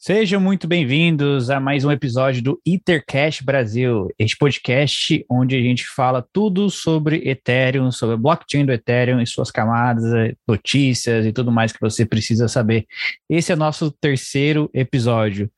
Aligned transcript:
Sejam 0.00 0.40
muito 0.40 0.68
bem-vindos 0.68 1.50
a 1.50 1.58
mais 1.58 1.84
um 1.84 1.90
episódio 1.90 2.40
do 2.40 2.62
Ethercast 2.64 3.44
Brasil, 3.44 4.08
este 4.16 4.36
podcast 4.38 5.26
onde 5.28 5.56
a 5.56 5.60
gente 5.60 5.84
fala 5.88 6.24
tudo 6.32 6.70
sobre 6.70 7.28
Ethereum, 7.28 7.90
sobre 7.90 8.14
a 8.14 8.16
blockchain 8.16 8.64
do 8.64 8.72
Ethereum 8.72 9.20
e 9.20 9.26
suas 9.26 9.50
camadas, 9.50 10.04
notícias 10.46 11.26
e 11.26 11.32
tudo 11.32 11.50
mais 11.50 11.72
que 11.72 11.80
você 11.80 12.06
precisa 12.06 12.46
saber. 12.46 12.86
Esse 13.28 13.50
é 13.50 13.56
o 13.56 13.58
nosso 13.58 13.90
terceiro 13.90 14.70
episódio. 14.72 15.50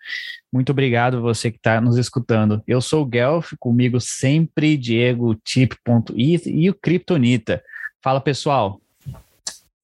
Muito 0.51 0.73
obrigado 0.73 1.21
você 1.21 1.51
que 1.51 1.59
está 1.59 1.79
nos 1.79 1.99
escutando. 1.99 2.63
Eu 2.67 2.81
sou 2.81 3.03
o 3.03 3.07
Guelph, 3.07 3.53
comigo 3.59 4.01
sempre 4.01 4.75
Diego, 4.79 5.35
Tip.eth 5.45 6.47
e 6.47 6.71
o 6.71 6.75
Kryptonita. 6.75 7.63
Fala 8.03 8.23
pessoal. 8.23 8.81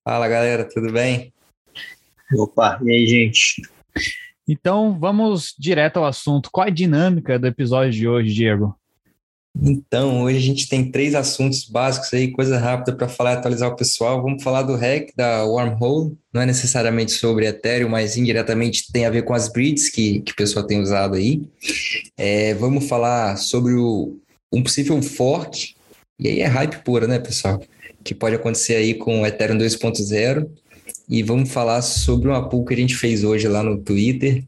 Fala 0.02 0.26
galera, 0.26 0.66
tudo 0.66 0.90
bem? 0.90 1.30
Opa, 2.32 2.80
e 2.82 2.90
aí 2.90 3.06
gente? 3.06 3.60
Então, 4.48 4.96
vamos 4.98 5.54
direto 5.58 5.96
ao 5.96 6.06
assunto. 6.06 6.50
Qual 6.52 6.66
é 6.66 6.70
a 6.70 6.72
dinâmica 6.72 7.38
do 7.38 7.46
episódio 7.46 7.92
de 7.92 8.06
hoje, 8.06 8.32
Diego? 8.32 8.76
Então, 9.60 10.22
hoje 10.22 10.36
a 10.36 10.40
gente 10.40 10.68
tem 10.68 10.90
três 10.90 11.14
assuntos 11.14 11.64
básicos 11.64 12.12
aí, 12.12 12.30
coisa 12.30 12.58
rápida 12.58 12.94
para 12.94 13.08
falar 13.08 13.32
e 13.32 13.36
atualizar 13.38 13.70
o 13.70 13.76
pessoal. 13.76 14.22
Vamos 14.22 14.42
falar 14.42 14.62
do 14.62 14.76
hack 14.76 15.10
da 15.16 15.44
Wormhole, 15.44 16.16
não 16.32 16.42
é 16.42 16.46
necessariamente 16.46 17.12
sobre 17.12 17.46
Ethereum, 17.46 17.88
mas 17.88 18.16
indiretamente 18.16 18.92
tem 18.92 19.06
a 19.06 19.10
ver 19.10 19.22
com 19.22 19.32
as 19.32 19.48
breeds 19.48 19.88
que, 19.88 20.20
que 20.20 20.32
o 20.32 20.36
pessoal 20.36 20.66
tem 20.66 20.80
usado 20.80 21.16
aí. 21.16 21.42
É, 22.16 22.54
vamos 22.54 22.86
falar 22.86 23.36
sobre 23.36 23.74
o, 23.74 24.16
um 24.52 24.62
possível 24.62 25.00
fork, 25.02 25.74
e 26.18 26.28
aí 26.28 26.40
é 26.40 26.46
hype 26.46 26.84
pura, 26.84 27.06
né, 27.06 27.18
pessoal? 27.18 27.60
Que 28.04 28.14
pode 28.14 28.36
acontecer 28.36 28.76
aí 28.76 28.94
com 28.94 29.22
o 29.22 29.26
Ethereum 29.26 29.56
2.0 29.56 30.46
e 31.08 31.22
vamos 31.22 31.52
falar 31.52 31.82
sobre 31.82 32.28
uma 32.28 32.48
pool 32.48 32.64
que 32.64 32.74
a 32.74 32.76
gente 32.76 32.96
fez 32.96 33.22
hoje 33.22 33.46
lá 33.48 33.62
no 33.62 33.78
Twitter, 33.78 34.44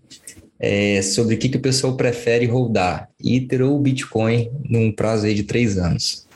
é, 0.59 1.01
sobre 1.03 1.37
o 1.37 1.39
que, 1.39 1.49
que 1.49 1.57
o 1.57 1.63
pessoal 1.63 1.97
prefere 1.97 2.47
rodar, 2.47 3.09
Ether 3.25 3.63
ou 3.63 3.79
Bitcoin, 3.79 4.51
num 4.69 4.91
prazo 4.91 5.27
aí 5.27 5.35
de 5.35 5.45
três 5.45 5.79
anos. 5.79 6.27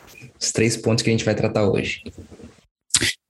Os 0.40 0.52
três 0.52 0.76
pontos 0.76 1.02
que 1.02 1.10
a 1.10 1.12
gente 1.12 1.24
vai 1.24 1.34
tratar 1.34 1.68
hoje. 1.68 2.02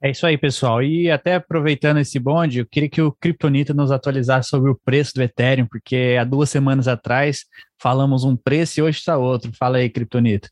É 0.03 0.11
isso 0.11 0.27
aí, 0.27 0.37
pessoal. 0.37 0.83
E 0.83 1.11
até 1.11 1.37
aproveitando 1.37 1.99
esse 1.99 2.19
bonde, 2.19 2.59
eu 2.59 2.67
queria 2.67 2.89
que 2.89 3.01
o 3.01 3.13
Kryptonita 3.13 3.73
nos 3.73 3.93
atualizasse 3.93 4.49
sobre 4.49 4.71
o 4.71 4.79
preço 4.85 5.15
do 5.15 5.23
Ethereum, 5.23 5.67
porque 5.67 6.17
há 6.21 6.25
duas 6.25 6.51
semanas 6.51 6.89
atrás 6.89 7.45
falamos 7.81 8.25
um 8.25 8.37
preço 8.37 8.81
e 8.81 8.83
hoje 8.83 8.99
está 8.99 9.17
outro. 9.17 9.53
Fala 9.57 9.79
aí, 9.79 9.89
Kryptonita. 9.89 10.51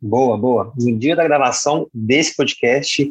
Boa, 0.00 0.36
boa. 0.36 0.72
No 0.78 0.98
dia 0.98 1.16
da 1.16 1.24
gravação 1.24 1.88
desse 1.92 2.36
podcast, 2.36 3.10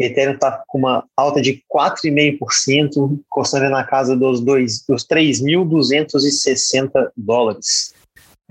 Ethereum 0.00 0.34
está 0.34 0.64
com 0.66 0.78
uma 0.78 1.04
alta 1.14 1.42
de 1.42 1.62
4,5%, 1.72 3.20
custando 3.28 3.68
na 3.68 3.84
casa 3.84 4.16
dos, 4.16 4.40
dos 4.40 5.06
3.260 5.06 6.90
dólares. 7.14 7.92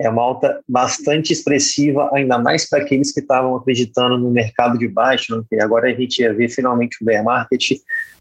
É 0.00 0.08
uma 0.08 0.22
alta 0.22 0.60
bastante 0.66 1.32
expressiva, 1.32 2.08
ainda 2.14 2.38
mais 2.38 2.68
para 2.68 2.82
aqueles 2.82 3.12
que 3.12 3.20
estavam 3.20 3.56
acreditando 3.56 4.16
no 4.16 4.30
mercado 4.30 4.78
de 4.78 4.86
baixo, 4.88 5.36
né? 5.36 5.42
que 5.48 5.60
agora 5.60 5.90
a 5.90 5.94
gente 5.94 6.20
ia 6.20 6.32
ver 6.32 6.48
finalmente 6.48 6.96
o 7.02 7.04
bear 7.04 7.24
market, 7.24 7.72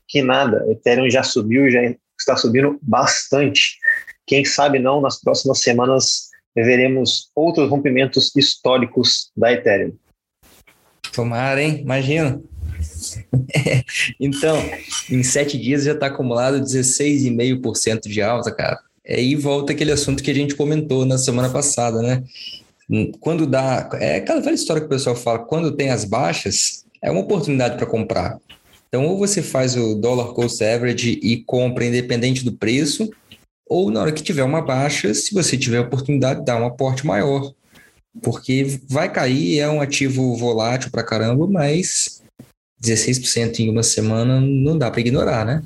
que 0.08 0.22
nada, 0.22 0.66
Ethereum 0.70 1.10
já 1.10 1.22
subiu, 1.24 1.70
já 1.70 1.82
está 2.20 2.36
subindo 2.36 2.80
bastante. 2.82 3.78
Quem 4.26 4.44
sabe 4.44 4.80
não, 4.80 5.00
nas 5.00 5.22
próximas 5.22 5.62
semanas 5.62 6.30
veremos 6.56 7.30
outros 7.36 7.70
rompimentos 7.70 8.36
históricos 8.36 9.32
da 9.38 9.54
Ethereum. 9.54 9.94
Tomara, 11.14 11.62
hein? 11.62 11.82
Imagina. 11.82 12.42
então, 14.20 14.58
em 15.10 15.24
sete 15.24 15.58
dias 15.58 15.84
já 15.84 15.94
está 15.94 16.08
acumulado 16.08 16.62
16,5% 16.62 18.08
de 18.08 18.22
alta, 18.22 18.52
cara. 18.52 18.80
Aí 19.08 19.36
volta 19.36 19.74
aquele 19.74 19.92
assunto 19.92 20.22
que 20.22 20.30
a 20.30 20.36
gente 20.36 20.56
comentou 20.56 21.06
na 21.06 21.18
semana 21.18 21.50
passada, 21.50 22.02
né? 22.02 22.24
Quando 23.20 23.46
dá. 23.48 23.90
É 23.94 24.18
aquela 24.18 24.42
velha 24.42 24.56
história 24.56 24.82
que 24.82 24.88
o 24.88 24.90
pessoal 24.90 25.16
fala: 25.16 25.40
quando 25.40 25.76
tem 25.76 25.90
as 25.90 26.06
baixas, 26.06 26.86
é 27.02 27.10
uma 27.10 27.22
oportunidade 27.22 27.78
para 27.78 27.86
comprar. 27.86 28.38
Então, 28.88 29.06
ou 29.06 29.18
você 29.18 29.42
faz 29.42 29.76
o 29.76 29.96
dollar 29.96 30.34
cost 30.34 30.64
average 30.64 31.20
e 31.22 31.44
compra 31.44 31.86
independente 31.86 32.44
do 32.44 32.54
preço, 32.54 33.10
ou 33.68 33.92
na 33.92 34.02
hora 34.02 34.12
que 34.12 34.24
tiver 34.24 34.44
uma 34.44 34.62
baixa, 34.62 35.14
se 35.14 35.34
você 35.34 35.56
tiver 35.56 35.80
oportunidade, 35.80 36.44
dá 36.44 36.58
um 36.58 36.66
aporte 36.66 37.06
maior. 37.06 37.54
Porque 38.24 38.80
vai 38.90 39.12
cair, 39.12 39.60
é 39.60 39.70
um 39.70 39.80
ativo 39.80 40.36
volátil 40.36 40.90
para 40.90 41.04
caramba, 41.04 41.48
mas 41.48 42.19
16% 42.82 43.60
em 43.60 43.70
uma 43.70 43.84
semana 43.84 44.40
não 44.40 44.78
dá 44.78 44.90
para 44.90 45.02
ignorar, 45.02 45.46
né? 45.46 45.64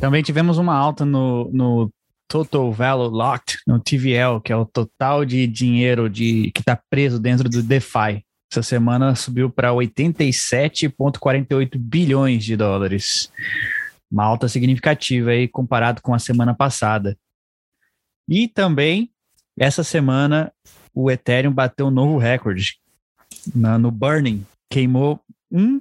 Também 0.00 0.22
tivemos 0.22 0.58
uma 0.58 0.74
alta 0.74 1.04
no, 1.04 1.50
no 1.52 1.90
Total 2.28 2.70
Value 2.70 3.08
Locked, 3.08 3.58
no 3.66 3.80
TVL, 3.80 4.40
que 4.42 4.52
é 4.52 4.56
o 4.56 4.66
total 4.66 5.24
de 5.24 5.46
dinheiro 5.46 6.10
de, 6.10 6.50
que 6.52 6.60
está 6.60 6.78
preso 6.90 7.18
dentro 7.18 7.48
do 7.48 7.62
DeFi. 7.62 8.22
Essa 8.50 8.62
semana 8.62 9.14
subiu 9.14 9.50
para 9.50 9.70
87,48 9.70 11.78
bilhões 11.78 12.42
de 12.44 12.56
dólares. 12.56 13.30
Uma 14.10 14.24
alta 14.24 14.48
significativa 14.48 15.30
aí 15.30 15.46
comparado 15.48 16.00
com 16.00 16.14
a 16.14 16.18
semana 16.18 16.54
passada. 16.54 17.16
E 18.28 18.48
também, 18.48 19.10
essa 19.58 19.82
semana, 19.82 20.52
o 20.94 21.10
Ethereum 21.10 21.52
bateu 21.52 21.86
um 21.86 21.90
novo 21.90 22.18
recorde 22.18 22.78
na, 23.54 23.78
no 23.78 23.90
Burning. 23.90 24.46
Queimou 24.70 25.20
um 25.50 25.80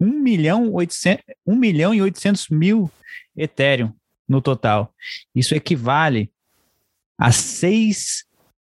1 0.00 0.06
milhão, 0.06 0.72
800, 0.72 1.24
1 1.46 1.56
milhão 1.56 1.94
e 1.94 2.02
800 2.02 2.48
mil 2.48 2.90
Ethereum 3.36 3.92
no 4.28 4.40
total. 4.40 4.92
Isso 5.34 5.54
equivale 5.54 6.30
a 7.18 7.32
6 7.32 8.24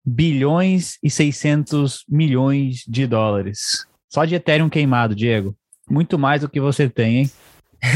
bilhões 0.05 0.99
e 1.03 1.11
600 1.11 2.05
milhões 2.09 2.85
de 2.87 3.07
dólares. 3.07 3.87
Só 4.09 4.25
de 4.25 4.35
Ethereum 4.35 4.69
queimado, 4.69 5.15
Diego. 5.15 5.57
Muito 5.89 6.19
mais 6.19 6.43
do 6.43 6.49
que 6.49 6.61
você 6.61 6.89
tem, 6.89 7.19
hein? 7.19 7.31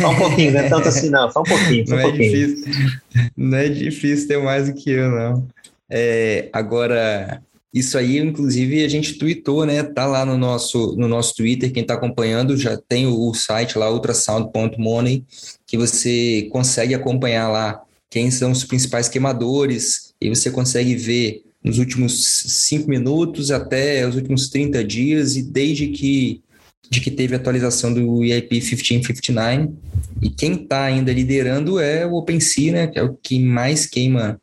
Só 0.00 0.10
um 0.10 0.16
pouquinho, 0.16 0.52
não 0.52 0.60
é 0.60 0.68
tanto 0.68 0.88
assim, 0.88 1.10
não. 1.10 1.30
Só 1.30 1.40
um 1.40 1.44
pouquinho. 1.44 1.86
Só 1.86 1.94
um 1.94 1.96
não, 1.96 2.02
pouquinho. 2.04 2.24
É 2.24 2.46
difícil, 2.46 3.00
não 3.36 3.58
é 3.58 3.68
difícil 3.68 4.28
ter 4.28 4.38
mais 4.38 4.68
do 4.68 4.74
que 4.74 4.90
eu, 4.90 5.10
não. 5.10 5.48
É, 5.90 6.50
agora, 6.52 7.42
isso 7.72 7.98
aí, 7.98 8.18
inclusive, 8.18 8.82
a 8.82 8.88
gente 8.88 9.18
tweetou, 9.18 9.66
né? 9.66 9.82
Tá 9.82 10.06
lá 10.06 10.24
no 10.24 10.38
nosso, 10.38 10.96
no 10.96 11.06
nosso 11.06 11.34
Twitter, 11.34 11.70
quem 11.70 11.82
está 11.82 11.94
acompanhando 11.94 12.56
já 12.56 12.76
tem 12.76 13.06
o, 13.06 13.34
site 13.34 13.76
lá, 13.76 13.90
ultrasound.money, 13.90 15.24
que 15.66 15.76
você 15.76 16.48
consegue 16.50 16.94
acompanhar 16.94 17.48
lá 17.48 17.82
quem 18.10 18.30
são 18.30 18.52
os 18.52 18.64
principais 18.64 19.08
queimadores, 19.08 20.14
e 20.18 20.30
você 20.30 20.50
consegue 20.50 20.94
ver 20.94 21.42
nos 21.62 21.78
últimos 21.78 22.24
cinco 22.46 22.88
minutos 22.88 23.50
até 23.50 24.06
os 24.08 24.16
últimos 24.16 24.48
30 24.48 24.82
dias, 24.82 25.36
e 25.36 25.42
desde 25.42 25.88
que, 25.88 26.40
de 26.88 27.02
que 27.02 27.10
teve 27.10 27.34
atualização 27.34 27.92
do 27.92 28.24
EIP 28.24 28.50
1559. 28.50 29.74
E 30.22 30.30
quem 30.30 30.54
está 30.54 30.84
ainda 30.84 31.12
liderando 31.12 31.78
é 31.78 32.06
o 32.06 32.14
OpenSea, 32.14 32.72
né? 32.72 32.86
Que 32.86 32.98
é 32.98 33.02
o 33.02 33.14
que 33.14 33.38
mais 33.38 33.84
queima 33.84 34.40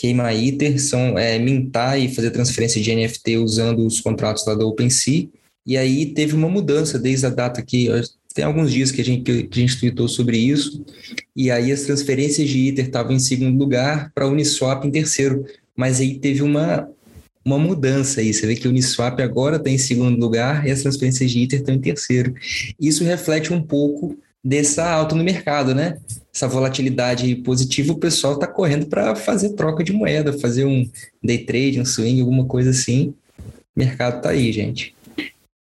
queima 0.00 0.32
Ether 0.32 0.80
são 0.80 1.18
é, 1.18 1.38
mintar 1.38 2.00
e 2.00 2.08
fazer 2.08 2.30
transferência 2.30 2.80
de 2.80 2.94
NFT 2.94 3.36
usando 3.36 3.86
os 3.86 4.00
contratos 4.00 4.46
lá 4.46 4.54
da 4.54 4.64
OpenSea. 4.64 5.28
E 5.66 5.76
aí 5.76 6.06
teve 6.06 6.34
uma 6.34 6.48
mudança 6.48 6.98
desde 6.98 7.26
a 7.26 7.28
data 7.28 7.60
que 7.60 7.90
tem 8.34 8.42
alguns 8.42 8.72
dias 8.72 8.90
que 8.90 9.02
a 9.02 9.04
gente, 9.04 9.22
que 9.22 9.60
a 9.60 9.60
gente 9.60 9.78
tweetou 9.78 10.08
sobre 10.08 10.38
isso, 10.38 10.82
e 11.36 11.50
aí 11.50 11.70
as 11.70 11.82
transferências 11.82 12.48
de 12.48 12.68
Ether 12.68 12.86
estavam 12.86 13.12
em 13.12 13.18
segundo 13.18 13.58
lugar 13.58 14.10
para 14.14 14.26
Uniswap 14.26 14.86
em 14.86 14.90
terceiro, 14.90 15.44
mas 15.76 16.00
aí 16.00 16.18
teve 16.18 16.40
uma, 16.42 16.88
uma 17.44 17.58
mudança 17.58 18.20
aí, 18.20 18.32
você 18.32 18.46
vê 18.46 18.54
que 18.54 18.66
o 18.66 18.70
Uniswap 18.70 19.20
agora 19.20 19.56
está 19.56 19.68
em 19.68 19.76
segundo 19.76 20.18
lugar 20.18 20.66
e 20.66 20.70
as 20.70 20.80
transferências 20.80 21.30
de 21.30 21.42
Ether 21.42 21.58
estão 21.58 21.74
em 21.74 21.80
terceiro. 21.80 22.34
Isso 22.80 23.04
reflete 23.04 23.52
um 23.52 23.62
pouco 23.62 24.16
dessa 24.42 24.90
alta 24.90 25.14
no 25.14 25.22
mercado, 25.22 25.74
né? 25.74 25.98
Essa 26.34 26.48
volatilidade 26.48 27.34
positiva, 27.36 27.92
o 27.92 27.98
pessoal 27.98 28.34
está 28.34 28.46
correndo 28.46 28.86
para 28.86 29.14
fazer 29.14 29.54
troca 29.54 29.84
de 29.84 29.92
moeda, 29.92 30.38
fazer 30.38 30.64
um 30.64 30.88
day 31.22 31.44
trade, 31.44 31.80
um 31.80 31.84
swing, 31.84 32.20
alguma 32.20 32.46
coisa 32.46 32.70
assim. 32.70 33.14
O 33.76 33.78
mercado 33.78 34.22
tá 34.22 34.30
aí, 34.30 34.50
gente. 34.52 34.94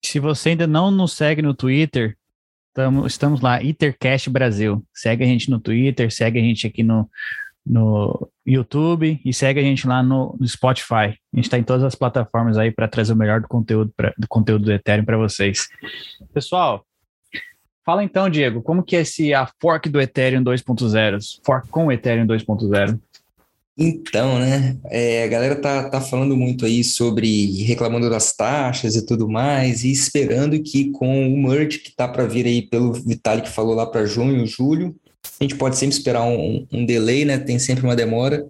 Se 0.05 0.19
você 0.21 0.51
ainda 0.51 0.67
não 0.67 0.91
nos 0.91 1.13
segue 1.13 1.43
no 1.43 1.55
Twitter, 1.55 2.17
tamo, 2.75 3.07
estamos 3.07 3.41
lá, 3.41 3.63
Ethercast 3.63 4.29
Brasil. 4.31 4.85
Segue 4.95 5.25
a 5.25 5.27
gente 5.27 5.51
no 5.51 5.61
Twitter, 5.61 6.13
segue 6.13 6.39
a 6.39 6.43
gente 6.43 6.67
aqui 6.67 6.83
no, 6.83 7.09
no 7.65 8.29
YouTube 8.45 9.21
e 9.25 9.33
segue 9.33 9.59
a 9.61 9.63
gente 9.63 9.87
lá 9.87 10.03
no, 10.03 10.37
no 10.39 10.47
Spotify. 10.47 11.19
A 11.33 11.37
gente 11.37 11.45
está 11.45 11.59
em 11.59 11.65
todas 11.65 11.83
as 11.83 11.95
plataformas 11.95 12.57
aí 12.57 12.71
para 12.71 12.87
trazer 12.87 13.13
o 13.13 13.17
melhor 13.17 13.41
do 13.41 13.49
conteúdo, 13.49 13.93
pra, 13.97 14.15
do 14.17 14.29
conteúdo 14.29 14.67
do 14.67 14.73
Ethereum 14.73 15.05
para 15.05 15.17
vocês. 15.17 15.69
Pessoal, 16.33 16.85
Fala 17.87 18.03
então, 18.03 18.29
Diego, 18.29 18.63
como 18.63 18.83
que 18.83 18.97
é 18.97 19.03
esse 19.03 19.33
a 19.33 19.49
fork 19.61 19.89
do 19.89 20.01
Ethereum 20.01 20.43
2.0? 20.43 21.39
Fork 21.45 21.69
com 21.69 21.87
o 21.87 21.93
Ethereum 21.93 22.27
2.0? 22.27 22.99
Então, 23.79 24.41
né? 24.41 24.77
É, 24.87 25.23
a 25.23 25.29
galera 25.29 25.55
tá, 25.55 25.89
tá 25.89 26.01
falando 26.01 26.37
muito 26.37 26.67
aí 26.67 26.83
sobre 26.83 27.63
reclamando 27.63 28.11
das 28.11 28.35
taxas 28.35 28.97
e 28.97 29.07
tudo 29.07 29.29
mais, 29.29 29.85
e 29.85 29.93
esperando 29.93 30.61
que 30.61 30.91
com 30.91 31.33
o 31.33 31.41
merge 31.41 31.79
que 31.79 31.95
tá 31.95 32.09
para 32.09 32.27
vir 32.27 32.45
aí 32.47 32.63
pelo 32.63 32.93
Vitalik 32.93 33.47
que 33.47 33.55
falou 33.55 33.77
lá 33.77 33.87
para 33.87 34.05
junho, 34.05 34.45
julho, 34.49 34.97
a 35.39 35.45
gente 35.45 35.55
pode 35.55 35.77
sempre 35.77 35.97
esperar 35.97 36.25
um, 36.25 36.67
um 36.73 36.85
delay, 36.85 37.25
né? 37.25 37.39
Tem 37.39 37.57
sempre 37.57 37.85
uma 37.85 37.95
demora 37.95 38.45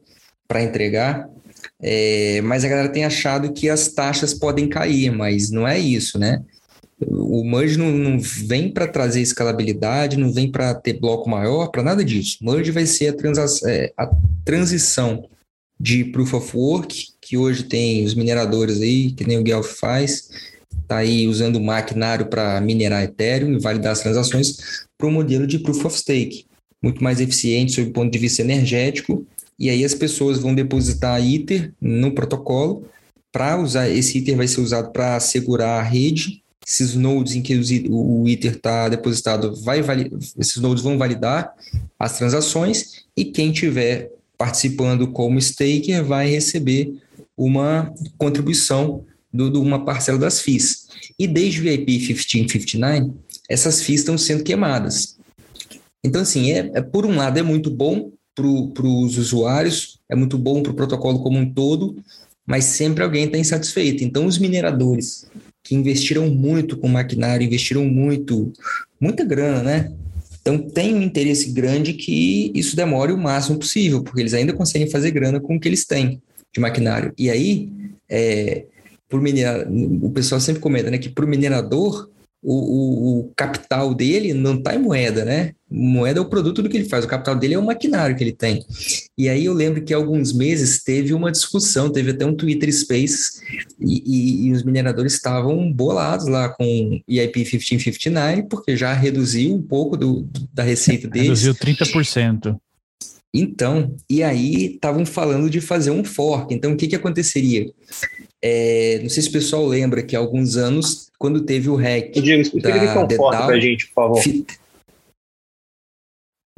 para 0.49 0.63
entregar. 0.63 1.29
É, 1.83 2.41
mas 2.41 2.65
a 2.65 2.69
galera 2.69 2.89
tem 2.89 3.05
achado 3.05 3.53
que 3.53 3.69
as 3.69 3.89
taxas 3.89 4.33
podem 4.33 4.67
cair, 4.67 5.13
mas 5.13 5.51
não 5.51 5.69
é 5.69 5.79
isso, 5.79 6.19
né? 6.19 6.43
O 6.99 7.45
merge 7.45 7.77
não, 7.77 7.93
não 7.93 8.19
vem 8.19 8.71
para 8.71 8.89
trazer 8.89 9.21
escalabilidade, 9.21 10.17
não 10.17 10.33
vem 10.33 10.51
para 10.51 10.75
ter 10.75 10.95
bloco 10.95 11.29
maior, 11.29 11.69
para 11.69 11.83
nada 11.83 12.03
disso. 12.03 12.39
Merge 12.41 12.71
vai 12.71 12.87
ser 12.87 13.15
a, 13.15 13.71
é, 13.71 13.93
a, 13.99 14.11
transição 14.45 15.29
de 15.79 16.05
Proof 16.05 16.33
of 16.33 16.57
Work, 16.57 17.09
que 17.21 17.37
hoje 17.37 17.65
tem 17.65 18.03
os 18.03 18.15
mineradores 18.15 18.81
aí, 18.81 19.13
que 19.13 19.27
nem 19.27 19.39
o 19.39 19.43
Guelph 19.43 19.79
faz, 19.79 20.31
está 20.81 20.99
aí 20.99 21.29
usando 21.29 21.57
o 21.57 21.63
maquinário 21.63 22.27
para 22.27 22.59
minerar 22.63 23.03
Ethereum 23.03 23.53
e 23.53 23.61
validar 23.61 23.93
as 23.93 24.01
transações, 24.01 24.87
para 24.97 25.07
o 25.07 25.13
modelo 25.13 25.47
de 25.47 25.59
Proof 25.59 25.85
of 25.85 25.99
Stake, 25.99 26.47
muito 26.83 27.05
mais 27.05 27.21
eficiente 27.21 27.73
sob 27.73 27.89
o 27.89 27.93
ponto 27.93 28.11
de 28.11 28.19
vista 28.19 28.41
energético, 28.41 29.27
e 29.59 29.69
aí 29.69 29.85
as 29.85 29.95
pessoas 29.95 30.39
vão 30.39 30.55
depositar 30.55 31.23
Ether 31.23 31.75
no 31.79 32.13
protocolo, 32.13 32.89
para 33.31 33.61
usar, 33.61 33.91
esse 33.91 34.17
Ether 34.17 34.35
vai 34.35 34.49
ser 34.49 34.63
usado 34.63 34.93
para 34.93 35.17
assegurar 35.17 35.79
a 35.79 35.83
rede 35.83 36.43
esses 36.67 36.97
nodes 36.97 37.37
em 37.37 37.43
que 37.43 37.55
o 37.89 38.29
Ether 38.29 38.57
está 38.57 38.89
depositado, 38.89 39.55
vai 39.63 39.81
esses 40.37 40.57
nodes 40.57 40.83
vão 40.83 40.99
validar 40.99 41.55
as 41.97 42.19
transações 42.19 43.05
e 43.17 43.25
quem 43.25 43.53
tiver 43.53 44.11
participando 44.37 45.07
como 45.13 45.39
staker 45.39 46.05
vai 46.05 46.29
receber 46.29 46.93
uma 47.37 47.95
contribuição 48.19 49.05
de 49.33 49.45
uma 49.59 49.85
parcela 49.85 50.19
das 50.19 50.41
FIIs. 50.41 50.89
E 51.19 51.29
desde 51.29 51.61
o 51.61 51.63
VIP 51.63 51.99
1559, 51.99 53.13
essas 53.49 53.83
FIIs 53.83 54.01
estão 54.01 54.19
sendo 54.19 54.43
queimadas. 54.43 55.17
Então, 56.03 56.23
assim, 56.23 56.51
é, 56.51 56.71
é 56.75 56.83
por 56.83 57.07
um 57.07 57.17
lado 57.17 57.39
é 57.39 57.43
muito 57.43 57.71
bom 57.71 58.11
para 58.35 58.47
os 58.87 59.17
usuários, 59.17 60.01
é 60.11 60.17
muito 60.17 60.37
bom 60.37 60.63
para 60.63 60.73
o 60.73 60.77
protocolo 60.77 61.23
como 61.23 61.39
um 61.39 61.53
todo, 61.53 61.97
mas 62.47 62.65
sempre 62.65 63.05
alguém 63.05 63.25
está 63.25 63.39
insatisfeito. 63.39 64.03
Então, 64.03 64.27
os 64.27 64.39
mineradores 64.39 65.27
que 65.67 65.75
investiram 65.75 66.29
muito 66.31 66.77
com 66.77 66.87
maquinário, 66.87 67.45
investiram 67.45 67.85
muito, 67.85 68.53
muita 69.01 69.25
grana, 69.25 69.63
né? 69.65 69.93
Então 70.41 70.59
tem 70.59 70.95
um 70.95 71.03
interesse 71.03 71.51
grande 71.51 71.93
que 71.93 72.53
isso 72.55 72.77
demore 72.77 73.13
o 73.13 73.19
máximo 73.19 73.59
possível, 73.59 74.01
porque 74.01 74.21
eles 74.21 74.33
ainda 74.33 74.53
conseguem 74.53 74.89
fazer 74.89 75.11
grana 75.11 75.41
com 75.41 75.57
o 75.57 75.61
que 75.61 75.69
eles 75.69 75.85
têm 75.85 76.23
de 76.55 76.61
maquinário. 76.61 77.13
E 77.19 77.29
aí, 77.29 77.69
é, 78.09 78.65
minerar, 79.13 79.67
o 79.69 80.09
pessoal 80.11 80.41
sempre 80.41 80.63
comenta 80.63 80.89
né, 80.89 80.99
que 80.99 81.09
para 81.09 81.25
o 81.25 81.29
minerador 81.29 82.09
o, 82.49 82.55
o, 82.55 83.19
o, 83.19 83.33
capital 83.35 83.93
dele 83.93 84.33
não 84.33 84.55
está 84.55 84.73
em 84.73 84.79
moeda, 84.79 85.25
né? 85.25 85.53
Moeda 85.69 86.21
é 86.21 86.23
o 86.23 86.29
produto 86.29 86.63
do 86.63 86.69
que 86.69 86.77
ele 86.77 86.89
faz, 86.89 87.05
o 87.05 87.09
capital 87.09 87.35
dele 87.35 87.55
é 87.55 87.59
o 87.59 87.65
maquinário 87.65 88.15
que 88.15 88.23
ele 88.23 88.33
tem. 88.33 88.65
E 89.19 89.29
aí 89.29 89.47
eu 89.47 89.53
lembro 89.53 89.83
que 89.83 89.93
há 89.93 89.97
alguns 89.97 90.33
meses 90.33 90.85
teve 90.85 91.13
uma 91.13 91.33
discussão, 91.33 91.91
teve 91.91 92.13
até 92.13 92.25
um 92.25 92.37
Twitter 92.37 92.73
Space, 92.73 93.41
e, 93.81 94.03
e, 94.07 94.47
e 94.47 94.53
os 94.53 94.63
mineradores 94.63 95.15
estavam 95.15 95.73
bolados 95.73 96.29
lá 96.29 96.49
com 96.49 96.65
EIP 97.09 97.39
1559, 97.41 98.45
porque 98.45 98.77
já 98.77 98.93
reduziu 98.93 99.53
um 99.53 99.63
pouco 99.63 99.97
do, 99.97 100.29
da 100.55 100.63
receita 100.63 101.09
deles. 101.09 101.43
Reduziu 101.43 101.55
30%. 101.55 102.57
Então, 103.35 103.95
e 104.09 104.23
aí 104.23 104.75
estavam 104.75 105.05
falando 105.05 105.51
de 105.51 105.61
fazer 105.61 105.91
um 105.91 106.05
fork. 106.05 106.55
Então, 106.55 106.73
o 106.73 106.77
que, 106.77 106.89
que 106.89 106.97
aconteceria? 106.97 107.71
É, 108.43 108.99
não 109.03 109.09
sei 109.09 109.23
se 109.23 109.29
o 109.29 109.33
pessoal 109.33 109.67
lembra 109.67 110.03
que 110.03 110.17
há 110.17 110.19
alguns 110.19 110.57
anos, 110.57 111.11
quando 111.19 111.43
teve 111.43 111.69
o 111.69 111.77
hack. 111.77 112.13
Diego, 112.13 112.43
explica 112.43 112.69
o 112.69 112.73
que 112.73 112.79
é 112.79 112.91
um 112.91 113.11
fork 113.11 113.17
para 113.17 113.47
a 113.47 113.61
gente, 113.61 113.87
por 113.89 113.95
favor. 113.95 114.23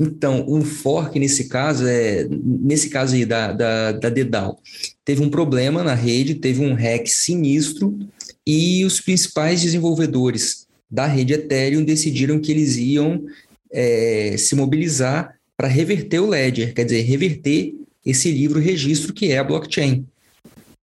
Então, 0.00 0.44
um 0.48 0.62
fork 0.62 1.18
nesse 1.18 1.48
caso 1.48 1.84
é 1.84 2.24
nesse 2.30 2.88
caso 2.88 3.16
aí 3.16 3.24
da, 3.24 3.52
da, 3.52 3.90
da 3.92 4.08
Dedal, 4.08 4.60
teve 5.04 5.20
um 5.20 5.28
problema 5.28 5.82
na 5.82 5.94
rede, 5.94 6.36
teve 6.36 6.60
um 6.64 6.72
hack 6.72 7.08
sinistro 7.08 7.98
e 8.46 8.84
os 8.84 9.00
principais 9.00 9.60
desenvolvedores 9.60 10.68
da 10.88 11.04
rede 11.04 11.34
Ethereum 11.34 11.84
decidiram 11.84 12.38
que 12.38 12.52
eles 12.52 12.76
iam 12.76 13.26
é, 13.72 14.36
se 14.38 14.54
mobilizar 14.54 15.37
para 15.58 15.66
reverter 15.66 16.20
o 16.20 16.26
ledger, 16.28 16.72
quer 16.72 16.84
dizer, 16.84 17.02
reverter 17.02 17.74
esse 18.06 18.30
livro 18.30 18.60
registro 18.60 19.12
que 19.12 19.32
é 19.32 19.38
a 19.38 19.44
blockchain 19.44 20.06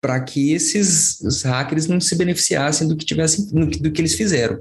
para 0.00 0.20
que 0.20 0.52
esses 0.52 1.42
hackers 1.42 1.86
não 1.86 2.00
se 2.00 2.14
beneficiassem 2.14 2.86
do 2.86 2.96
que 2.96 3.04
tivessem 3.04 3.46
do 3.46 3.90
que 3.90 4.00
eles 4.00 4.14
fizeram. 4.14 4.58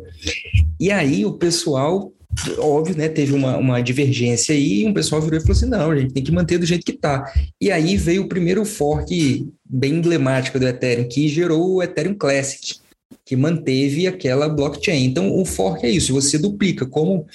E 0.80 0.92
aí 0.92 1.25
o 1.25 1.34
pessoal, 1.34 2.12
óbvio, 2.57 2.98
né, 2.98 3.10
teve 3.10 3.34
uma, 3.34 3.57
uma 3.57 3.81
divergência 3.81 4.56
aí, 4.56 4.81
e 4.81 4.88
um 4.88 4.94
pessoal 4.94 5.22
virou 5.22 5.38
e 5.38 5.42
falou 5.42 5.56
assim: 5.56 5.68
não, 5.68 5.92
a 5.92 5.98
gente 5.98 6.13
tem 6.13 6.24
que 6.24 6.31
manter 6.31 6.57
do 6.57 6.66
jeito 6.66 6.86
que 6.86 6.94
está. 6.94 7.31
E 7.62 7.72
aí 7.72 7.98
veio 7.98 8.24
o 8.24 8.28
primeiro 8.28 8.66
fork 8.66 9.48
bem 9.63 9.96
emblemático 9.96 10.60
do 10.60 10.68
Ethereum, 10.68 11.07
que 11.07 11.28
gerou 11.28 11.75
o 11.75 11.84
Ethereum 11.84 12.16
Classic, 12.16 12.80
que 13.24 13.36
manteve 13.36 14.07
aquela 14.07 14.50
blockchain. 14.50 15.06
Então, 15.06 15.36
o 15.40 15.46
fork 15.46 15.86
é 15.86 15.90
isso: 15.92 16.13
você 16.13 16.40
duplica 16.40 16.88
como 16.88 17.28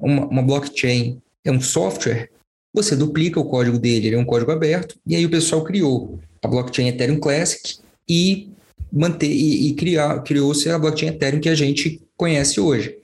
uma, 0.00 0.26
uma 0.26 0.42
blockchain 0.42 1.20
é 1.44 1.50
um 1.50 1.60
software, 1.60 2.30
você 2.74 2.96
duplica 2.96 3.38
o 3.38 3.44
código 3.44 3.78
dele, 3.78 4.08
ele 4.08 4.16
é 4.16 4.18
um 4.18 4.24
código 4.24 4.50
aberto, 4.50 4.96
e 5.06 5.14
aí 5.14 5.24
o 5.26 5.30
pessoal 5.30 5.62
criou 5.62 6.18
a 6.42 6.48
blockchain 6.48 6.88
Ethereum 6.88 7.18
Classic 7.18 7.78
e 8.08 8.48
manter 8.92 9.30
e, 9.30 9.68
e 9.68 9.74
criar 9.74 10.22
criou-se 10.22 10.68
a 10.68 10.78
blockchain 10.78 11.10
Ethereum 11.10 11.40
que 11.40 11.48
a 11.48 11.54
gente 11.54 12.00
conhece 12.16 12.60
hoje. 12.60 12.96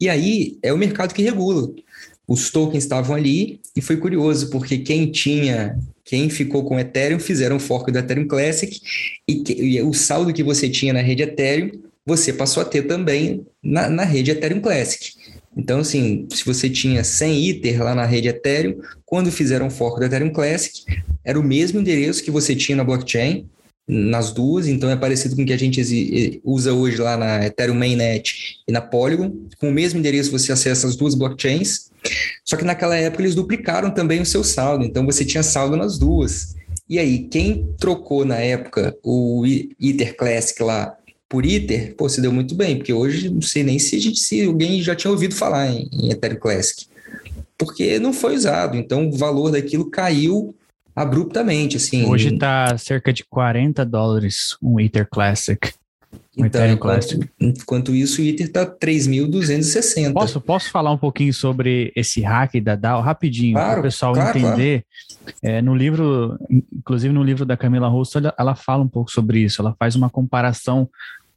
E 0.00 0.08
aí 0.08 0.58
é 0.62 0.72
o 0.72 0.78
mercado 0.78 1.14
que 1.14 1.22
regula. 1.22 1.72
Os 2.28 2.50
tokens 2.50 2.84
estavam 2.84 3.16
ali 3.16 3.60
e 3.74 3.80
foi 3.80 3.96
curioso 3.96 4.50
porque 4.50 4.78
quem 4.78 5.10
tinha, 5.10 5.78
quem 6.04 6.28
ficou 6.28 6.64
com 6.64 6.78
Ethereum 6.78 7.20
fizeram 7.20 7.56
um 7.56 7.60
fork 7.60 7.90
do 7.90 7.98
Ethereum 7.98 8.26
Classic 8.26 8.80
e, 9.28 9.36
que, 9.36 9.52
e 9.52 9.82
o 9.82 9.94
saldo 9.94 10.32
que 10.32 10.42
você 10.42 10.68
tinha 10.68 10.92
na 10.92 11.00
rede 11.00 11.22
Ethereum 11.22 11.70
você 12.06 12.32
passou 12.32 12.62
a 12.62 12.66
ter 12.66 12.82
também 12.82 13.44
na, 13.62 13.88
na 13.88 14.04
rede 14.04 14.30
Ethereum 14.30 14.60
Classic. 14.60 15.12
Então, 15.56 15.80
assim, 15.80 16.28
se 16.30 16.44
você 16.44 16.68
tinha 16.68 17.02
100 17.02 17.48
Ether 17.48 17.82
lá 17.82 17.94
na 17.94 18.04
rede 18.04 18.28
Ethereum, 18.28 18.78
quando 19.04 19.32
fizeram 19.32 19.68
o 19.68 19.70
fork 19.70 19.98
do 19.98 20.04
Ethereum 20.04 20.30
Classic, 20.30 20.84
era 21.24 21.40
o 21.40 21.42
mesmo 21.42 21.80
endereço 21.80 22.22
que 22.22 22.30
você 22.30 22.54
tinha 22.54 22.76
na 22.76 22.84
blockchain, 22.84 23.48
nas 23.88 24.32
duas, 24.32 24.66
então 24.66 24.90
é 24.90 24.96
parecido 24.96 25.36
com 25.36 25.42
o 25.42 25.46
que 25.46 25.52
a 25.52 25.58
gente 25.58 26.40
usa 26.44 26.72
hoje 26.72 26.96
lá 26.96 27.16
na 27.16 27.46
Ethereum 27.46 27.76
Mainnet 27.76 28.56
e 28.66 28.72
na 28.72 28.80
Polygon. 28.80 29.32
Com 29.58 29.68
o 29.68 29.72
mesmo 29.72 29.98
endereço 29.98 30.32
você 30.32 30.50
acessa 30.50 30.88
as 30.88 30.96
duas 30.96 31.14
blockchains, 31.14 31.90
só 32.44 32.56
que 32.56 32.64
naquela 32.64 32.96
época 32.96 33.22
eles 33.22 33.34
duplicaram 33.34 33.90
também 33.90 34.20
o 34.20 34.26
seu 34.26 34.42
saldo, 34.42 34.84
então 34.84 35.06
você 35.06 35.24
tinha 35.24 35.42
saldo 35.42 35.76
nas 35.76 35.98
duas. 35.98 36.56
E 36.88 36.98
aí, 36.98 37.26
quem 37.28 37.68
trocou 37.78 38.24
na 38.24 38.36
época 38.36 38.96
o 39.02 39.44
Ether 39.80 40.16
Classic 40.16 40.62
lá 40.62 40.96
por 41.28 41.44
ITER, 41.44 41.94
pô, 41.96 42.08
se 42.08 42.20
deu 42.20 42.32
muito 42.32 42.54
bem, 42.54 42.76
porque 42.76 42.92
hoje 42.92 43.28
não 43.28 43.42
sei 43.42 43.62
nem 43.62 43.78
se, 43.78 43.98
gente, 43.98 44.20
se 44.20 44.44
alguém 44.44 44.80
já 44.80 44.94
tinha 44.94 45.10
ouvido 45.10 45.34
falar 45.34 45.68
em, 45.68 45.88
em 45.92 46.10
Ethereum 46.10 46.38
Classic, 46.38 46.86
porque 47.58 47.98
não 47.98 48.12
foi 48.12 48.36
usado, 48.36 48.76
então 48.76 49.08
o 49.08 49.16
valor 49.16 49.50
daquilo 49.50 49.90
caiu 49.90 50.54
abruptamente, 50.96 51.76
assim. 51.76 52.06
Hoje 52.06 52.32
está 52.32 52.76
cerca 52.78 53.12
de 53.12 53.22
40 53.24 53.84
dólares 53.84 54.56
um 54.62 54.80
Ether 54.80 55.06
Classic. 55.06 55.58
Um 56.38 56.44
então, 56.44 56.60
Ethereum 56.62 56.78
Classic. 56.78 57.30
Enquanto 57.38 57.94
isso, 57.94 58.22
o 58.22 58.24
Ether 58.24 58.46
está 58.46 58.64
3.260. 58.66 60.14
Posso, 60.14 60.40
posso 60.40 60.70
falar 60.70 60.92
um 60.92 60.98
pouquinho 60.98 61.34
sobre 61.34 61.92
esse 61.94 62.22
hack 62.22 62.54
da 62.62 62.74
DAO 62.74 63.02
rapidinho, 63.02 63.54
claro, 63.54 63.72
para 63.72 63.80
o 63.80 63.82
pessoal 63.82 64.14
claro, 64.14 64.38
entender? 64.38 64.84
Claro. 65.20 65.36
É, 65.42 65.60
no 65.60 65.74
livro, 65.74 66.38
inclusive 66.50 67.12
no 67.12 67.22
livro 67.22 67.44
da 67.44 67.56
Camila 67.56 67.88
Russo, 67.88 68.16
ela, 68.18 68.34
ela 68.38 68.54
fala 68.54 68.82
um 68.82 68.88
pouco 68.88 69.10
sobre 69.10 69.40
isso. 69.40 69.60
Ela 69.60 69.74
faz 69.78 69.96
uma 69.96 70.08
comparação 70.08 70.88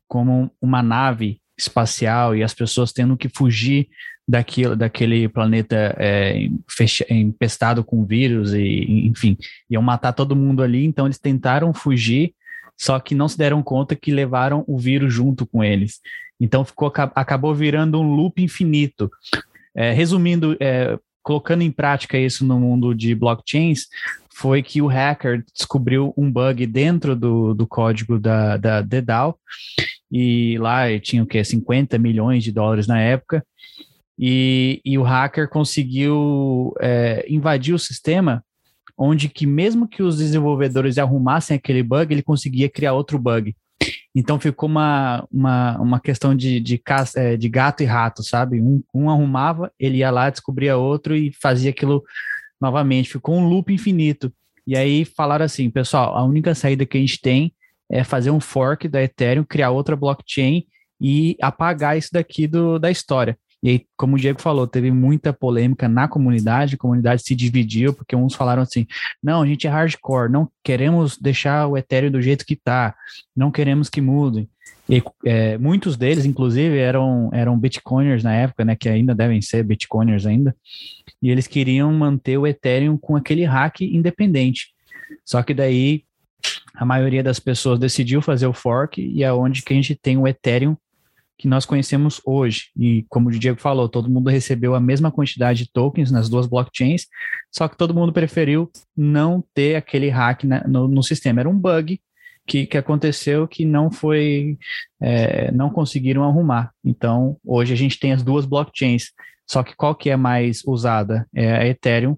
como 0.09 0.51
uma 0.59 0.83
nave 0.83 1.39
espacial 1.57 2.35
e 2.35 2.43
as 2.43 2.53
pessoas 2.53 2.91
tendo 2.91 3.15
que 3.15 3.29
fugir 3.29 3.87
daquilo, 4.27 4.75
daquele 4.75 5.29
planeta 5.29 5.95
é, 5.97 6.49
fecha, 6.67 7.05
empestado 7.09 7.83
com 7.83 8.05
vírus 8.05 8.53
e, 8.53 9.07
enfim, 9.07 9.37
iam 9.69 9.81
matar 9.81 10.13
todo 10.13 10.35
mundo 10.35 10.63
ali, 10.63 10.83
então 10.85 11.05
eles 11.05 11.19
tentaram 11.19 11.73
fugir, 11.73 12.33
só 12.75 12.99
que 12.99 13.13
não 13.13 13.27
se 13.27 13.37
deram 13.37 13.61
conta 13.61 13.95
que 13.95 14.11
levaram 14.11 14.63
o 14.67 14.77
vírus 14.77 15.13
junto 15.13 15.45
com 15.45 15.63
eles. 15.63 15.99
Então 16.39 16.65
ficou, 16.65 16.91
acabou 17.15 17.53
virando 17.53 17.99
um 17.99 18.15
loop 18.15 18.41
infinito. 18.41 19.11
É, 19.75 19.91
resumindo, 19.91 20.57
é, 20.59 20.97
colocando 21.21 21.61
em 21.61 21.71
prática 21.71 22.17
isso 22.17 22.45
no 22.45 22.59
mundo 22.59 22.95
de 22.95 23.13
blockchains, 23.13 23.87
foi 24.33 24.63
que 24.63 24.81
o 24.81 24.87
hacker 24.87 25.43
descobriu 25.53 26.13
um 26.15 26.31
bug 26.31 26.65
dentro 26.65 27.15
do, 27.15 27.53
do 27.53 27.67
código 27.67 28.17
da, 28.17 28.55
da 28.55 28.81
DAO, 28.81 29.37
e 30.11 30.57
lá 30.59 30.99
tinha 30.99 31.23
o 31.23 31.25
que, 31.25 31.43
50 31.43 31.97
milhões 31.97 32.43
de 32.43 32.51
dólares 32.51 32.87
na 32.87 32.99
época, 32.99 33.45
e, 34.17 34.81
e 34.83 34.97
o 34.97 35.03
hacker 35.03 35.49
conseguiu 35.49 36.73
é, 36.81 37.25
invadir 37.29 37.73
o 37.73 37.79
sistema 37.79 38.43
onde 38.99 39.29
que 39.29 39.47
mesmo 39.47 39.87
que 39.87 40.03
os 40.03 40.17
desenvolvedores 40.17 40.97
arrumassem 40.97 41.55
aquele 41.55 41.81
bug, 41.81 42.13
ele 42.13 42.21
conseguia 42.21 42.69
criar 42.69 42.91
outro 42.91 43.17
bug. 43.17 43.55
Então 44.13 44.37
ficou 44.37 44.67
uma, 44.67 45.25
uma, 45.31 45.79
uma 45.79 45.99
questão 46.01 46.35
de, 46.35 46.59
de, 46.59 46.81
é, 47.15 47.37
de 47.37 47.47
gato 47.47 47.81
e 47.81 47.85
rato, 47.85 48.21
sabe? 48.21 48.59
Um, 48.59 48.83
um 48.93 49.09
arrumava, 49.09 49.71
ele 49.79 49.99
ia 49.99 50.11
lá, 50.11 50.29
descobria 50.29 50.75
outro 50.75 51.15
e 51.15 51.31
fazia 51.41 51.69
aquilo 51.69 52.03
novamente. 52.59 53.09
Ficou 53.09 53.35
um 53.35 53.47
loop 53.47 53.73
infinito. 53.73 54.33
E 54.67 54.75
aí 54.75 55.05
falaram 55.05 55.45
assim, 55.45 55.69
pessoal, 55.69 56.17
a 56.17 56.23
única 56.25 56.53
saída 56.53 56.85
que 56.85 56.97
a 56.97 56.99
gente 56.99 57.21
tem 57.21 57.53
é 57.89 58.03
fazer 58.03 58.31
um 58.31 58.39
fork 58.39 58.87
da 58.87 59.01
Ethereum, 59.01 59.43
criar 59.43 59.71
outra 59.71 59.95
blockchain 59.95 60.65
e 60.99 61.35
apagar 61.41 61.97
isso 61.97 62.09
daqui 62.11 62.47
do, 62.47 62.77
da 62.77 62.91
história. 62.91 63.37
E 63.61 63.69
aí, 63.69 63.85
como 63.97 64.15
o 64.15 64.19
Diego 64.19 64.41
falou, 64.41 64.65
teve 64.65 64.89
muita 64.89 65.33
polêmica 65.33 65.89
na 65.89 66.07
comunidade, 66.07 66.75
a 66.75 66.77
comunidade 66.77 67.23
se 67.23 67.35
dividiu, 67.35 67.93
porque 67.93 68.15
uns 68.15 68.33
falaram 68.33 68.61
assim: 68.61 68.87
não, 69.21 69.41
a 69.41 69.45
gente 69.45 69.67
é 69.67 69.69
hardcore, 69.69 70.31
não 70.31 70.49
queremos 70.63 71.17
deixar 71.17 71.67
o 71.67 71.77
Ethereum 71.77 72.11
do 72.11 72.21
jeito 72.21 72.45
que 72.45 72.53
está, 72.53 72.95
não 73.35 73.51
queremos 73.51 73.89
que 73.89 73.99
mude. 73.99 74.47
E 74.89 75.03
é, 75.25 75.57
muitos 75.57 75.97
deles, 75.97 76.25
inclusive, 76.25 76.77
eram, 76.77 77.29
eram 77.31 77.59
bitcoiners 77.59 78.23
na 78.23 78.33
época, 78.33 78.65
né, 78.65 78.75
que 78.75 78.89
ainda 78.89 79.13
devem 79.13 79.41
ser 79.41 79.63
bitcoiners 79.63 80.25
ainda, 80.25 80.55
e 81.21 81.29
eles 81.29 81.45
queriam 81.45 81.93
manter 81.93 82.37
o 82.37 82.47
Ethereum 82.47 82.97
com 82.97 83.15
aquele 83.15 83.43
hack 83.43 83.81
independente. 83.81 84.69
Só 85.25 85.43
que 85.43 85.53
daí 85.53 86.05
a 86.75 86.85
maioria 86.85 87.21
das 87.21 87.39
pessoas 87.39 87.79
decidiu 87.79 88.21
fazer 88.21 88.47
o 88.47 88.53
fork 88.53 89.01
e 89.01 89.23
é 89.23 89.33
onde 89.33 89.61
que 89.61 89.73
a 89.73 89.75
gente 89.75 89.95
tem 89.95 90.17
o 90.17 90.27
Ethereum 90.27 90.77
que 91.37 91.47
nós 91.47 91.65
conhecemos 91.65 92.21
hoje. 92.25 92.69
E 92.77 93.05
como 93.07 93.29
o 93.29 93.31
Diego 93.31 93.59
falou, 93.59 93.87
todo 93.87 94.09
mundo 94.09 94.29
recebeu 94.29 94.75
a 94.75 94.79
mesma 94.79 95.09
quantidade 95.09 95.63
de 95.63 95.71
tokens 95.71 96.11
nas 96.11 96.27
duas 96.27 96.45
blockchains, 96.45 97.07
só 97.49 97.67
que 97.67 97.77
todo 97.77 97.93
mundo 97.93 98.11
preferiu 98.11 98.69
não 98.95 99.41
ter 99.53 99.77
aquele 99.77 100.09
hack 100.09 100.43
na, 100.43 100.67
no, 100.67 100.87
no, 100.87 101.01
sistema. 101.01 101.39
Era 101.39 101.49
um 101.49 101.57
bug 101.57 101.99
que, 102.45 102.65
que 102.65 102.77
aconteceu 102.77 103.47
que 103.47 103.63
não 103.63 103.89
foi, 103.89 104.57
é, 105.01 105.49
não 105.51 105.69
conseguiram 105.69 106.25
arrumar. 106.25 106.71
Então, 106.83 107.37
hoje 107.45 107.73
a 107.73 107.77
gente 107.77 107.97
tem 107.97 108.11
as 108.11 108.21
duas 108.21 108.45
blockchains. 108.45 109.11
Só 109.49 109.63
que 109.63 109.75
qual 109.75 109.95
que 109.95 110.09
é 110.09 110.17
mais 110.17 110.61
usada? 110.65 111.25
É 111.33 111.53
a 111.53 111.65
Ethereum, 111.65 112.17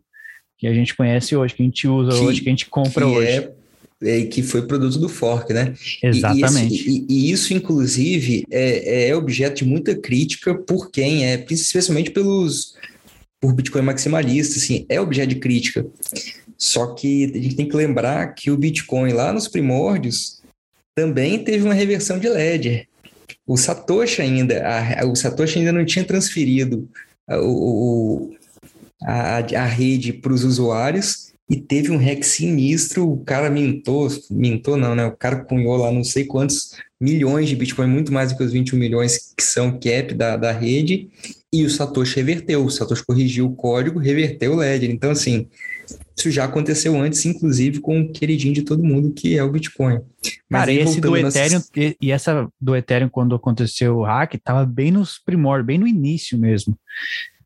que 0.58 0.66
a 0.66 0.74
gente 0.74 0.96
conhece 0.96 1.36
hoje, 1.36 1.54
que 1.54 1.62
a 1.62 1.66
gente 1.66 1.88
usa 1.88 2.18
que, 2.18 2.26
hoje, 2.26 2.42
que 2.42 2.50
a 2.50 2.52
gente 2.52 2.66
compra 2.66 3.06
hoje. 3.06 3.30
É 3.30 3.61
é, 4.04 4.24
que 4.24 4.42
foi 4.42 4.64
produto 4.64 4.98
do 4.98 5.08
fork, 5.08 5.54
né? 5.54 5.74
Exatamente. 6.02 6.90
E, 6.90 7.06
e, 7.08 7.28
e 7.30 7.32
isso, 7.32 7.54
inclusive, 7.54 8.46
é, 8.50 9.10
é, 9.10 9.16
objeto 9.16 9.64
de 9.64 9.66
muita 9.66 9.96
crítica 9.96 10.56
por 10.56 10.90
quem 10.90 11.26
é, 11.26 11.46
especialmente 11.50 12.12
pelos 12.12 12.76
por 13.40 13.54
Bitcoin 13.54 13.82
maximalista, 13.82 14.60
assim, 14.60 14.86
é 14.88 15.02
objeto 15.02 15.30
de 15.30 15.36
crítica. 15.36 15.84
Só 16.56 16.94
que 16.94 17.26
a 17.34 17.42
gente 17.42 17.56
tem 17.56 17.68
que 17.68 17.76
lembrar 17.76 18.36
que 18.36 18.52
o 18.52 18.58
Bitcoin 18.58 19.14
lá 19.14 19.34
nos 19.34 19.48
primórdios 19.48 20.42
também 20.94 21.44
teve 21.44 21.64
uma 21.64 21.74
reversão 21.74 22.20
de 22.20 22.30
ledger. 22.30 22.88
O 23.48 23.58
Satoshi 23.58 24.22
ainda, 24.22 24.64
a, 24.64 25.06
o 25.08 25.16
Satoshi 25.16 25.58
ainda 25.58 25.72
não 25.72 25.84
tinha 25.84 26.06
transferido 26.06 26.88
a, 27.28 27.40
o, 27.42 28.32
a, 29.02 29.38
a 29.38 29.66
rede 29.66 30.14
para 30.14 30.34
os 30.34 30.44
usuários 30.44 31.31
e 31.52 31.60
teve 31.60 31.92
um 31.92 31.98
hack 31.98 32.24
sinistro, 32.24 33.12
o 33.12 33.26
cara 33.26 33.50
mintou, 33.50 34.08
mintou 34.30 34.78
não, 34.78 34.96
né? 34.96 35.06
O 35.06 35.12
cara 35.12 35.44
cunhou 35.44 35.76
lá 35.76 35.92
não 35.92 36.02
sei 36.02 36.24
quantos 36.24 36.78
milhões 36.98 37.50
de 37.50 37.58
Bitcoin, 37.58 37.88
muito 37.88 38.14
mais 38.14 38.32
do 38.32 38.38
que 38.38 38.44
os 38.44 38.54
21 38.54 38.80
milhões 38.80 39.34
que 39.36 39.44
são 39.44 39.78
cap 39.78 40.14
da, 40.14 40.38
da 40.38 40.54
rede, 40.54 41.10
e 41.52 41.66
o 41.66 41.70
Satoshi 41.70 42.16
reverteu, 42.16 42.64
o 42.64 42.70
Satoshi 42.70 43.06
corrigiu 43.06 43.48
o 43.48 43.54
código, 43.54 44.00
reverteu 44.00 44.54
o 44.54 44.56
ledger. 44.56 44.90
Então, 44.90 45.12
assim, 45.12 45.50
isso 46.18 46.32
já 46.32 46.46
aconteceu 46.46 46.98
antes, 46.98 47.26
inclusive, 47.26 47.82
com 47.82 48.00
o 48.00 48.14
queridinho 48.14 48.54
de 48.54 48.62
todo 48.62 48.82
mundo, 48.82 49.12
que 49.12 49.38
é 49.38 49.44
o 49.44 49.52
Bitcoin. 49.52 50.00
Mas 50.50 50.62
Cara, 50.62 50.72
esse 50.72 51.02
do 51.02 51.18
Ethereum, 51.18 51.62
e 52.02 52.12
essa 52.12 52.48
do 52.62 52.78
Ethereum, 52.78 53.10
quando 53.10 53.36
aconteceu 53.36 53.98
o 53.98 54.04
hack, 54.04 54.36
estava 54.36 54.66
bem 54.66 54.90
nos 54.90 55.20
primórdios, 55.20 55.68
bem 55.68 55.78
no 55.78 55.86
início 55.86 56.38
mesmo. 56.38 56.78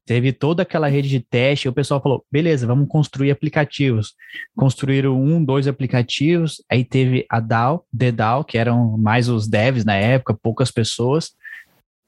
Teve 0.06 0.32
toda 0.32 0.62
aquela 0.62 0.88
rede 0.88 1.10
de 1.10 1.20
teste, 1.20 1.68
o 1.68 1.74
pessoal 1.74 2.02
falou: 2.02 2.24
beleza, 2.32 2.68
vamos 2.68 2.88
construir 2.88 3.32
aplicativos. 3.32 4.14
Construíram 4.56 5.20
um, 5.20 5.44
dois 5.44 5.68
aplicativos, 5.68 6.64
aí 6.70 6.86
teve 6.86 7.26
a 7.30 7.40
DAO, 7.40 7.86
The 7.98 8.12
DAO, 8.12 8.44
que 8.44 8.58
eram 8.58 8.98
mais 8.98 9.28
os 9.28 9.48
devs 9.48 9.84
na 9.84 9.96
época, 9.96 10.38
poucas 10.40 10.70
pessoas, 10.70 11.32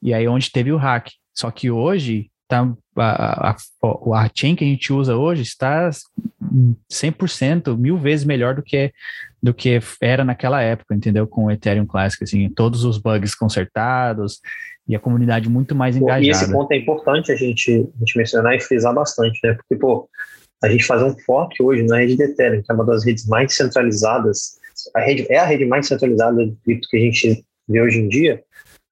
e 0.01 0.13
aí 0.13 0.27
onde 0.27 0.51
teve 0.51 0.71
o 0.71 0.77
hack. 0.77 1.09
Só 1.35 1.49
que 1.49 1.71
hoje, 1.71 2.29
tá, 2.47 2.71
a, 2.95 3.49
a, 3.49 3.55
a 3.55 4.29
chain 4.33 4.55
que 4.55 4.63
a 4.63 4.67
gente 4.67 4.93
usa 4.93 5.15
hoje 5.15 5.41
está 5.41 5.89
100%, 6.91 7.75
mil 7.77 7.97
vezes 7.97 8.25
melhor 8.25 8.55
do 8.55 8.61
que 8.61 8.93
do 9.41 9.53
que 9.53 9.79
era 10.01 10.23
naquela 10.23 10.61
época, 10.61 10.95
entendeu? 10.95 11.27
Com 11.27 11.45
o 11.45 11.51
Ethereum 11.51 11.85
Classic, 11.85 12.23
assim, 12.23 12.49
todos 12.49 12.83
os 12.83 12.97
bugs 12.97 13.35
consertados, 13.35 14.39
e 14.87 14.95
a 14.95 14.99
comunidade 14.99 15.49
muito 15.49 15.75
mais 15.75 15.95
engajada. 15.95 16.25
E 16.25 16.29
esse 16.29 16.51
ponto 16.51 16.71
é 16.71 16.77
importante 16.77 17.31
a 17.31 17.35
gente, 17.35 17.71
a 17.71 17.99
gente 17.99 18.17
mencionar 18.17 18.55
e 18.55 18.61
frisar 18.61 18.93
bastante, 18.93 19.39
né? 19.43 19.53
Porque, 19.53 19.75
pô, 19.75 20.09
a 20.63 20.69
gente 20.69 20.85
fazer 20.85 21.03
um 21.03 21.17
fork 21.19 21.61
hoje 21.61 21.83
na 21.83 21.97
rede 21.97 22.15
de 22.15 22.23
Ethereum, 22.23 22.61
que 22.63 22.71
é 22.71 22.75
uma 22.75 22.85
das 22.85 23.05
redes 23.05 23.27
mais 23.27 23.53
centralizadas, 23.53 24.57
a 24.95 25.01
rede 25.01 25.27
é 25.29 25.37
a 25.37 25.45
rede 25.45 25.65
mais 25.65 25.87
centralizada 25.87 26.45
de 26.45 26.55
cripto 26.63 26.87
que 26.89 26.97
a 26.97 27.01
gente 27.01 27.45
vê 27.67 27.81
hoje 27.81 27.99
em 27.99 28.07
dia, 28.07 28.41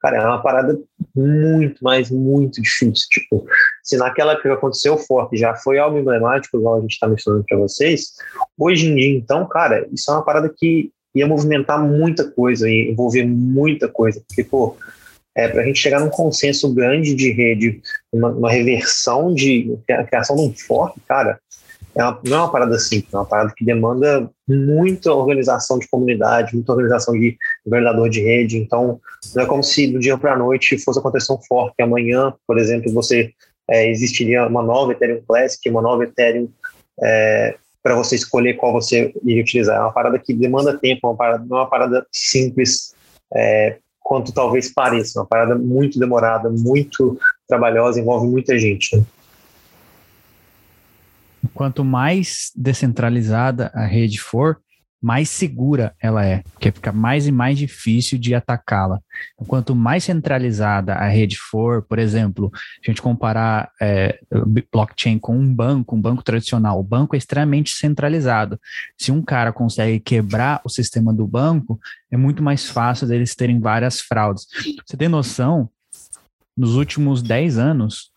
cara, 0.02 0.18
é 0.18 0.26
uma 0.26 0.42
parada 0.42 0.78
muito, 1.16 1.82
mas 1.82 2.12
muito 2.12 2.62
difícil. 2.62 3.08
Tipo, 3.10 3.46
se 3.82 3.98
naquela 3.98 4.34
época 4.34 4.50
que 4.50 4.56
aconteceu 4.56 4.96
o 4.96 4.98
fork 4.98 5.36
já 5.38 5.56
foi 5.56 5.80
algo 5.80 5.98
emblemático, 5.98 6.58
igual 6.58 6.78
a 6.78 6.82
gente 6.82 6.92
está 6.92 7.08
mencionando 7.08 7.46
para 7.48 7.58
vocês, 7.58 8.14
hoje 8.58 8.88
em 8.88 8.96
dia, 8.96 9.18
então, 9.18 9.48
cara, 9.48 9.88
isso 9.92 10.12
é 10.12 10.14
uma 10.14 10.26
parada 10.26 10.54
que 10.56 10.92
ia 11.16 11.26
movimentar 11.26 11.82
muita 11.82 12.30
coisa, 12.30 12.70
ia 12.70 12.92
envolver 12.92 13.26
muita 13.26 13.88
coisa, 13.88 14.22
porque, 14.28 14.44
pô, 14.44 14.76
é, 15.36 15.50
para 15.50 15.62
a 15.62 15.66
gente 15.66 15.80
chegar 15.80 16.00
num 16.00 16.10
consenso 16.10 16.74
grande 16.74 17.14
de 17.14 17.32
rede, 17.32 17.82
uma, 18.12 18.30
uma, 18.30 18.50
reversão 18.50 19.34
de 19.34 19.78
a 19.90 20.04
criação 20.06 20.36
de 20.36 20.42
um 20.44 20.54
fork, 20.54 21.00
cara, 21.06 21.40
é 21.94 22.04
uma, 22.04 22.20
não 22.24 22.38
é 22.38 22.40
uma 22.40 22.52
parada 22.52 22.80
simples, 22.80 23.14
é 23.14 23.18
uma 23.18 23.26
parada 23.26 23.54
que 23.56 23.66
demanda 23.66 24.30
muita 24.48 25.14
organização 25.14 25.78
de 25.78 25.88
comunidade, 25.88 26.56
muita 26.56 26.72
organização 26.72 27.14
de 27.14 27.38
governador 27.66 28.10
de 28.10 28.22
rede. 28.22 28.58
Então, 28.58 29.00
não 29.34 29.44
é 29.44 29.46
como 29.46 29.64
se 29.64 29.88
do 29.88 30.00
dia 30.00 30.18
para 30.18 30.34
a 30.34 30.38
noite 30.38 30.78
fosse 30.78 31.00
acontecer 31.00 31.34
um 31.34 31.42
fork. 31.42 31.74
Amanhã, 31.82 32.34
por 32.48 32.58
exemplo, 32.58 32.92
você 32.94 33.32
é, 33.70 33.90
existiria 33.90 34.48
uma 34.48 34.62
nova 34.62 34.92
Ethereum 34.94 35.22
Classic, 35.28 35.70
uma 35.70 35.82
nova 35.82 36.04
Ethereum 36.04 36.50
é, 37.02 37.56
para 37.82 37.96
você 37.96 38.16
escolher 38.16 38.56
qual 38.56 38.74
você 38.74 39.14
iria 39.24 39.42
utilizar. 39.42 39.78
É 39.78 39.82
uma 39.82 39.94
parada 39.94 40.18
que 40.18 40.34
demanda 40.34 40.78
tempo, 40.78 41.08
uma 41.08 41.16
parada, 41.16 41.46
não 41.46 41.58
é 41.58 41.60
uma 41.62 41.70
parada 41.70 42.06
simples. 42.12 42.94
É, 43.34 43.78
quanto 44.06 44.32
talvez 44.32 44.72
pareça. 44.72 45.20
Uma 45.20 45.26
parada 45.26 45.56
muito 45.56 45.98
demorada, 45.98 46.48
muito 46.48 47.20
trabalhosa, 47.48 48.00
envolve 48.00 48.28
muita 48.28 48.56
gente. 48.56 48.96
Né? 48.96 49.04
Quanto 51.56 51.84
mais 51.84 52.52
descentralizada 52.56 53.72
a 53.74 53.84
rede 53.84 54.22
for, 54.22 54.62
mais 55.06 55.30
segura 55.30 55.94
ela 56.02 56.26
é, 56.26 56.42
porque 56.54 56.72
fica 56.72 56.92
mais 56.92 57.28
e 57.28 57.32
mais 57.32 57.60
difícil 57.60 58.18
de 58.18 58.34
atacá-la. 58.34 59.00
Então, 59.36 59.46
quanto 59.46 59.76
mais 59.76 60.04
centralizada 60.04 60.96
a 60.96 61.08
rede 61.08 61.38
for, 61.38 61.84
por 61.84 62.00
exemplo, 62.00 62.52
a 62.84 62.90
gente 62.90 63.04
comparar 63.04 63.70
é, 63.80 64.20
blockchain 64.74 65.20
com 65.20 65.38
um 65.38 65.54
banco, 65.54 65.96
um 65.96 66.02
banco 66.02 66.24
tradicional, 66.24 66.80
o 66.80 66.84
banco 66.84 67.16
é 67.16 67.20
extremamente 67.20 67.76
centralizado. 67.76 68.60
Se 68.98 69.12
um 69.12 69.22
cara 69.22 69.54
consegue 69.54 70.00
quebrar 70.00 70.60
o 70.66 70.70
sistema 70.70 71.14
do 71.14 71.28
banco, 71.28 71.80
é 72.10 72.18
muito 72.18 72.42
mais 72.42 72.68
fácil 72.68 73.08
deles 73.08 73.36
terem 73.36 73.60
várias 73.60 74.02
fraudes. 74.02 74.48
Você 74.84 74.98
tem 74.98 75.08
noção? 75.08 75.70
Nos 76.58 76.74
últimos 76.74 77.22
10 77.22 77.60
anos, 77.60 78.10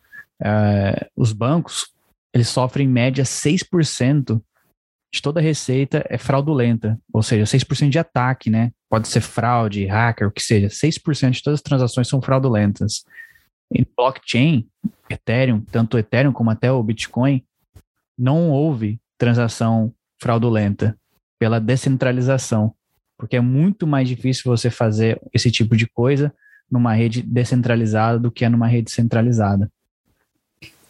é, 0.42 1.06
os 1.14 1.34
bancos 1.34 1.92
eles 2.32 2.48
sofrem 2.48 2.86
em 2.86 2.90
média 2.90 3.24
6% 3.24 4.40
de 5.12 5.22
toda 5.22 5.40
receita 5.40 6.04
é 6.08 6.18
fraudulenta, 6.18 6.98
ou 7.12 7.22
seja, 7.22 7.44
6% 7.44 7.88
de 7.88 7.98
ataque, 7.98 8.50
né? 8.50 8.72
Pode 8.90 9.08
ser 9.08 9.20
fraude, 9.20 9.86
hacker, 9.86 10.28
o 10.28 10.30
que 10.30 10.42
seja. 10.42 10.68
6% 10.68 11.30
de 11.30 11.42
todas 11.42 11.58
as 11.58 11.62
transações 11.62 12.08
são 12.08 12.20
fraudulentas. 12.20 13.04
Em 13.72 13.86
blockchain, 13.96 14.66
Ethereum, 15.08 15.60
tanto 15.60 15.94
o 15.94 15.98
Ethereum 15.98 16.32
como 16.32 16.50
até 16.50 16.70
o 16.70 16.82
Bitcoin, 16.82 17.44
não 18.18 18.50
houve 18.50 19.00
transação 19.16 19.92
fraudulenta 20.20 20.98
pela 21.38 21.60
descentralização, 21.60 22.74
porque 23.16 23.36
é 23.36 23.40
muito 23.40 23.86
mais 23.86 24.08
difícil 24.08 24.44
você 24.44 24.70
fazer 24.70 25.20
esse 25.32 25.50
tipo 25.50 25.76
de 25.76 25.86
coisa 25.86 26.34
numa 26.70 26.92
rede 26.92 27.22
descentralizada 27.22 28.18
do 28.18 28.30
que 28.30 28.44
é 28.44 28.48
numa 28.48 28.66
rede 28.66 28.90
centralizada. 28.90 29.70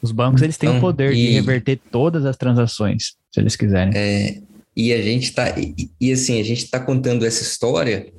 Os 0.01 0.13
bancos 0.13 0.43
eles 0.43 0.57
têm 0.57 0.69
então, 0.69 0.79
o 0.79 0.81
poder 0.81 1.13
e... 1.13 1.17
de 1.17 1.33
reverter 1.33 1.81
todas 1.91 2.25
as 2.25 2.37
transações 2.37 3.17
se 3.31 3.41
eles 3.41 3.57
quiserem. 3.57 3.93
É, 3.97 4.41
e 4.77 4.93
a 4.93 5.03
gente 5.03 5.33
tá, 5.33 5.59
e, 5.59 5.91
e 6.01 6.13
assim, 6.13 6.41
a 6.41 6.45
gente 6.45 6.65
está 6.65 6.79
contando 6.79 7.27
essa 7.27 7.43
história, 7.43 8.13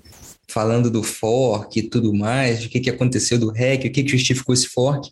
falando 0.48 0.92
do 0.92 1.02
fork 1.02 1.80
e 1.80 1.84
tudo 1.84 2.14
mais, 2.14 2.66
o 2.66 2.70
que, 2.70 2.80
que 2.80 2.90
aconteceu 2.90 3.40
do 3.40 3.50
hack, 3.52 3.80
o 3.80 3.92
que, 3.92 4.04
que 4.04 4.10
justificou 4.10 4.54
esse 4.54 4.68
fork, 4.68 5.10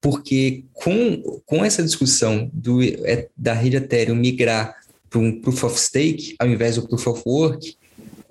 porque 0.00 0.64
com, 0.72 1.40
com 1.44 1.64
essa 1.64 1.82
discussão 1.82 2.48
do, 2.52 2.82
é, 2.82 3.28
da 3.36 3.52
rede 3.52 3.76
Ethereum 3.76 4.14
migrar 4.14 4.76
um 5.14 5.40
Proof 5.40 5.64
of 5.64 5.78
Stake 5.78 6.36
ao 6.38 6.48
invés 6.48 6.76
do 6.76 6.86
Proof 6.86 7.06
of 7.08 7.22
Work, 7.26 7.76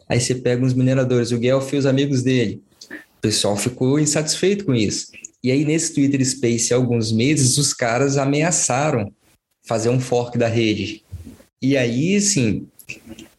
aí 0.07 0.19
você 0.19 0.33
pega 0.33 0.65
uns 0.65 0.73
mineradores, 0.73 1.31
o 1.31 1.37
Guelph 1.37 1.73
e 1.73 1.77
os 1.77 1.85
amigos 1.85 2.23
dele. 2.23 2.61
O 2.89 3.21
pessoal 3.21 3.57
ficou 3.57 3.99
insatisfeito 3.99 4.65
com 4.65 4.73
isso. 4.73 5.07
E 5.43 5.51
aí, 5.51 5.63
nesse 5.63 5.93
Twitter 5.93 6.23
Space, 6.25 6.73
há 6.73 6.77
alguns 6.77 7.11
meses, 7.11 7.57
os 7.57 7.73
caras 7.73 8.17
ameaçaram 8.17 9.11
fazer 9.65 9.89
um 9.89 9.99
fork 9.99 10.37
da 10.37 10.47
rede. 10.47 11.03
E 11.61 11.77
aí, 11.77 12.15
assim, 12.15 12.67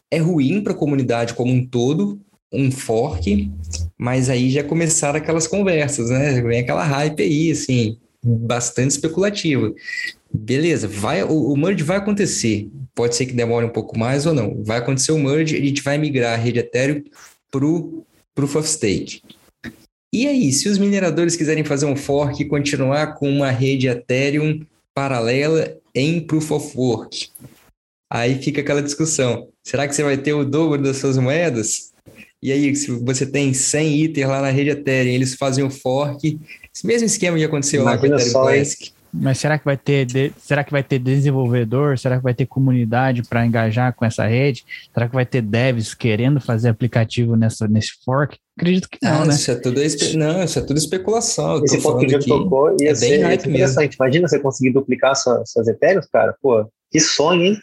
é 0.09 0.17
ruim 0.17 0.61
para 0.61 0.73
a 0.73 0.75
comunidade 0.75 1.33
como 1.33 1.51
um 1.51 1.65
todo, 1.65 2.19
um 2.51 2.71
fork, 2.71 3.49
mas 3.97 4.29
aí 4.29 4.49
já 4.49 4.63
começaram 4.63 5.17
aquelas 5.17 5.47
conversas, 5.47 6.09
né? 6.09 6.41
Vem 6.41 6.59
aquela 6.59 6.83
hype 6.83 7.21
aí, 7.21 7.51
assim, 7.51 7.97
bastante 8.23 8.91
especulativa. 8.91 9.73
Beleza, 10.33 10.87
vai, 10.87 11.23
o, 11.23 11.53
o 11.53 11.57
merge 11.57 11.83
vai 11.83 11.97
acontecer. 11.97 12.69
Pode 12.93 13.15
ser 13.15 13.25
que 13.25 13.33
demore 13.33 13.65
um 13.65 13.69
pouco 13.69 13.97
mais 13.97 14.25
ou 14.25 14.33
não. 14.33 14.63
Vai 14.63 14.77
acontecer 14.77 15.11
o 15.11 15.19
merge, 15.19 15.55
a 15.55 15.61
gente 15.61 15.81
vai 15.81 15.97
migrar 15.97 16.33
a 16.33 16.41
rede 16.41 16.59
Ethereum 16.59 17.03
para 17.49 17.65
o 17.65 18.05
Proof 18.33 18.55
of 18.55 18.67
Stake. 18.67 19.21
E 20.13 20.27
aí, 20.27 20.51
se 20.51 20.67
os 20.67 20.77
mineradores 20.77 21.37
quiserem 21.37 21.63
fazer 21.63 21.85
um 21.85 21.95
fork 21.95 22.41
e 22.41 22.45
continuar 22.45 23.15
com 23.15 23.29
uma 23.29 23.49
rede 23.49 23.87
Ethereum 23.87 24.59
paralela 24.93 25.77
em 25.95 26.19
Proof 26.19 26.51
of 26.51 26.77
Work, 26.77 27.29
aí 28.11 28.41
fica 28.41 28.59
aquela 28.59 28.81
discussão. 28.81 29.47
Será 29.63 29.87
que 29.87 29.95
você 29.95 30.03
vai 30.03 30.17
ter 30.17 30.33
o 30.33 30.43
dobro 30.43 30.81
das 30.81 30.97
suas 30.97 31.17
moedas? 31.17 31.91
E 32.43 32.51
aí, 32.51 32.75
se 32.75 32.91
você 32.91 33.25
tem 33.25 33.53
100 33.53 34.01
itens 34.01 34.27
lá 34.27 34.41
na 34.41 34.49
rede 34.49 34.71
Ethereum, 34.71 35.13
eles 35.13 35.35
fazem 35.35 35.63
o 35.63 35.69
fork, 35.69 36.37
esse 36.73 36.85
mesmo 36.85 37.05
esquema 37.05 37.37
que 37.37 37.43
aconteceu 37.45 37.83
Imagina 37.83 38.01
lá 38.01 38.09
com 38.09 38.13
o 38.13 38.19
Ethereum 38.19 38.41
Classic. 38.43 38.91
Mas 39.13 39.39
será 39.39 39.59
que 39.59 39.65
vai 39.65 39.75
ter 39.75 40.05
de, 40.05 40.31
será 40.37 40.63
que 40.63 40.71
vai 40.71 40.83
ter 40.83 40.97
desenvolvedor? 40.97 41.99
Será 41.99 42.17
que 42.17 42.23
vai 42.23 42.33
ter 42.33 42.45
comunidade 42.45 43.23
para 43.23 43.45
engajar 43.45 43.93
com 43.93 44.05
essa 44.05 44.25
rede? 44.25 44.65
Será 44.93 45.07
que 45.09 45.15
vai 45.15 45.25
ter 45.25 45.41
devs 45.41 45.93
querendo 45.93 46.39
fazer 46.39 46.69
aplicativo 46.69 47.35
nessa 47.35 47.67
nesse 47.67 47.91
fork? 48.05 48.37
Acredito 48.57 48.87
que 48.89 48.99
não, 49.01 49.23
ah, 49.23 49.25
né? 49.25 49.33
Isso 49.33 49.51
é 49.51 49.55
tudo 49.55 49.81
não, 50.15 50.43
isso 50.43 50.59
é 50.59 50.61
tudo 50.61 50.77
especulação. 50.77 51.63
Esse 51.63 51.81
fork 51.81 52.05
que 52.05 52.19
tocou 52.19 52.75
ia 52.79 52.91
é 52.91 52.95
ser 52.95 53.21
bem 53.21 53.33
interessante. 53.33 53.89
Mesmo. 53.89 54.05
Imagina 54.05 54.27
você 54.27 54.39
conseguir 54.39 54.71
duplicar 54.71 55.15
sua, 55.15 55.43
suas 55.45 55.67
Ethereum, 55.67 56.01
cara. 56.11 56.33
Pô, 56.41 56.65
que 56.89 56.99
sonho, 56.99 57.43
hein? 57.43 57.57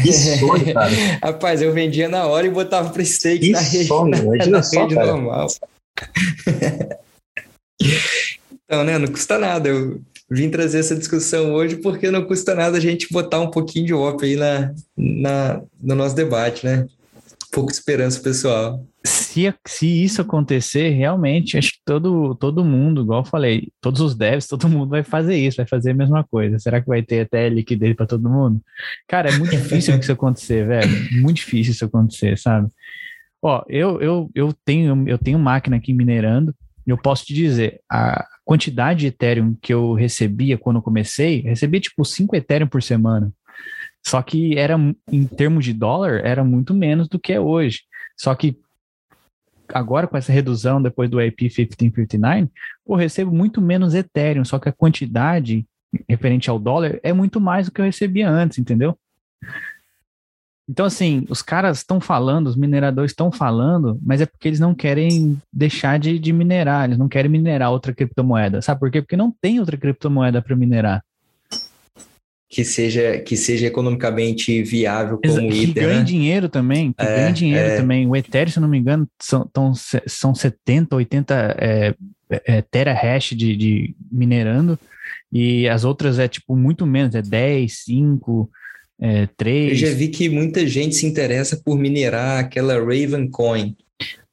Que 0.00 0.12
sonho, 0.38 0.72
cara. 0.72 0.90
Rapaz, 1.22 1.60
eu 1.60 1.72
vendia 1.72 2.08
na 2.08 2.26
hora 2.26 2.46
e 2.46 2.50
botava 2.50 2.88
para 2.90 3.04
stake 3.04 3.46
que 3.46 3.52
na 3.52 3.60
rede, 3.60 3.88
sonho, 3.88 4.10
na, 4.10 4.18
imagina 4.18 4.56
na 4.58 4.62
só, 4.62 4.82
rede 4.82 4.94
cara. 4.94 5.06
normal. 5.06 5.48
Então, 8.72 8.84
né, 8.84 8.96
não 8.96 9.06
custa 9.06 9.38
nada. 9.38 9.68
Eu 9.68 10.00
vim 10.30 10.48
trazer 10.48 10.78
essa 10.78 10.96
discussão 10.96 11.52
hoje 11.52 11.76
porque 11.76 12.10
não 12.10 12.24
custa 12.24 12.54
nada 12.54 12.78
a 12.78 12.80
gente 12.80 13.12
botar 13.12 13.38
um 13.38 13.50
pouquinho 13.50 13.84
de 13.84 13.92
OP 13.92 14.24
aí 14.24 14.34
na, 14.34 14.72
na, 14.96 15.62
no 15.78 15.94
nosso 15.94 16.16
debate, 16.16 16.64
né? 16.64 16.86
Pouco 17.52 17.68
de 17.68 17.76
esperança 17.76 18.18
pessoal. 18.18 18.82
Se, 19.04 19.54
se 19.66 19.86
isso 20.02 20.22
acontecer, 20.22 20.88
realmente, 20.88 21.58
acho 21.58 21.72
que 21.72 21.80
todo, 21.84 22.34
todo 22.36 22.64
mundo, 22.64 23.02
igual 23.02 23.20
eu 23.20 23.26
falei, 23.26 23.68
todos 23.78 24.00
os 24.00 24.14
devs, 24.14 24.46
todo 24.46 24.70
mundo 24.70 24.88
vai 24.88 25.02
fazer 25.02 25.36
isso, 25.36 25.58
vai 25.58 25.66
fazer 25.66 25.90
a 25.90 25.94
mesma 25.94 26.24
coisa. 26.24 26.58
Será 26.58 26.80
que 26.80 26.88
vai 26.88 27.02
ter 27.02 27.26
até 27.26 27.50
liquidez 27.50 27.94
para 27.94 28.06
todo 28.06 28.30
mundo? 28.30 28.58
Cara, 29.06 29.28
é 29.28 29.36
muito 29.36 29.50
difícil 29.50 29.98
isso 29.98 30.12
acontecer, 30.12 30.66
velho. 30.66 31.20
Muito 31.20 31.36
difícil 31.36 31.72
isso 31.72 31.84
acontecer, 31.84 32.38
sabe? 32.38 32.68
Ó, 33.42 33.62
eu, 33.68 34.00
eu, 34.00 34.30
eu, 34.34 34.54
tenho, 34.64 35.06
eu 35.06 35.18
tenho 35.18 35.38
máquina 35.38 35.76
aqui 35.76 35.92
minerando, 35.92 36.54
eu 36.86 36.96
posso 36.96 37.26
te 37.26 37.34
dizer, 37.34 37.78
a 37.90 38.26
quantidade 38.52 39.00
de 39.00 39.06
Ethereum 39.06 39.56
que 39.62 39.72
eu 39.72 39.94
recebia 39.94 40.58
quando 40.58 40.76
eu 40.76 40.82
comecei, 40.82 41.40
recebia 41.40 41.80
tipo 41.80 42.04
5 42.04 42.36
Ethereum 42.36 42.68
por 42.68 42.82
semana. 42.82 43.32
Só 44.06 44.20
que 44.20 44.58
era, 44.58 44.76
em 45.10 45.26
termos 45.26 45.64
de 45.64 45.72
dólar, 45.72 46.20
era 46.22 46.44
muito 46.44 46.74
menos 46.74 47.08
do 47.08 47.18
que 47.18 47.32
é 47.32 47.40
hoje. 47.40 47.80
Só 48.14 48.34
que 48.34 48.58
agora 49.68 50.06
com 50.06 50.18
essa 50.18 50.30
redução 50.30 50.82
depois 50.82 51.08
do 51.08 51.18
IP 51.18 51.44
1559, 51.44 52.50
eu 52.86 52.94
recebo 52.94 53.32
muito 53.32 53.58
menos 53.62 53.94
Ethereum, 53.94 54.44
só 54.44 54.58
que 54.58 54.68
a 54.68 54.72
quantidade 54.72 55.66
referente 56.06 56.50
ao 56.50 56.58
dólar 56.58 57.00
é 57.02 57.12
muito 57.12 57.40
mais 57.40 57.66
do 57.66 57.72
que 57.72 57.80
eu 57.80 57.86
recebia 57.86 58.28
antes, 58.28 58.58
entendeu? 58.58 58.98
Então, 60.72 60.86
assim, 60.86 61.26
os 61.28 61.42
caras 61.42 61.78
estão 61.78 62.00
falando, 62.00 62.46
os 62.46 62.56
mineradores 62.56 63.10
estão 63.10 63.30
falando, 63.30 64.00
mas 64.02 64.22
é 64.22 64.26
porque 64.26 64.48
eles 64.48 64.58
não 64.58 64.74
querem 64.74 65.38
deixar 65.52 65.98
de, 65.98 66.18
de, 66.18 66.32
minerar, 66.32 66.86
eles 66.86 66.96
não 66.96 67.10
querem 67.10 67.30
minerar 67.30 67.70
outra 67.70 67.92
criptomoeda. 67.92 68.62
Sabe 68.62 68.80
por 68.80 68.90
quê? 68.90 69.02
Porque 69.02 69.14
não 69.14 69.30
tem 69.30 69.60
outra 69.60 69.76
criptomoeda 69.76 70.40
para 70.40 70.56
minerar. 70.56 71.04
Que 72.48 72.64
seja, 72.64 73.18
que 73.18 73.36
seja 73.36 73.66
economicamente 73.66 74.62
viável 74.62 75.18
como 75.22 75.50
que 75.50 75.64
Ether, 75.64 75.84
ganhe 75.84 75.98
né? 75.98 76.04
dinheiro 76.04 76.48
também, 76.48 76.90
que 76.90 77.04
é, 77.04 77.16
ganhe 77.16 77.34
dinheiro 77.34 77.68
é. 77.68 77.76
também. 77.76 78.08
O 78.08 78.16
Ethereum, 78.16 78.50
se 78.50 78.60
não 78.60 78.68
me 78.68 78.78
engano, 78.78 79.06
são, 79.20 79.46
tão, 79.52 79.74
são 80.06 80.34
70, 80.34 80.96
80 80.96 81.56
é, 81.58 81.94
é, 82.30 82.62
terahash 82.62 83.36
de, 83.36 83.54
de 83.54 83.94
minerando, 84.10 84.78
e 85.30 85.68
as 85.68 85.84
outras 85.84 86.18
é 86.18 86.26
tipo 86.26 86.56
muito 86.56 86.86
menos, 86.86 87.14
é 87.14 87.20
10, 87.20 87.84
5 87.84 88.50
é, 89.00 89.28
três. 89.36 89.70
Eu 89.70 89.88
já 89.88 89.94
vi 89.94 90.08
que 90.08 90.28
muita 90.28 90.66
gente 90.66 90.94
se 90.94 91.06
interessa 91.06 91.56
por 91.56 91.78
minerar 91.78 92.38
aquela 92.38 92.74
Raven 92.74 93.28
Coin. 93.28 93.76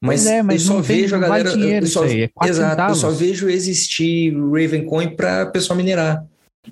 Mas, 0.02 0.26
é, 0.26 0.42
mas 0.42 0.62
eu 0.62 0.68
só 0.68 0.82
vejo 0.82 1.16
a 1.16 1.20
galera. 1.20 1.52
Dinheiro, 1.52 1.86
eu 1.86 1.90
só, 1.90 2.04
aí, 2.04 2.22
é 2.24 2.48
exato, 2.48 2.70
centavos. 2.70 3.04
eu 3.04 3.10
só 3.10 3.16
vejo 3.16 3.50
existir 3.50 4.34
Raven 4.34 4.86
Coin 4.86 5.16
para 5.16 5.48
pessoal 5.48 5.76
minerar. 5.76 6.26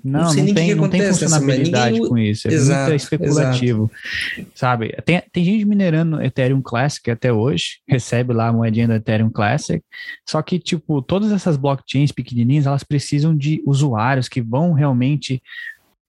Não, 0.04 0.20
não, 0.20 0.30
sei 0.30 0.44
não 0.44 0.54
tem, 0.54 0.68
que 0.68 0.74
não 0.74 0.88
tem 0.88 1.02
funcionalidade 1.02 1.94
ninguém... 1.94 2.08
com 2.08 2.18
isso. 2.18 2.48
É 2.48 2.52
exato, 2.52 2.90
muito 2.90 3.02
especulativo. 3.02 3.90
Exato. 4.36 4.52
Sabe? 4.54 4.96
Tem, 5.04 5.22
tem 5.32 5.44
gente 5.44 5.64
minerando 5.64 6.22
Ethereum 6.22 6.62
Classic 6.62 7.10
até 7.10 7.32
hoje, 7.32 7.80
recebe 7.86 8.32
lá 8.32 8.48
a 8.48 8.52
moedinha 8.52 8.86
do 8.86 8.94
Ethereum 8.94 9.30
Classic. 9.30 9.82
Só 10.28 10.40
que, 10.42 10.58
tipo, 10.58 11.02
todas 11.02 11.32
essas 11.32 11.56
blockchains 11.56 12.12
pequenininhas, 12.12 12.66
elas 12.66 12.84
precisam 12.84 13.36
de 13.36 13.62
usuários 13.66 14.28
que 14.28 14.40
vão 14.40 14.72
realmente 14.72 15.42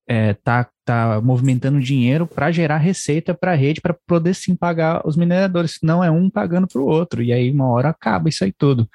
é, 0.07 0.33
tá, 0.33 0.67
tá 0.89 1.21
movimentando 1.21 1.79
dinheiro 1.79 2.25
para 2.25 2.51
gerar 2.51 2.77
receita 2.77 3.31
para 3.31 3.51
a 3.51 3.55
rede 3.55 3.79
para 3.79 3.93
poder 3.93 4.33
sim 4.33 4.55
pagar 4.55 5.07
os 5.07 5.15
mineradores, 5.15 5.77
não 5.83 6.03
é 6.03 6.09
um 6.09 6.31
pagando 6.31 6.67
para 6.67 6.81
o 6.81 6.85
outro, 6.87 7.21
e 7.21 7.31
aí 7.31 7.51
uma 7.51 7.67
hora 7.67 7.89
acaba 7.89 8.27
isso 8.27 8.43
aí 8.43 8.51
tudo. 8.51 8.89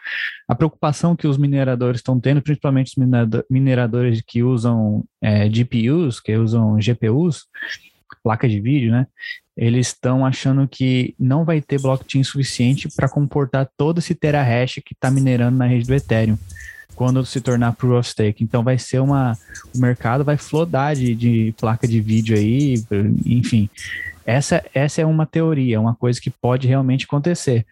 A 0.48 0.56
preocupação 0.56 1.14
que 1.14 1.28
os 1.28 1.38
mineradores 1.38 2.00
estão 2.00 2.18
tendo, 2.18 2.42
principalmente 2.42 2.98
os 2.98 3.44
mineradores 3.48 4.20
que 4.26 4.42
usam 4.42 5.04
é, 5.22 5.48
GPUs, 5.48 6.18
que 6.18 6.36
usam 6.36 6.80
GPUs, 6.80 7.46
placa 8.24 8.48
de 8.48 8.60
vídeo, 8.60 8.90
né? 8.90 9.06
Eles 9.56 9.88
estão 9.88 10.26
achando 10.26 10.66
que 10.66 11.14
não 11.16 11.44
vai 11.44 11.60
ter 11.60 11.80
blockchain 11.80 12.24
suficiente 12.24 12.88
para 12.96 13.08
comportar 13.08 13.68
todo 13.76 13.98
esse 13.98 14.16
terahash 14.16 14.80
que 14.84 14.94
está 14.94 15.12
minerando 15.12 15.56
na 15.56 15.66
rede 15.66 15.86
do 15.86 15.94
Ethereum 15.94 16.36
quando 16.94 17.24
se 17.24 17.40
tornar 17.40 17.72
Proof 17.72 18.00
of 18.00 18.08
Stake. 18.08 18.42
Então 18.42 18.62
vai 18.62 18.78
ser 18.78 19.00
uma. 19.00 19.36
O 19.74 19.78
mercado 19.78 20.24
vai 20.24 20.36
flodar 20.36 20.94
de, 20.94 21.14
de 21.14 21.54
placa 21.58 21.86
de 21.86 22.00
vídeo 22.00 22.36
aí, 22.36 22.74
enfim. 23.26 23.68
Essa, 24.24 24.64
essa 24.72 25.02
é 25.02 25.06
uma 25.06 25.26
teoria, 25.26 25.80
uma 25.80 25.94
coisa 25.94 26.20
que 26.20 26.30
pode 26.30 26.66
realmente 26.66 27.04
acontecer. 27.04 27.66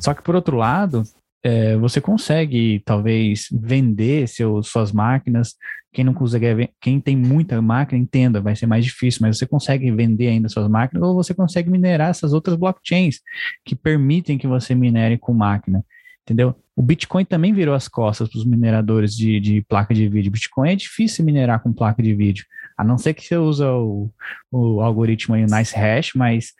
Só 0.00 0.14
que, 0.14 0.22
por 0.22 0.34
outro 0.34 0.56
lado, 0.56 1.02
é, 1.42 1.76
você 1.76 2.00
consegue 2.00 2.80
talvez 2.84 3.48
vender 3.50 4.28
seu, 4.28 4.62
suas 4.62 4.92
máquinas. 4.92 5.56
Quem 5.92 6.04
não 6.04 6.12
consegue, 6.12 6.70
quem 6.80 7.00
tem 7.00 7.16
muita 7.16 7.60
máquina, 7.60 8.00
entenda, 8.00 8.40
vai 8.40 8.54
ser 8.54 8.66
mais 8.66 8.84
difícil, 8.84 9.20
mas 9.22 9.38
você 9.38 9.46
consegue 9.46 9.90
vender 9.90 10.28
ainda 10.28 10.48
suas 10.48 10.68
máquinas 10.68 11.02
ou 11.02 11.14
você 11.14 11.32
consegue 11.34 11.70
minerar 11.70 12.10
essas 12.10 12.32
outras 12.32 12.56
blockchains 12.56 13.20
que 13.64 13.74
permitem 13.74 14.38
que 14.38 14.46
você 14.46 14.74
minere 14.74 15.16
com 15.16 15.32
máquina 15.32 15.82
entendeu? 16.28 16.54
O 16.76 16.82
Bitcoin 16.82 17.24
também 17.24 17.52
virou 17.52 17.74
as 17.74 17.88
costas 17.88 18.28
para 18.28 18.38
os 18.38 18.44
mineradores 18.44 19.16
de, 19.16 19.40
de, 19.40 19.62
placa 19.62 19.94
de 19.94 20.08
vídeo. 20.08 20.30
Bitcoin 20.30 20.70
é 20.70 20.76
difícil 20.76 21.24
minerar 21.24 21.60
com 21.60 21.72
placa 21.72 22.02
de 22.02 22.14
vídeo, 22.14 22.44
a 22.76 22.84
não 22.84 22.98
ser 22.98 23.14
que 23.14 23.24
você 23.24 23.36
usa 23.36 23.72
o, 23.72 24.10
o 24.52 24.80
algoritmo 24.80 25.34
aí, 25.34 25.44
o 25.44 25.46
Nice 25.46 25.74
Hash, 25.74 26.12
mas, 26.14 26.52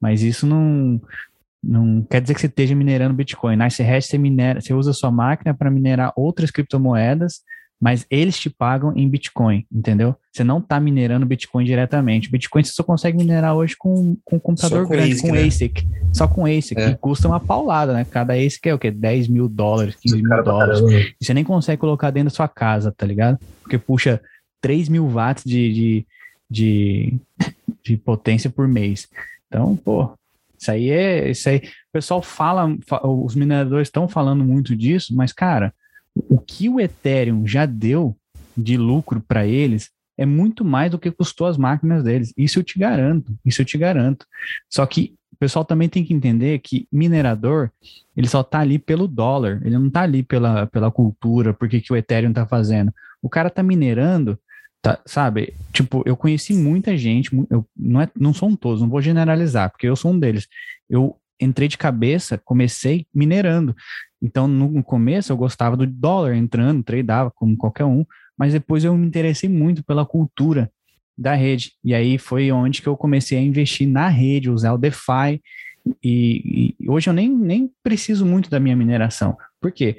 mas 0.00 0.22
isso 0.22 0.46
não, 0.46 1.00
não 1.62 2.06
quer 2.08 2.20
dizer 2.20 2.34
que 2.34 2.40
você 2.40 2.46
esteja 2.46 2.74
minerando 2.74 3.14
Bitcoin. 3.14 3.56
Nice 3.56 3.82
Hash 3.82 4.06
você, 4.06 4.16
minera, 4.16 4.60
você 4.60 4.72
usa 4.72 4.92
a 4.92 4.94
sua 4.94 5.10
máquina 5.10 5.52
para 5.52 5.70
minerar 5.70 6.12
outras 6.16 6.50
criptomoedas 6.50 7.42
mas 7.80 8.06
eles 8.10 8.38
te 8.38 8.48
pagam 8.48 8.92
em 8.96 9.08
Bitcoin, 9.08 9.66
entendeu? 9.70 10.16
Você 10.32 10.42
não 10.42 10.58
está 10.58 10.80
minerando 10.80 11.26
Bitcoin 11.26 11.64
diretamente. 11.64 12.30
Bitcoin 12.30 12.64
você 12.64 12.72
só 12.72 12.82
consegue 12.82 13.18
minerar 13.18 13.54
hoje 13.54 13.76
com, 13.78 14.16
com 14.24 14.36
um 14.36 14.38
computador 14.38 14.84
com 14.84 14.92
grande, 14.92 15.12
ASIC, 15.12 15.26
com 15.26 15.34
né? 15.34 15.42
ASIC. 15.42 15.88
Só 16.12 16.28
com 16.28 16.46
ASIC, 16.46 16.80
é. 16.80 16.90
que 16.90 16.96
custa 16.96 17.28
uma 17.28 17.38
paulada, 17.38 17.92
né? 17.92 18.06
Cada 18.10 18.32
ASIC 18.32 18.66
é 18.68 18.74
o 18.74 18.78
quê? 18.78 18.90
10 18.90 19.28
mil 19.28 19.48
dólares, 19.48 19.94
15 19.96 20.22
mil 20.22 20.42
dólares. 20.42 20.80
E 21.20 21.24
você 21.24 21.34
nem 21.34 21.44
consegue 21.44 21.80
colocar 21.80 22.10
dentro 22.10 22.30
da 22.30 22.34
sua 22.34 22.48
casa, 22.48 22.92
tá 22.92 23.04
ligado? 23.04 23.38
Porque 23.62 23.76
puxa 23.76 24.20
3 24.62 24.88
mil 24.88 25.06
watts 25.06 25.44
de, 25.44 25.72
de, 25.72 26.06
de, 26.50 27.14
de 27.84 27.96
potência 27.98 28.48
por 28.48 28.66
mês. 28.66 29.06
Então, 29.48 29.76
pô, 29.76 30.10
isso 30.58 30.70
aí 30.70 30.90
é. 30.90 31.30
Isso 31.30 31.48
aí. 31.48 31.58
O 31.58 31.92
pessoal 31.92 32.22
fala, 32.22 32.74
os 33.04 33.34
mineradores 33.34 33.88
estão 33.88 34.08
falando 34.08 34.42
muito 34.42 34.74
disso, 34.74 35.14
mas, 35.14 35.32
cara, 35.32 35.74
o 36.28 36.38
que 36.38 36.68
o 36.68 36.80
Ethereum 36.80 37.46
já 37.46 37.66
deu 37.66 38.16
de 38.56 38.76
lucro 38.76 39.20
para 39.20 39.46
eles 39.46 39.90
é 40.18 40.24
muito 40.24 40.64
mais 40.64 40.90
do 40.90 40.98
que 40.98 41.10
custou 41.10 41.46
as 41.46 41.58
máquinas 41.58 42.02
deles. 42.02 42.32
Isso 42.36 42.58
eu 42.58 42.64
te 42.64 42.78
garanto, 42.78 43.36
isso 43.44 43.60
eu 43.60 43.66
te 43.66 43.76
garanto. 43.76 44.26
Só 44.70 44.86
que 44.86 45.14
o 45.32 45.36
pessoal 45.36 45.64
também 45.64 45.88
tem 45.88 46.02
que 46.02 46.14
entender 46.14 46.58
que 46.60 46.88
minerador, 46.90 47.70
ele 48.16 48.26
só 48.26 48.42
tá 48.42 48.60
ali 48.60 48.78
pelo 48.78 49.06
dólar, 49.06 49.60
ele 49.62 49.78
não 49.78 49.90
tá 49.90 50.00
ali 50.00 50.22
pela, 50.22 50.66
pela 50.66 50.90
cultura, 50.90 51.52
porque 51.52 51.80
que 51.80 51.92
o 51.92 51.96
Ethereum 51.96 52.32
tá 52.32 52.46
fazendo. 52.46 52.90
O 53.20 53.28
cara 53.28 53.50
tá 53.50 53.62
minerando, 53.62 54.38
tá, 54.80 54.98
sabe? 55.04 55.52
Tipo, 55.72 56.02
eu 56.06 56.16
conheci 56.16 56.54
muita 56.54 56.96
gente, 56.96 57.30
eu, 57.50 57.66
não, 57.76 58.00
é, 58.00 58.08
não 58.18 58.32
são 58.32 58.56
todos, 58.56 58.80
não 58.80 58.88
vou 58.88 59.02
generalizar, 59.02 59.70
porque 59.70 59.86
eu 59.86 59.96
sou 59.96 60.12
um 60.12 60.18
deles. 60.18 60.48
Eu 60.88 61.14
entrei 61.38 61.68
de 61.68 61.76
cabeça, 61.76 62.40
comecei 62.42 63.06
minerando. 63.14 63.76
Então, 64.26 64.48
no 64.48 64.82
começo, 64.82 65.32
eu 65.32 65.36
gostava 65.36 65.76
do 65.76 65.86
dólar 65.86 66.34
entrando, 66.34 66.82
tradeava 66.82 67.30
como 67.30 67.56
qualquer 67.56 67.84
um, 67.84 68.04
mas 68.36 68.52
depois 68.52 68.82
eu 68.82 68.96
me 68.96 69.06
interessei 69.06 69.48
muito 69.48 69.84
pela 69.84 70.04
cultura 70.04 70.68
da 71.16 71.34
rede. 71.34 71.74
E 71.84 71.94
aí 71.94 72.18
foi 72.18 72.50
onde 72.50 72.82
que 72.82 72.88
eu 72.88 72.96
comecei 72.96 73.38
a 73.38 73.40
investir 73.40 73.88
na 73.88 74.08
rede, 74.08 74.50
usar 74.50 74.72
o 74.72 74.78
DeFi. 74.78 75.40
E, 76.02 76.74
e 76.82 76.90
hoje 76.90 77.08
eu 77.08 77.14
nem, 77.14 77.30
nem 77.30 77.70
preciso 77.84 78.26
muito 78.26 78.50
da 78.50 78.58
minha 78.58 78.74
mineração. 78.74 79.38
Por 79.60 79.70
quê? 79.70 79.98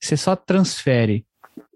Você 0.00 0.16
só 0.16 0.34
transfere 0.34 1.26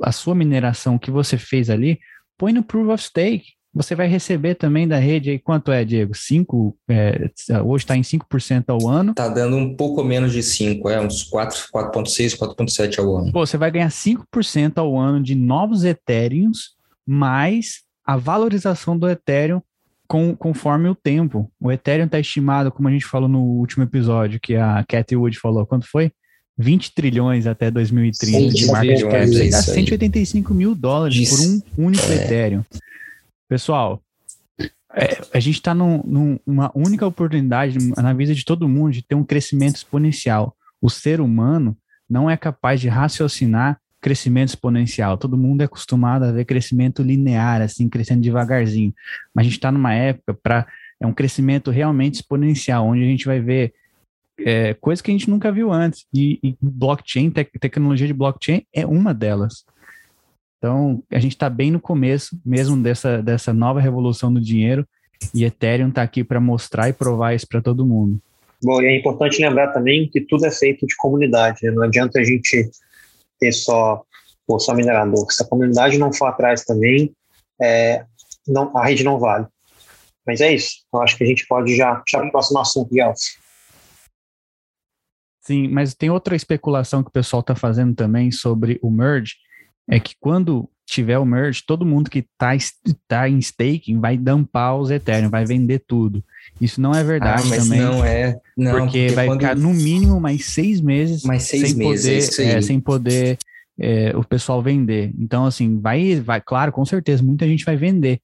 a 0.02 0.10
sua 0.10 0.34
mineração 0.34 0.98
que 0.98 1.10
você 1.10 1.36
fez 1.36 1.68
ali, 1.68 2.00
põe 2.38 2.54
no 2.54 2.62
Proof 2.62 2.88
of 2.88 3.04
Stake. 3.04 3.52
Você 3.72 3.94
vai 3.94 4.09
receber 4.09 4.56
também 4.56 4.87
da 4.88 4.98
rede 4.98 5.30
aí, 5.30 5.38
quanto 5.38 5.70
é, 5.70 5.85
Diego? 5.85 6.12
5? 6.12 6.76
É, 6.88 7.30
hoje 7.64 7.85
está 7.85 7.96
em 7.96 8.02
5% 8.02 8.64
ao 8.68 8.88
ano. 8.88 9.12
Está 9.12 9.28
dando 9.28 9.56
um 9.56 9.76
pouco 9.76 10.02
menos 10.02 10.33
de 10.33 10.42
5, 10.42 10.88
é 10.88 11.00
uns 11.00 11.30
4,6, 11.30 12.37
4,7 12.37 12.98
ao 12.98 13.16
ano. 13.16 13.33
Pô, 13.33 13.46
você 13.46 13.56
vai 13.56 13.70
ganhar 13.70 13.88
5% 13.88 14.78
ao 14.78 14.98
ano 14.98 15.22
de 15.22 15.37
novos 15.37 15.85
Ethereums, 15.85 16.70
mais 17.06 17.83
a 18.04 18.16
valorização 18.16 18.98
do 18.98 19.09
Ethereum 19.09 19.62
com, 20.09 20.35
conforme 20.35 20.88
o 20.88 20.94
tempo. 20.94 21.48
O 21.61 21.70
Ethereum 21.70 22.06
está 22.06 22.18
estimado, 22.18 22.72
como 22.72 22.88
a 22.88 22.90
gente 22.90 23.06
falou 23.06 23.28
no 23.28 23.40
último 23.40 23.85
episódio, 23.85 24.40
que 24.40 24.56
a 24.56 24.85
Cathy 24.88 25.14
Wood 25.14 25.38
falou, 25.38 25.64
quanto 25.64 25.87
foi? 25.87 26.11
20 26.59 26.92
trilhões 26.92 27.46
até 27.46 27.70
2030 27.70 28.52
de 28.52 28.66
market 28.66 29.02
cap. 29.02 29.50
Dá 29.50 29.62
185 29.62 30.52
mil 30.52 30.74
dólares 30.74 31.30
por 31.30 31.40
um 31.40 31.87
único 31.87 32.04
é. 32.11 32.16
Ethereum. 32.16 32.64
Pessoal, 33.50 34.00
é, 34.94 35.20
a 35.34 35.40
gente 35.40 35.56
está 35.56 35.74
num, 35.74 36.38
numa 36.46 36.70
única 36.72 37.04
oportunidade 37.04 37.78
na 37.96 38.12
vida 38.12 38.32
de 38.32 38.44
todo 38.44 38.68
mundo 38.68 38.92
de 38.92 39.02
ter 39.02 39.16
um 39.16 39.24
crescimento 39.24 39.74
exponencial. 39.74 40.56
O 40.80 40.88
ser 40.88 41.20
humano 41.20 41.76
não 42.08 42.30
é 42.30 42.36
capaz 42.36 42.80
de 42.80 42.88
raciocinar 42.88 43.80
crescimento 44.00 44.50
exponencial. 44.50 45.18
Todo 45.18 45.36
mundo 45.36 45.62
é 45.62 45.64
acostumado 45.64 46.26
a 46.26 46.30
ver 46.30 46.44
crescimento 46.44 47.02
linear, 47.02 47.60
assim, 47.60 47.88
crescendo 47.88 48.22
devagarzinho. 48.22 48.94
Mas 49.34 49.42
a 49.42 49.48
gente 49.48 49.58
está 49.58 49.72
numa 49.72 49.92
época 49.92 50.32
para 50.32 50.68
é 51.00 51.06
um 51.06 51.12
crescimento 51.12 51.72
realmente 51.72 52.14
exponencial, 52.14 52.86
onde 52.86 53.02
a 53.02 53.06
gente 53.06 53.24
vai 53.24 53.40
ver 53.40 53.74
é, 54.38 54.74
coisas 54.74 55.02
que 55.02 55.10
a 55.10 55.14
gente 55.14 55.28
nunca 55.28 55.50
viu 55.50 55.72
antes. 55.72 56.06
E, 56.14 56.38
e 56.40 56.56
blockchain, 56.62 57.30
te 57.30 57.44
tecnologia 57.58 58.06
de 58.06 58.14
blockchain 58.14 58.64
é 58.72 58.86
uma 58.86 59.12
delas. 59.12 59.64
Então, 60.60 61.02
a 61.10 61.18
gente 61.18 61.32
está 61.32 61.48
bem 61.48 61.70
no 61.70 61.80
começo 61.80 62.38
mesmo 62.44 62.76
dessa, 62.76 63.22
dessa 63.22 63.50
nova 63.50 63.80
revolução 63.80 64.30
do 64.30 64.38
dinheiro 64.38 64.86
e 65.34 65.42
Ethereum 65.42 65.88
está 65.88 66.02
aqui 66.02 66.22
para 66.22 66.38
mostrar 66.38 66.90
e 66.90 66.92
provar 66.92 67.34
isso 67.34 67.48
para 67.48 67.62
todo 67.62 67.86
mundo. 67.86 68.20
Bom, 68.62 68.82
e 68.82 68.86
é 68.86 68.98
importante 68.98 69.40
lembrar 69.40 69.72
também 69.72 70.06
que 70.10 70.20
tudo 70.20 70.44
é 70.44 70.50
feito 70.50 70.86
de 70.86 70.94
comunidade. 70.96 71.60
Né? 71.62 71.70
Não 71.70 71.82
adianta 71.82 72.20
a 72.20 72.24
gente 72.24 72.70
ter 73.38 73.52
só, 73.52 74.02
pô, 74.46 74.58
só 74.58 74.74
minerador. 74.74 75.32
Se 75.32 75.42
a 75.42 75.46
comunidade 75.46 75.96
não 75.96 76.12
for 76.12 76.26
atrás 76.26 76.62
também, 76.62 77.10
é, 77.58 78.04
não, 78.46 78.76
a 78.76 78.84
rede 78.84 79.02
não 79.02 79.18
vale. 79.18 79.46
Mas 80.26 80.42
é 80.42 80.52
isso. 80.52 80.84
Eu 80.92 81.00
acho 81.00 81.16
que 81.16 81.24
a 81.24 81.26
gente 81.26 81.46
pode 81.46 81.74
já 81.74 82.02
para 82.10 82.26
o 82.26 82.30
próximo 82.30 82.58
assunto, 82.58 82.94
Gelson. 82.94 83.40
Sim, 85.40 85.68
mas 85.68 85.94
tem 85.94 86.10
outra 86.10 86.36
especulação 86.36 87.02
que 87.02 87.08
o 87.08 87.12
pessoal 87.12 87.40
está 87.40 87.54
fazendo 87.54 87.94
também 87.94 88.30
sobre 88.30 88.78
o 88.82 88.90
merge, 88.90 89.36
é 89.90 89.98
que 89.98 90.14
quando 90.20 90.68
tiver 90.87 91.18
o 91.18 91.24
merge, 91.24 91.62
todo 91.64 91.87
mundo 91.87 92.11
que 92.11 92.20
está 92.20 92.50
tá 93.07 93.29
em 93.29 93.38
staking 93.38 94.00
vai 94.00 94.16
dampar 94.16 94.76
os 94.76 94.90
Ethereum, 94.90 95.29
vai 95.29 95.44
vender 95.44 95.83
tudo. 95.87 96.22
Isso 96.61 96.81
não 96.81 96.92
é 96.92 97.03
verdade 97.05 97.53
ah, 97.53 97.57
também. 97.57 97.81
Não 97.81 98.05
é, 98.05 98.38
não, 98.57 98.72
porque, 98.72 99.07
porque 99.07 99.09
vai 99.14 99.26
quando... 99.26 99.40
ficar 99.40 99.57
no 99.57 99.72
mínimo 99.72 100.20
mais 100.20 100.46
seis 100.46 100.81
meses, 100.81 101.24
mais 101.24 101.44
seis 101.44 101.70
sem 101.70 101.76
meses, 101.76 102.37
poder, 102.37 102.57
é, 102.57 102.62
sem 102.62 102.81
poder 102.81 103.38
é, 103.79 104.12
o 104.16 104.24
pessoal 104.24 104.62
vender. 104.62 105.12
Então, 105.18 105.44
assim, 105.44 105.81
vai, 105.81 106.20
vai, 106.20 106.40
claro, 106.40 106.72
com 106.72 106.85
certeza, 106.85 107.22
muita 107.22 107.46
gente 107.46 107.64
vai 107.64 107.76
vender 107.76 108.20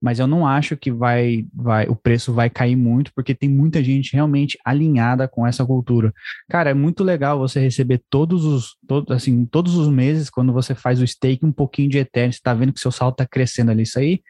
mas 0.00 0.18
eu 0.18 0.26
não 0.26 0.46
acho 0.46 0.76
que 0.76 0.92
vai, 0.92 1.46
vai, 1.54 1.86
o 1.88 1.96
preço 1.96 2.32
vai 2.32 2.50
cair 2.50 2.76
muito, 2.76 3.12
porque 3.14 3.34
tem 3.34 3.48
muita 3.48 3.82
gente 3.82 4.12
realmente 4.12 4.58
alinhada 4.64 5.26
com 5.26 5.46
essa 5.46 5.64
cultura. 5.64 6.12
Cara, 6.48 6.70
é 6.70 6.74
muito 6.74 7.02
legal 7.02 7.38
você 7.38 7.58
receber 7.60 8.02
todos 8.10 8.44
os, 8.44 8.76
todos, 8.86 9.14
assim, 9.14 9.46
todos 9.46 9.76
os 9.76 9.88
meses, 9.88 10.28
quando 10.28 10.52
você 10.52 10.74
faz 10.74 11.00
o 11.00 11.06
stake, 11.06 11.46
um 11.46 11.52
pouquinho 11.52 11.88
de 11.88 11.98
Ethereum, 11.98 12.32
você 12.32 12.40
tá 12.42 12.52
vendo 12.52 12.72
que 12.72 12.80
seu 12.80 12.92
saldo 12.92 13.16
tá 13.16 13.26
crescendo 13.26 13.70
ali, 13.70 13.82
isso 13.82 13.98
aí, 13.98 14.20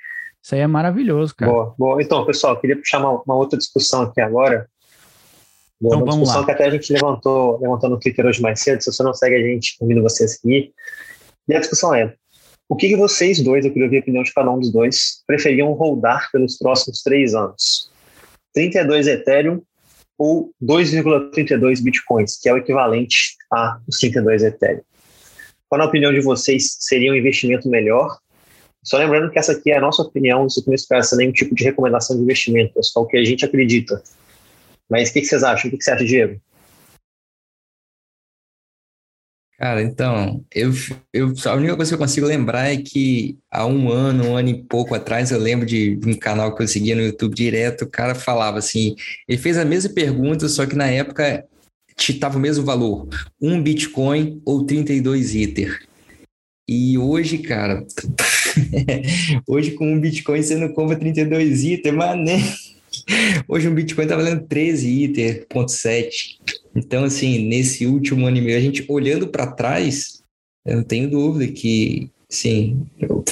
isso 0.42 0.54
aí 0.54 0.60
é 0.60 0.66
maravilhoso, 0.66 1.34
cara. 1.34 1.50
Boa, 1.50 1.74
boa. 1.76 2.02
Então, 2.02 2.24
pessoal, 2.24 2.60
queria 2.60 2.76
puxar 2.76 3.00
uma, 3.00 3.20
uma 3.22 3.34
outra 3.34 3.58
discussão 3.58 4.02
aqui 4.02 4.20
agora, 4.20 4.68
Boa, 5.80 5.96
então, 5.96 6.06
uma 6.06 6.12
discussão 6.12 6.40
lá. 6.40 6.46
que 6.46 6.52
até 6.52 6.66
a 6.66 6.70
gente 6.70 6.92
levantou, 6.92 7.60
levantou 7.60 7.90
no 7.90 7.98
Twitter 7.98 8.24
hoje 8.24 8.40
mais 8.40 8.60
cedo, 8.60 8.80
se 8.80 8.90
você 8.90 9.02
não 9.02 9.12
segue 9.12 9.36
a 9.36 9.42
gente, 9.42 9.76
convido 9.78 10.02
você 10.02 10.24
a 10.24 10.28
seguir, 10.28 10.72
e 11.48 11.54
a 11.54 11.60
discussão 11.60 11.94
é, 11.94 12.14
o 12.68 12.76
que, 12.76 12.88
que 12.88 12.96
vocês 12.96 13.40
dois, 13.40 13.64
eu 13.64 13.70
queria 13.70 13.86
ouvir 13.86 13.98
a 13.98 14.00
opinião 14.00 14.22
de 14.22 14.32
cada 14.32 14.50
um 14.50 14.58
dos 14.58 14.72
dois, 14.72 15.22
preferiam 15.26 15.72
rodar 15.72 16.28
pelos 16.32 16.56
próximos 16.56 17.02
três 17.02 17.34
anos? 17.34 17.90
32 18.54 19.06
Ethereum 19.06 19.62
ou 20.18 20.50
2,32 20.62 21.82
Bitcoins, 21.82 22.38
que 22.40 22.48
é 22.48 22.52
o 22.52 22.56
equivalente 22.56 23.36
a 23.52 23.78
os 23.86 23.98
32 23.98 24.42
Ethereum? 24.42 24.82
Qual, 25.68 25.78
na 25.78 25.84
opinião 25.84 26.12
de 26.12 26.20
vocês, 26.20 26.76
seria 26.80 27.12
um 27.12 27.14
investimento 27.14 27.68
melhor? 27.68 28.18
Só 28.82 28.98
lembrando 28.98 29.30
que 29.30 29.38
essa 29.38 29.52
aqui 29.52 29.70
é 29.72 29.78
a 29.78 29.80
nossa 29.80 30.02
opinião, 30.02 30.46
isso 30.46 30.60
aqui 30.60 30.68
não 30.68 30.74
expressa 30.74 31.16
nenhum 31.16 31.32
tipo 31.32 31.54
de 31.54 31.64
recomendação 31.64 32.16
de 32.16 32.22
investimento, 32.22 32.78
é 32.78 32.82
só 32.82 33.02
o 33.02 33.06
que 33.06 33.16
a 33.16 33.24
gente 33.24 33.44
acredita. 33.44 34.02
Mas 34.88 35.10
o 35.10 35.12
que, 35.12 35.20
que 35.20 35.26
vocês 35.26 35.42
acham? 35.42 35.68
O 35.68 35.70
que, 35.70 35.78
que 35.78 35.84
você 35.84 35.90
acha, 35.90 36.04
Diego? 36.04 36.40
Cara, 39.58 39.82
então, 39.82 40.44
eu, 40.54 40.70
eu, 41.14 41.32
a 41.46 41.54
única 41.54 41.76
coisa 41.76 41.90
que 41.90 41.94
eu 41.94 41.98
consigo 41.98 42.26
lembrar 42.26 42.68
é 42.68 42.76
que 42.76 43.38
há 43.50 43.64
um 43.66 43.90
ano, 43.90 44.28
um 44.28 44.36
ano 44.36 44.50
e 44.50 44.62
pouco 44.62 44.94
atrás, 44.94 45.30
eu 45.30 45.38
lembro 45.38 45.64
de, 45.64 45.96
de 45.96 46.10
um 46.10 46.14
canal 46.14 46.54
que 46.54 46.62
eu 46.62 46.68
seguia 46.68 46.94
no 46.94 47.00
YouTube 47.00 47.34
direto, 47.34 47.84
o 47.84 47.90
cara 47.90 48.14
falava 48.14 48.58
assim, 48.58 48.94
ele 49.26 49.38
fez 49.38 49.56
a 49.56 49.64
mesma 49.64 49.94
pergunta, 49.94 50.46
só 50.46 50.66
que 50.66 50.76
na 50.76 50.88
época 50.88 51.46
estava 51.98 52.36
o 52.36 52.40
mesmo 52.40 52.64
valor, 52.64 53.08
um 53.40 53.62
Bitcoin 53.62 54.42
ou 54.44 54.64
32 54.66 55.34
Ether. 55.34 55.86
E 56.68 56.98
hoje, 56.98 57.38
cara, 57.38 57.82
hoje 59.48 59.70
com 59.70 59.90
um 59.90 60.00
Bitcoin 60.00 60.42
você 60.42 60.56
não 60.56 60.68
compra 60.68 60.96
32 60.96 61.64
Ether, 61.64 61.94
mas 61.94 62.18
né? 62.18 62.42
Hoje 63.48 63.68
um 63.68 63.74
Bitcoin 63.74 64.04
está 64.04 64.16
valendo 64.16 64.46
13 64.46 65.04
Ether, 65.04 65.46
ponto 65.48 65.70
7. 65.70 66.40
Então, 66.76 67.04
assim, 67.04 67.48
nesse 67.48 67.86
último 67.86 68.26
ano 68.26 68.36
e 68.36 68.40
meio, 68.40 68.58
a 68.58 68.60
gente 68.60 68.84
olhando 68.88 69.26
para 69.28 69.46
trás, 69.46 70.22
eu 70.66 70.76
não 70.76 70.84
tenho 70.84 71.08
dúvida 71.08 71.50
que, 71.50 72.10
sim, 72.30 72.86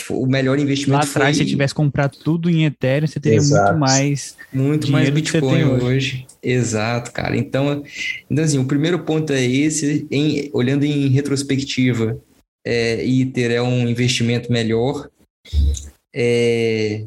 o 0.09 0.27
melhor 0.27 0.59
investimento 0.59 1.05
Lá 1.05 1.11
atrás, 1.11 1.37
foi... 1.37 1.45
se 1.45 1.51
tivesse 1.51 1.75
comprado 1.75 2.17
tudo 2.17 2.49
em 2.49 2.65
Ethereum, 2.65 3.07
você 3.07 3.21
teria 3.21 3.37
Exato. 3.37 3.73
muito 3.73 3.81
mais 3.81 4.37
Muito 4.53 4.91
mais 4.91 5.11
Bitcoin 5.11 5.65
hoje. 5.65 5.85
hoje. 5.85 6.27
Exato, 6.43 7.13
cara. 7.13 7.37
Então, 7.37 7.83
então, 8.31 8.45
assim, 8.45 8.59
o 8.59 8.67
primeiro 8.67 9.01
ponto 9.01 9.33
é 9.33 9.45
esse, 9.45 10.07
em, 10.11 10.49
olhando 10.53 10.85
em 10.85 11.09
retrospectiva, 11.09 12.19
é, 12.67 13.07
Ether 13.07 13.51
é 13.51 13.63
um 13.63 13.87
investimento 13.87 14.51
melhor. 14.51 15.09
É, 16.15 17.05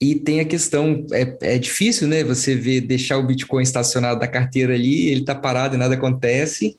e 0.00 0.14
tem 0.16 0.40
a 0.40 0.44
questão, 0.44 1.06
é, 1.12 1.54
é 1.54 1.58
difícil, 1.58 2.06
né? 2.06 2.22
Você 2.24 2.54
ver, 2.54 2.82
deixar 2.82 3.18
o 3.18 3.26
Bitcoin 3.26 3.62
estacionado 3.62 4.20
da 4.20 4.28
carteira 4.28 4.74
ali, 4.74 5.08
ele 5.08 5.24
tá 5.24 5.34
parado 5.34 5.74
e 5.74 5.78
nada 5.78 5.94
acontece. 5.94 6.76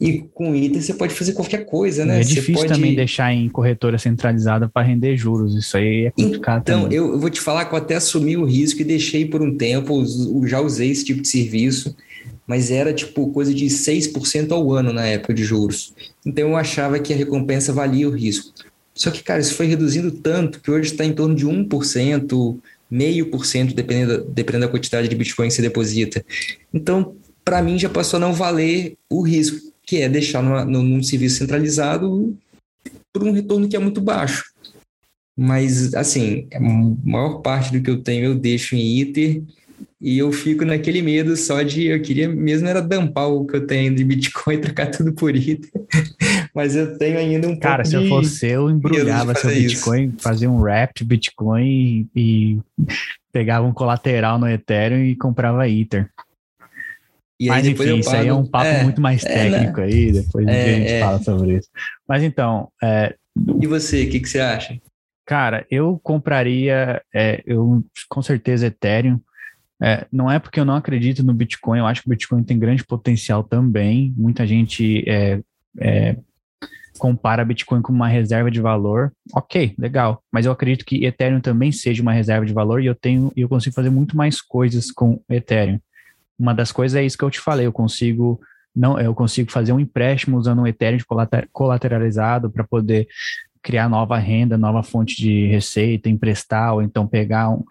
E 0.00 0.20
com 0.32 0.52
o 0.52 0.54
Ether 0.54 0.80
você 0.80 0.94
pode 0.94 1.12
fazer 1.12 1.32
qualquer 1.32 1.64
coisa, 1.66 2.04
né? 2.04 2.20
É 2.20 2.22
difícil 2.22 2.54
pode... 2.54 2.72
também 2.72 2.94
deixar 2.94 3.32
em 3.32 3.48
corretora 3.48 3.98
centralizada 3.98 4.68
para 4.68 4.86
render 4.86 5.16
juros. 5.16 5.56
Isso 5.56 5.76
aí 5.76 6.06
é 6.06 6.10
complicado. 6.12 6.62
Então, 6.62 6.82
também. 6.82 6.96
eu 6.96 7.18
vou 7.18 7.28
te 7.28 7.40
falar 7.40 7.64
que 7.64 7.74
eu 7.74 7.78
até 7.78 7.96
assumi 7.96 8.36
o 8.36 8.44
risco 8.44 8.80
e 8.80 8.84
deixei 8.84 9.24
por 9.24 9.42
um 9.42 9.56
tempo. 9.56 10.04
Já 10.46 10.60
usei 10.60 10.90
esse 10.90 11.04
tipo 11.04 11.20
de 11.20 11.26
serviço, 11.26 11.96
mas 12.46 12.70
era 12.70 12.92
tipo 12.92 13.32
coisa 13.32 13.52
de 13.52 13.66
6% 13.66 14.52
ao 14.52 14.72
ano 14.72 14.92
na 14.92 15.04
época 15.04 15.34
de 15.34 15.42
juros. 15.42 15.92
Então 16.24 16.50
eu 16.50 16.56
achava 16.56 17.00
que 17.00 17.12
a 17.12 17.16
recompensa 17.16 17.72
valia 17.72 18.08
o 18.08 18.12
risco. 18.12 18.52
Só 18.98 19.12
que, 19.12 19.22
cara, 19.22 19.40
isso 19.40 19.54
foi 19.54 19.66
reduzindo 19.66 20.10
tanto 20.10 20.60
que 20.60 20.72
hoje 20.72 20.90
está 20.90 21.04
em 21.04 21.12
torno 21.12 21.32
de 21.32 21.46
1%, 21.46 22.58
meio 22.90 23.30
por 23.30 23.46
cento, 23.46 23.72
dependendo, 23.72 24.24
da 24.24 24.68
quantidade 24.68 25.06
de 25.06 25.14
Bitcoin 25.14 25.46
que 25.46 25.54
você 25.54 25.62
deposita. 25.62 26.24
Então, 26.74 27.14
para 27.44 27.62
mim, 27.62 27.78
já 27.78 27.88
passou 27.88 28.16
a 28.16 28.20
não 28.20 28.32
valer 28.32 28.96
o 29.08 29.22
risco, 29.22 29.72
que 29.86 29.98
é 29.98 30.08
deixar 30.08 30.42
numa, 30.42 30.64
num 30.64 31.00
serviço 31.00 31.36
centralizado 31.36 32.36
por 33.12 33.22
um 33.22 33.30
retorno 33.30 33.68
que 33.68 33.76
é 33.76 33.78
muito 33.78 34.00
baixo. 34.00 34.44
mas 35.36 35.94
assim, 35.94 36.48
a 36.52 36.58
maior 36.60 37.38
parte 37.40 37.72
do 37.72 37.80
que 37.80 37.88
eu 37.88 38.02
tenho 38.02 38.24
eu 38.24 38.34
deixo 38.34 38.74
em 38.74 39.00
Ether 39.00 39.40
e 40.00 40.18
eu 40.18 40.32
fico 40.32 40.64
naquele 40.64 41.00
medo 41.00 41.36
só 41.36 41.62
de 41.62 41.86
eu 41.86 42.02
queria 42.02 42.28
mesmo 42.28 42.66
era 42.66 42.82
dampar 42.82 43.28
o 43.28 43.46
que 43.46 43.54
eu 43.54 43.66
tenho 43.66 43.94
de 43.94 44.02
Bitcoin 44.02 44.54
e 44.54 44.60
trocar 44.60 44.90
tudo 44.90 45.12
por 45.12 45.34
Ether. 45.36 45.77
Mas 46.58 46.74
eu 46.74 46.98
tenho 46.98 47.16
ainda 47.16 47.46
um 47.46 47.56
Cara, 47.56 47.84
se 47.84 47.94
eu 47.94 48.08
fosse 48.08 48.48
eu 48.48 48.68
embrulhava 48.68 49.32
seu 49.32 49.48
Bitcoin, 49.48 50.08
isso. 50.08 50.16
fazia 50.18 50.50
um 50.50 50.60
wrap 50.60 50.92
de 50.92 51.04
Bitcoin 51.04 51.64
e, 51.64 52.08
e 52.16 52.58
pegava 53.32 53.64
um 53.64 53.72
colateral 53.72 54.40
no 54.40 54.50
Ethereum 54.50 55.04
e 55.04 55.14
comprava 55.14 55.68
Ether. 55.68 56.10
E 57.38 57.46
Mas 57.46 57.64
enfim, 57.64 58.00
isso 58.00 58.10
aí 58.10 58.26
é 58.26 58.34
um 58.34 58.44
papo 58.44 58.66
é, 58.66 58.82
muito 58.82 59.00
mais 59.00 59.24
é, 59.24 59.28
técnico 59.28 59.78
né? 59.78 59.86
aí, 59.86 60.10
depois 60.10 60.48
é, 60.48 60.50
a 60.50 60.74
gente 60.74 60.92
é. 60.94 61.00
fala 61.00 61.22
sobre 61.22 61.58
isso. 61.58 61.68
Mas 62.08 62.24
então. 62.24 62.72
É, 62.82 63.14
e 63.62 63.66
você, 63.68 64.02
o 64.02 64.10
que, 64.10 64.18
que 64.18 64.28
você 64.28 64.40
acha? 64.40 64.76
Cara, 65.24 65.64
eu 65.70 66.00
compraria, 66.02 67.00
é, 67.14 67.40
eu 67.46 67.84
com 68.08 68.20
certeza 68.20 68.66
Ethereum. 68.66 69.20
É, 69.80 70.08
não 70.10 70.28
é 70.28 70.40
porque 70.40 70.58
eu 70.58 70.64
não 70.64 70.74
acredito 70.74 71.22
no 71.22 71.32
Bitcoin, 71.32 71.78
eu 71.78 71.86
acho 71.86 72.02
que 72.02 72.08
o 72.08 72.10
Bitcoin 72.10 72.42
tem 72.42 72.58
grande 72.58 72.84
potencial 72.84 73.44
também. 73.44 74.12
Muita 74.16 74.44
gente 74.44 75.08
é, 75.08 75.38
é, 75.78 76.16
compara 76.98 77.44
Bitcoin 77.44 77.80
com 77.80 77.92
uma 77.92 78.08
reserva 78.08 78.50
de 78.50 78.60
valor. 78.60 79.12
Ok, 79.32 79.74
legal. 79.78 80.22
Mas 80.30 80.44
eu 80.44 80.52
acredito 80.52 80.84
que 80.84 81.04
Ethereum 81.04 81.40
também 81.40 81.72
seja 81.72 82.02
uma 82.02 82.12
reserva 82.12 82.44
de 82.44 82.52
valor 82.52 82.82
e 82.82 82.86
eu 82.86 82.94
tenho, 82.94 83.32
eu 83.36 83.48
consigo 83.48 83.74
fazer 83.74 83.90
muito 83.90 84.16
mais 84.16 84.40
coisas 84.40 84.90
com 84.90 85.20
Ethereum. 85.30 85.78
Uma 86.38 86.54
das 86.54 86.70
coisas 86.70 86.96
é 86.96 87.04
isso 87.04 87.16
que 87.16 87.24
eu 87.24 87.30
te 87.30 87.40
falei, 87.40 87.66
eu 87.66 87.72
consigo 87.72 88.40
não, 88.74 88.98
eu 89.00 89.12
consigo 89.12 89.50
fazer 89.50 89.72
um 89.72 89.80
empréstimo 89.80 90.36
usando 90.36 90.60
um 90.62 90.66
Ethereum 90.66 90.98
colateralizado 91.52 92.48
para 92.48 92.62
poder 92.62 93.08
criar 93.60 93.88
nova 93.88 94.16
renda, 94.18 94.56
nova 94.56 94.82
fonte 94.82 95.16
de 95.16 95.46
receita, 95.46 96.08
emprestar 96.08 96.74
ou 96.74 96.82
então 96.82 97.06
pegar 97.06 97.50
um, 97.50 97.64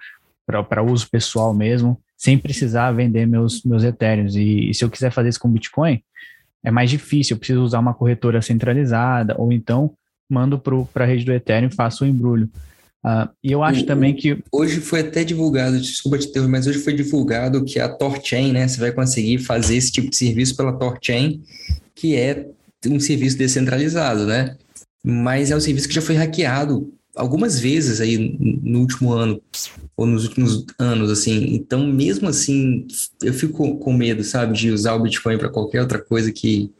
para 0.46 0.84
uso 0.84 1.10
pessoal 1.10 1.54
mesmo, 1.54 2.02
sem 2.18 2.38
precisar 2.38 2.92
vender 2.92 3.26
meus, 3.26 3.64
meus 3.64 3.84
Ethereums. 3.84 4.36
E, 4.36 4.70
e, 4.70 4.74
se 4.74 4.84
eu 4.84 4.90
quiser 4.90 5.12
fazer 5.12 5.30
isso 5.30 5.40
com 5.40 5.50
Bitcoin, 5.50 6.02
é 6.68 6.72
mais 6.72 6.90
difícil, 6.90 7.34
eu 7.34 7.40
preciso 7.40 7.64
usar 7.64 7.80
uma 7.80 7.94
corretora 7.94 8.42
centralizada, 8.42 9.34
ou 9.38 9.54
então 9.54 9.94
mando 10.30 10.60
para 10.60 11.06
a 11.06 11.08
rede 11.08 11.24
do 11.24 11.32
Ethereum 11.32 11.70
e 11.70 11.74
faço 11.74 12.04
o 12.04 12.08
embrulho. 12.08 12.50
Uh, 13.06 13.30
e 13.42 13.54
eu 13.54 13.64
acho 13.64 13.84
o, 13.84 13.86
também 13.86 14.14
que. 14.14 14.44
Hoje 14.52 14.82
foi 14.82 15.00
até 15.00 15.24
divulgado, 15.24 15.80
desculpa 15.80 16.18
te 16.18 16.28
interromper, 16.28 16.52
mas 16.52 16.68
hoje 16.68 16.80
foi 16.80 16.94
divulgado 16.94 17.64
que 17.64 17.80
a 17.80 17.88
Torchain, 17.88 18.52
né? 18.52 18.68
Você 18.68 18.82
vai 18.82 18.92
conseguir 18.92 19.38
fazer 19.38 19.78
esse 19.78 19.94
tipo 19.94 20.10
de 20.10 20.18
serviço 20.18 20.58
pela 20.58 20.74
Torchain, 20.74 21.42
que 21.96 22.18
é 22.18 22.46
um 22.86 23.00
serviço 23.00 23.38
descentralizado, 23.38 24.26
né? 24.26 24.58
Mas 25.02 25.52
é 25.52 25.56
um 25.56 25.62
serviço 25.62 25.88
que 25.88 25.96
já 25.96 26.02
foi 26.02 26.16
hackeado 26.16 26.94
algumas 27.18 27.60
vezes 27.60 28.00
aí 28.00 28.38
no 28.40 28.80
último 28.80 29.12
ano, 29.12 29.42
ou 29.96 30.06
nos 30.06 30.26
últimos 30.26 30.66
anos, 30.80 31.12
assim. 31.12 31.54
Então, 31.54 31.86
mesmo 31.88 32.30
assim, 32.30 32.88
eu 33.22 33.34
fico 33.34 33.78
com 33.80 33.92
medo, 33.92 34.24
sabe, 34.24 34.54
de 34.54 34.72
usar 34.72 34.94
o 34.94 35.00
Bitcoin 35.02 35.38
para 35.38 35.50
qualquer 35.50 35.82
outra 35.82 36.00
coisa 36.02 36.32
que. 36.32 36.72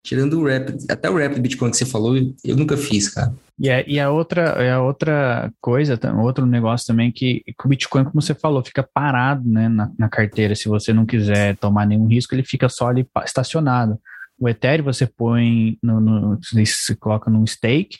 Tirando 0.00 0.40
o 0.40 0.46
rap, 0.46 0.74
até 0.88 1.10
o 1.10 1.16
rap 1.16 1.34
do 1.34 1.42
Bitcoin 1.42 1.70
que 1.70 1.76
você 1.76 1.84
falou, 1.84 2.16
eu 2.16 2.56
nunca 2.56 2.76
fiz, 2.76 3.10
cara. 3.10 3.34
E, 3.58 3.68
é, 3.68 3.84
e 3.86 3.98
a 3.98 4.10
outra, 4.10 4.42
é 4.62 4.70
a 4.70 4.80
outra 4.80 5.52
coisa, 5.60 5.98
outro 6.22 6.46
negócio 6.46 6.86
também 6.86 7.10
que, 7.10 7.42
que, 7.44 7.66
o 7.66 7.68
Bitcoin, 7.68 8.04
como 8.04 8.22
você 8.22 8.32
falou, 8.32 8.64
fica 8.64 8.82
parado 8.82 9.46
né, 9.46 9.68
na, 9.68 9.90
na, 9.98 10.08
carteira. 10.08 10.54
Se 10.54 10.68
você 10.68 10.92
não 10.92 11.04
quiser 11.04 11.56
tomar 11.56 11.84
nenhum 11.84 12.06
risco, 12.06 12.34
ele 12.34 12.44
fica 12.44 12.68
só 12.68 12.88
ali 12.88 13.06
estacionado. 13.24 13.98
O 14.38 14.48
Ethereum 14.48 14.84
você 14.84 15.04
põe, 15.04 15.76
no, 15.82 16.00
no, 16.00 16.38
você 16.40 16.94
coloca 16.94 17.28
num 17.28 17.44
stake, 17.44 17.98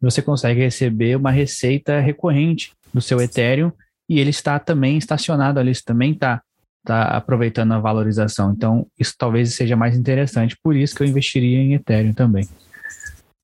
você 0.00 0.22
consegue 0.22 0.60
receber 0.60 1.16
uma 1.16 1.30
receita 1.30 2.00
recorrente 2.00 2.72
do 2.92 3.00
seu 3.00 3.20
Ethereum 3.20 3.72
e 4.08 4.18
ele 4.18 4.30
está 4.30 4.58
também 4.58 4.96
estacionado 4.96 5.58
ali, 5.60 5.72
também 5.84 6.12
está 6.12 6.42
tá 6.84 7.02
aproveitando 7.02 7.72
a 7.72 7.78
valorização. 7.78 8.52
Então, 8.52 8.86
isso 8.98 9.14
talvez 9.18 9.54
seja 9.54 9.76
mais 9.76 9.96
interessante, 9.96 10.56
por 10.62 10.74
isso 10.74 10.94
que 10.94 11.02
eu 11.02 11.06
investiria 11.06 11.58
em 11.58 11.74
Ethereum 11.74 12.12
também. 12.12 12.48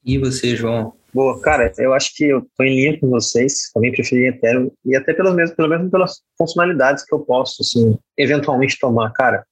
E 0.05 0.19
você, 0.19 0.57
João? 0.57 0.95
Boa, 1.13 1.41
cara, 1.41 1.73
eu 1.79 1.95
acho 1.95 2.13
que 2.15 2.25
eu 2.25 2.41
estou 2.41 2.67
em 2.67 2.75
linha 2.75 2.99
com 2.99 3.09
vocês, 3.09 3.71
também 3.73 3.93
preferi 3.93 4.27
Ethereum, 4.27 4.71
e 4.85 4.97
até 4.97 5.15
pelas 5.15 5.35
mesmas, 5.35 5.57
pelo 5.57 5.69
menos 5.69 5.91
pelas 5.91 6.23
funcionalidades 6.37 7.05
que 7.05 7.15
eu 7.15 7.21
posso, 7.21 7.63
assim, 7.63 7.97
eventualmente 8.19 8.79
tomar. 8.81 9.13
Cara, 9.13 9.45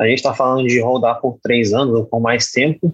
a 0.00 0.06
gente 0.06 0.18
está 0.18 0.32
falando 0.32 0.66
de 0.66 0.80
rodar 0.80 1.20
por 1.20 1.38
três 1.42 1.72
anos 1.72 1.94
ou 1.94 2.06
por 2.06 2.20
mais 2.20 2.50
tempo, 2.50 2.92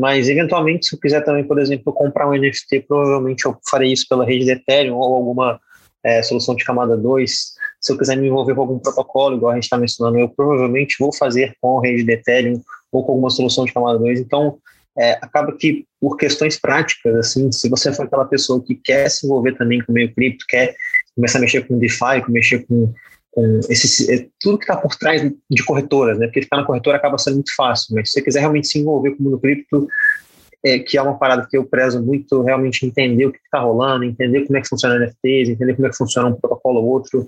mas 0.00 0.30
eventualmente, 0.30 0.86
se 0.86 0.94
eu 0.94 0.98
quiser 0.98 1.22
também, 1.22 1.44
por 1.44 1.58
exemplo, 1.58 1.92
comprar 1.92 2.26
um 2.26 2.32
NFT, 2.32 2.86
provavelmente 2.88 3.44
eu 3.44 3.54
farei 3.70 3.92
isso 3.92 4.06
pela 4.08 4.24
rede 4.24 4.46
de 4.46 4.52
Ethereum 4.52 4.96
ou 4.96 5.14
alguma 5.14 5.60
é, 6.02 6.22
solução 6.22 6.54
de 6.54 6.64
camada 6.64 6.96
2. 6.96 7.30
Se 7.80 7.92
eu 7.92 7.98
quiser 7.98 8.16
me 8.16 8.26
envolver 8.26 8.54
com 8.54 8.62
algum 8.62 8.78
protocolo, 8.78 9.36
igual 9.36 9.52
a 9.52 9.54
gente 9.56 9.64
está 9.64 9.76
mencionando, 9.76 10.18
eu 10.18 10.28
provavelmente 10.30 10.96
vou 10.98 11.12
fazer 11.12 11.54
com 11.60 11.78
a 11.78 11.82
rede 11.82 12.02
de 12.02 12.12
Ethereum 12.12 12.62
ou 12.90 13.04
com 13.04 13.12
alguma 13.12 13.28
solução 13.28 13.66
de 13.66 13.74
camada 13.74 13.98
2. 13.98 14.20
Então, 14.20 14.58
é, 14.98 15.12
acaba 15.20 15.52
que 15.56 15.84
por 16.00 16.16
questões 16.16 16.58
práticas, 16.58 17.14
assim, 17.14 17.52
se 17.52 17.68
você 17.68 17.92
for 17.92 18.06
aquela 18.06 18.24
pessoa 18.24 18.62
que 18.62 18.74
quer 18.74 19.08
se 19.10 19.26
envolver 19.26 19.56
também 19.56 19.80
com 19.84 19.92
o 19.92 19.94
meio 19.94 20.12
cripto, 20.14 20.46
quer 20.48 20.74
começar 21.14 21.38
a 21.38 21.40
mexer 21.42 21.66
com 21.66 21.78
DeFi, 21.78 22.24
mexer 22.28 22.66
com, 22.66 22.92
com 23.30 23.60
esse, 23.68 24.12
é, 24.12 24.26
tudo 24.40 24.58
que 24.58 24.64
está 24.64 24.76
por 24.76 24.94
trás 24.96 25.22
de 25.22 25.64
corretoras, 25.64 26.18
né? 26.18 26.26
Porque 26.26 26.42
ficar 26.42 26.56
na 26.56 26.64
corretora 26.64 26.96
acaba 26.96 27.18
sendo 27.18 27.34
muito 27.34 27.54
fácil, 27.54 27.94
mas 27.94 28.08
se 28.08 28.14
você 28.14 28.22
quiser 28.22 28.40
realmente 28.40 28.68
se 28.68 28.78
envolver 28.78 29.12
com 29.12 29.20
o 29.20 29.22
mundo 29.24 29.38
cripto, 29.38 29.86
é, 30.64 30.78
que 30.78 30.98
é 30.98 31.02
uma 31.02 31.18
parada 31.18 31.46
que 31.48 31.56
eu 31.56 31.64
prezo 31.64 32.02
muito, 32.02 32.42
realmente 32.42 32.84
entender 32.84 33.26
o 33.26 33.32
que 33.32 33.38
está 33.38 33.60
rolando, 33.60 34.04
entender 34.04 34.46
como 34.46 34.58
é 34.58 34.60
que 34.60 34.68
funciona 34.68 34.98
NFTs, 34.98 35.48
entender 35.48 35.74
como 35.74 35.86
é 35.86 35.90
que 35.90 35.96
funciona 35.96 36.28
um 36.28 36.34
protocolo 36.34 36.80
ou 36.80 36.88
outro, 36.88 37.26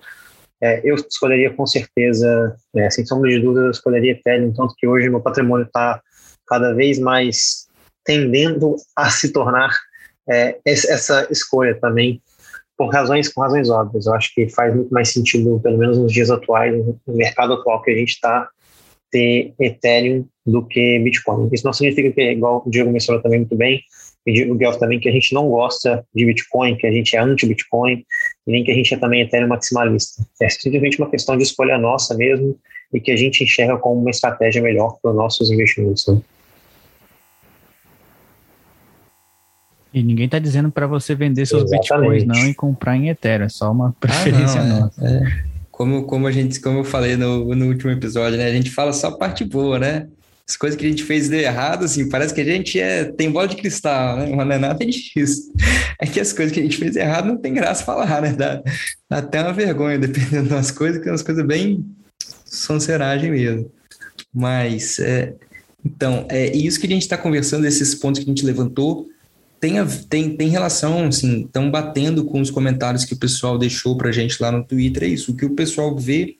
é, 0.60 0.80
eu 0.84 0.94
escolheria 0.94 1.52
com 1.52 1.66
certeza, 1.66 2.54
é, 2.76 2.90
sem 2.90 3.04
sombra 3.04 3.30
de 3.30 3.40
dúvida, 3.40 3.66
eu 3.66 3.70
escolheria 3.70 4.12
Ethereum, 4.12 4.52
tanto 4.52 4.74
que 4.76 4.86
hoje 4.86 5.08
meu 5.08 5.20
patrimônio 5.20 5.66
está 5.66 6.00
cada 6.46 6.72
vez 6.72 6.98
mais 6.98 7.66
tendendo 8.04 8.76
a 8.96 9.08
se 9.10 9.32
tornar 9.32 9.70
é, 10.28 10.58
essa 10.64 11.26
escolha 11.30 11.74
também 11.80 12.22
por 12.76 12.88
razões 12.88 13.28
com 13.28 13.40
razões 13.40 13.70
óbvias. 13.70 14.06
Eu 14.06 14.14
acho 14.14 14.34
que 14.34 14.48
faz 14.48 14.74
muito 14.74 14.90
mais 14.90 15.12
sentido, 15.12 15.60
pelo 15.60 15.78
menos 15.78 15.98
nos 15.98 16.12
dias 16.12 16.30
atuais, 16.30 16.74
no 16.74 16.98
mercado 17.14 17.54
atual 17.54 17.82
que 17.82 17.90
a 17.90 17.96
gente 17.96 18.10
está, 18.10 18.48
ter 19.10 19.54
Ethereum 19.60 20.24
do 20.44 20.66
que 20.66 20.98
Bitcoin. 20.98 21.48
Isso 21.52 21.64
não 21.64 21.72
significa 21.72 22.10
que, 22.10 22.32
igual 22.32 22.62
o 22.66 22.70
Diego 22.70 22.90
mencionou 22.90 23.22
também 23.22 23.40
muito 23.40 23.54
bem, 23.54 23.82
e 24.26 24.44
o 24.44 24.54
Guelph 24.54 24.76
também, 24.76 25.00
que 25.00 25.08
a 25.08 25.12
gente 25.12 25.34
não 25.34 25.48
gosta 25.48 26.04
de 26.14 26.24
Bitcoin, 26.24 26.76
que 26.76 26.86
a 26.86 26.92
gente 26.92 27.16
é 27.16 27.20
anti-Bitcoin, 27.20 28.04
e 28.46 28.52
nem 28.52 28.64
que 28.64 28.70
a 28.70 28.74
gente 28.74 28.94
é 28.94 28.96
também 28.96 29.20
Ethereum 29.20 29.48
maximalista. 29.48 30.24
É 30.40 30.48
simplesmente 30.48 30.98
uma 30.98 31.10
questão 31.10 31.36
de 31.36 31.42
escolha 31.42 31.76
nossa 31.76 32.16
mesmo, 32.16 32.56
e 32.92 33.00
que 33.00 33.10
a 33.10 33.16
gente 33.16 33.42
enxerga 33.42 33.76
como 33.78 34.00
uma 34.00 34.10
estratégia 34.10 34.62
melhor 34.62 34.96
para 35.02 35.10
os 35.10 35.16
nossos 35.16 35.50
investimentos. 35.50 36.06
Né? 36.06 36.20
E 39.92 40.02
ninguém 40.02 40.26
está 40.26 40.38
dizendo 40.38 40.70
para 40.70 40.86
você 40.86 41.14
vender 41.14 41.46
seus 41.46 41.64
Exatamente. 41.64 42.24
bitcoins 42.24 42.24
não 42.24 42.48
e 42.48 42.54
comprar 42.54 42.96
em 42.96 43.08
Ethereum, 43.08 43.46
é 43.46 43.48
só 43.48 43.70
uma 43.70 43.94
preferência 44.00 44.60
ah, 44.60 44.64
não, 44.64 44.80
nossa. 44.80 45.06
É, 45.06 45.14
é. 45.14 45.44
Como, 45.70 46.04
como 46.04 46.26
a 46.26 46.32
gente, 46.32 46.60
como 46.60 46.78
eu 46.78 46.84
falei 46.84 47.16
no, 47.16 47.54
no 47.54 47.66
último 47.66 47.90
episódio, 47.90 48.38
né? 48.38 48.46
A 48.46 48.52
gente 48.52 48.70
fala 48.70 48.92
só 48.92 49.08
a 49.08 49.18
parte 49.18 49.44
boa, 49.44 49.78
né? 49.78 50.06
As 50.48 50.56
coisas 50.56 50.78
que 50.78 50.84
a 50.84 50.88
gente 50.88 51.02
fez 51.02 51.28
de 51.28 51.36
errado, 51.36 51.84
assim, 51.84 52.08
parece 52.08 52.34
que 52.34 52.40
a 52.40 52.44
gente 52.44 52.78
é, 52.78 53.04
tem 53.04 53.30
bola 53.30 53.48
de 53.48 53.56
cristal, 53.56 54.16
né? 54.16 54.26
Mas 54.34 54.46
não 54.46 54.54
é 54.54 54.58
nada 54.58 54.84
disso. 54.84 55.52
É 55.98 56.06
que 56.06 56.20
as 56.20 56.32
coisas 56.32 56.52
que 56.52 56.60
a 56.60 56.62
gente 56.62 56.76
fez 56.76 56.96
errado 56.96 57.26
não 57.26 57.36
tem 57.36 57.54
graça 57.54 57.84
falar, 57.84 58.20
né? 58.20 58.32
Dá, 58.32 58.62
dá 59.08 59.18
até 59.18 59.40
uma 59.40 59.52
vergonha, 59.52 59.98
dependendo 59.98 60.48
das 60.48 60.70
coisas, 60.70 60.98
que 60.98 61.04
são 61.04 61.12
umas 61.12 61.22
coisas 61.22 61.46
bem 61.46 61.84
sonseragem 62.44 63.30
mesmo. 63.30 63.70
Mas, 64.32 64.98
é, 64.98 65.34
então, 65.84 66.26
é 66.28 66.54
isso 66.54 66.80
que 66.80 66.86
a 66.86 66.90
gente 66.90 67.02
está 67.02 67.16
conversando, 67.16 67.66
esses 67.66 67.94
pontos 67.94 68.20
que 68.20 68.26
a 68.26 68.28
gente 68.28 68.44
levantou, 68.44 69.08
tem, 69.62 69.74
tem, 70.08 70.36
tem 70.36 70.48
relação, 70.48 71.06
assim, 71.06 71.42
estão 71.42 71.70
batendo 71.70 72.24
com 72.24 72.40
os 72.40 72.50
comentários 72.50 73.04
que 73.04 73.14
o 73.14 73.16
pessoal 73.16 73.56
deixou 73.56 73.96
para 73.96 74.08
a 74.08 74.12
gente 74.12 74.42
lá 74.42 74.50
no 74.50 74.64
Twitter, 74.64 75.04
é 75.04 75.06
isso. 75.06 75.30
O 75.30 75.36
que 75.36 75.44
o 75.44 75.54
pessoal 75.54 75.96
vê 75.96 76.36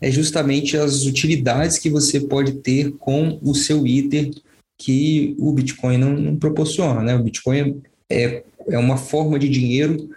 é 0.00 0.10
justamente 0.10 0.74
as 0.74 1.04
utilidades 1.04 1.76
que 1.76 1.90
você 1.90 2.18
pode 2.18 2.52
ter 2.52 2.92
com 2.92 3.38
o 3.42 3.54
seu 3.54 3.86
ITER 3.86 4.30
que 4.78 5.36
o 5.38 5.52
Bitcoin 5.52 5.98
não, 5.98 6.14
não 6.14 6.36
proporciona, 6.36 7.02
né? 7.02 7.14
O 7.14 7.22
Bitcoin 7.22 7.82
é, 8.08 8.42
é 8.66 8.78
uma 8.78 8.96
forma 8.96 9.38
de 9.38 9.50
dinheiro 9.50 10.08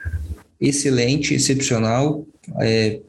excelente, 0.60 1.34
excepcional, 1.34 2.26
é, 2.62 3.02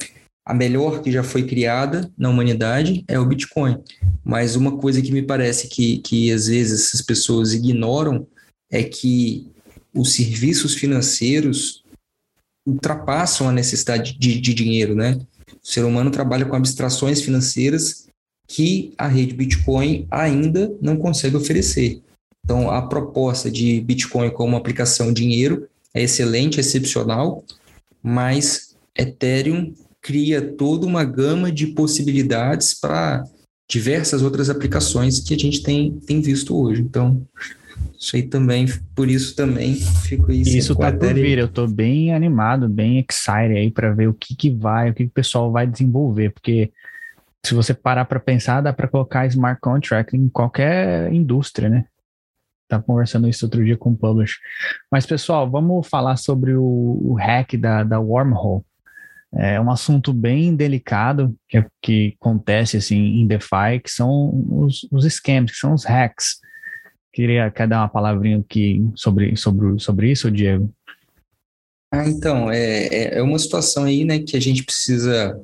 a 0.45 0.53
melhor 0.53 1.03
que 1.03 1.13
já 1.13 1.23
foi 1.23 1.45
criada 1.45 2.11
na 2.19 2.31
humanidade 2.31 3.05
é 3.07 3.17
o 3.17 3.25
Bitcoin. 3.25 3.79
Mas 4.25 4.57
uma 4.57 4.77
coisa 4.77 5.01
que 5.01 5.13
me 5.13 5.23
parece 5.23 5.69
que, 5.69 5.99
que 5.99 6.33
às 6.33 6.49
vezes 6.49 6.93
as 6.93 7.01
pessoas 7.01 7.55
ignoram 7.55 8.27
é 8.71 8.83
que 8.83 9.51
os 9.95 10.13
serviços 10.13 10.75
financeiros 10.75 11.85
ultrapassam 12.67 13.49
a 13.49 13.53
necessidade 13.53 14.19
de, 14.19 14.41
de 14.41 14.53
dinheiro, 14.53 14.95
né? 14.95 15.21
O 15.63 15.67
ser 15.67 15.85
humano 15.85 16.11
trabalha 16.11 16.45
com 16.45 16.57
abstrações 16.57 17.23
financeiras 17.23 18.09
que 18.47 18.93
a 18.99 19.07
rede 19.07 19.35
Bitcoin 19.35 20.07
ainda 20.11 20.73
não 20.81 20.97
consegue 20.97 21.37
oferecer. 21.37 22.03
Então, 22.45 22.71
a 22.71 22.83
proposta 22.83 23.51
de 23.51 23.81
Bitcoin 23.81 24.31
como 24.31 24.57
aplicação 24.57 25.13
dinheiro 25.13 25.69
é 25.93 26.03
excelente, 26.03 26.61
excepcional, 26.61 27.45
mas 28.03 28.77
Ethereum 28.97 29.75
cria 30.01 30.41
toda 30.41 30.87
uma 30.87 31.05
gama 31.05 31.51
de 31.51 31.69
possibilidades 31.69 32.75
para 32.75 33.25
diversas 33.69 34.23
outras 34.23 34.49
aplicações 34.49 35.19
que 35.19 35.35
a 35.35 35.37
gente 35.37 35.63
tem, 35.63 35.99
tem 36.07 36.21
visto 36.21 36.57
hoje. 36.57 36.83
Então, 36.83 37.27
isso 37.99 38.17
aí 38.17 38.23
também, 38.23 38.67
por 38.95 39.09
isso 39.09 39.35
também 39.37 39.75
fico 39.75 40.31
aí. 40.31 40.43
Isso 40.43 40.75
tá 40.75 40.93
por 40.93 41.15
vir, 41.15 41.39
eu 41.39 41.49
tô 41.49 41.67
bem 41.67 42.15
animado, 42.15 42.69
bem 42.69 42.99
excited 42.99 43.57
aí 43.57 43.71
para 43.71 43.93
ver 43.93 44.09
o 44.09 44.15
que 44.15 44.35
que 44.35 44.51
vai, 44.51 44.91
o 44.91 44.95
que, 44.95 45.05
que 45.05 45.11
o 45.11 45.15
pessoal 45.15 45.53
vai 45.53 45.67
desenvolver, 45.67 46.31
porque 46.31 46.73
se 47.45 47.55
você 47.55 47.73
parar 47.73 48.05
para 48.05 48.19
pensar, 48.19 48.61
dá 48.61 48.73
para 48.73 48.89
colocar 48.89 49.27
smart 49.27 49.61
contract 49.61 50.17
em 50.17 50.29
qualquer 50.29 51.13
indústria, 51.13 51.69
né? 51.69 51.85
Tava 52.69 52.83
conversando 52.83 53.29
isso 53.29 53.47
outro 53.47 53.65
dia 53.65 53.77
com 53.77 53.91
o 53.91 53.97
Publish. 53.97 54.35
Mas, 54.91 55.07
pessoal, 55.07 55.49
vamos 55.49 55.87
falar 55.87 56.17
sobre 56.17 56.55
o, 56.55 56.65
o 56.65 57.15
hack 57.15 57.57
da, 57.57 57.85
da 57.85 58.01
Wormhole. 58.01 58.65
É 59.33 59.61
um 59.61 59.71
assunto 59.71 60.13
bem 60.13 60.57
delicado 60.57 61.37
que, 61.49 61.65
que 61.81 62.17
acontece 62.21 62.77
assim 62.77 63.21
em 63.21 63.27
DeFi, 63.27 63.81
que 63.83 63.91
são 63.91 64.45
os, 64.51 64.87
os 64.91 65.05
scams, 65.05 65.53
que 65.53 65.59
são 65.59 65.75
os 65.75 65.85
hacks. 65.85 66.41
Queria 67.17 67.51
quer 67.51 67.67
dar 67.67 67.79
uma 67.79 67.89
palavrinha 67.89 68.37
aqui 68.37 68.87
sobre, 68.95 69.35
sobre, 69.37 69.81
sobre 69.81 70.11
isso, 70.11 70.31
Diego? 70.31 70.71
Ah, 71.91 72.07
então, 72.07 72.51
é, 72.51 72.89
é, 72.89 73.19
é 73.19 73.23
uma 73.23 73.39
situação 73.39 73.85
aí, 73.85 74.05
né, 74.05 74.19
que 74.19 74.37
a 74.37 74.41
gente 74.41 74.63
precisa 74.63 75.35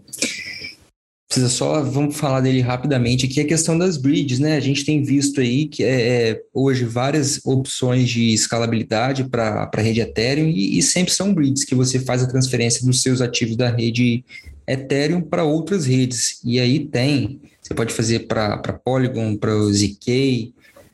precisa 1.27 1.49
só, 1.49 1.83
vamos 1.83 2.15
falar 2.15 2.43
dele 2.43 2.61
rapidamente 2.61 3.25
aqui, 3.25 3.41
a 3.41 3.47
questão 3.47 3.79
das 3.79 3.97
bridges, 3.97 4.39
né? 4.39 4.55
A 4.55 4.61
gente 4.61 4.85
tem 4.85 5.03
visto 5.03 5.41
aí 5.41 5.67
que 5.67 5.83
é, 5.83 6.33
é 6.33 6.43
hoje 6.53 6.85
várias 6.85 7.41
opções 7.43 8.07
de 8.11 8.35
escalabilidade 8.35 9.25
para 9.25 9.71
a 9.75 9.81
rede 9.81 10.03
Ethereum 10.03 10.49
e, 10.49 10.77
e, 10.77 10.83
sempre 10.83 11.11
são 11.11 11.33
bridges 11.33 11.65
que 11.65 11.75
você 11.75 11.99
faz 11.99 12.23
a 12.23 12.29
transferência 12.29 12.85
dos 12.85 13.01
seus 13.01 13.23
ativos 13.23 13.57
da 13.57 13.71
rede 13.71 14.23
Ethereum 14.69 15.23
para 15.23 15.43
outras 15.43 15.87
redes. 15.87 16.39
E 16.45 16.61
aí 16.61 16.81
tem, 16.81 17.41
você 17.63 17.73
pode 17.73 17.95
fazer 17.95 18.27
para 18.27 18.59
Polygon, 18.85 19.35
para 19.39 19.57
o 19.57 19.73
ZK, 19.73 20.53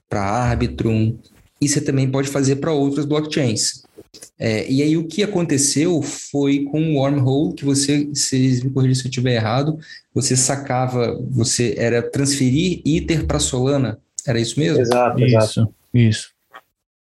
para 0.08 0.22
Arbitrum, 0.22 1.18
e 1.60 1.68
você 1.68 1.80
também 1.80 2.10
pode 2.10 2.28
fazer 2.28 2.56
para 2.56 2.72
outras 2.72 3.04
blockchains. 3.04 3.82
É, 4.38 4.70
e 4.70 4.82
aí 4.82 4.96
o 4.96 5.06
que 5.06 5.22
aconteceu 5.22 6.00
foi 6.02 6.64
com 6.64 6.80
o 6.80 6.94
wormhole, 6.96 7.54
que 7.54 7.64
você, 7.64 8.08
se 8.14 8.62
me 8.64 8.70
corrigir 8.70 8.96
se 8.96 9.04
eu 9.04 9.10
estiver 9.10 9.34
errado, 9.34 9.78
você 10.14 10.36
sacava, 10.36 11.20
você 11.30 11.74
era 11.76 12.00
transferir 12.02 12.80
Ether 12.86 13.26
para 13.26 13.38
Solana, 13.38 13.98
era 14.26 14.40
isso 14.40 14.58
mesmo? 14.58 14.80
Exato, 14.80 15.22
exato. 15.22 15.46
Isso, 15.46 15.68
isso. 15.94 16.30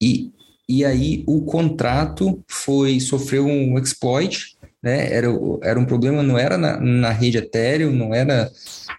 E, 0.00 0.30
e 0.68 0.84
aí 0.84 1.24
o 1.26 1.42
contrato 1.42 2.42
foi, 2.46 3.00
sofreu 3.00 3.46
um 3.46 3.78
exploit, 3.78 4.56
né? 4.82 5.12
Era, 5.12 5.28
era 5.62 5.80
um 5.80 5.84
problema, 5.84 6.22
não 6.22 6.38
era 6.38 6.58
na, 6.58 6.78
na 6.78 7.10
rede 7.10 7.38
Ethereum, 7.38 7.92
não 7.92 8.14
era 8.14 8.50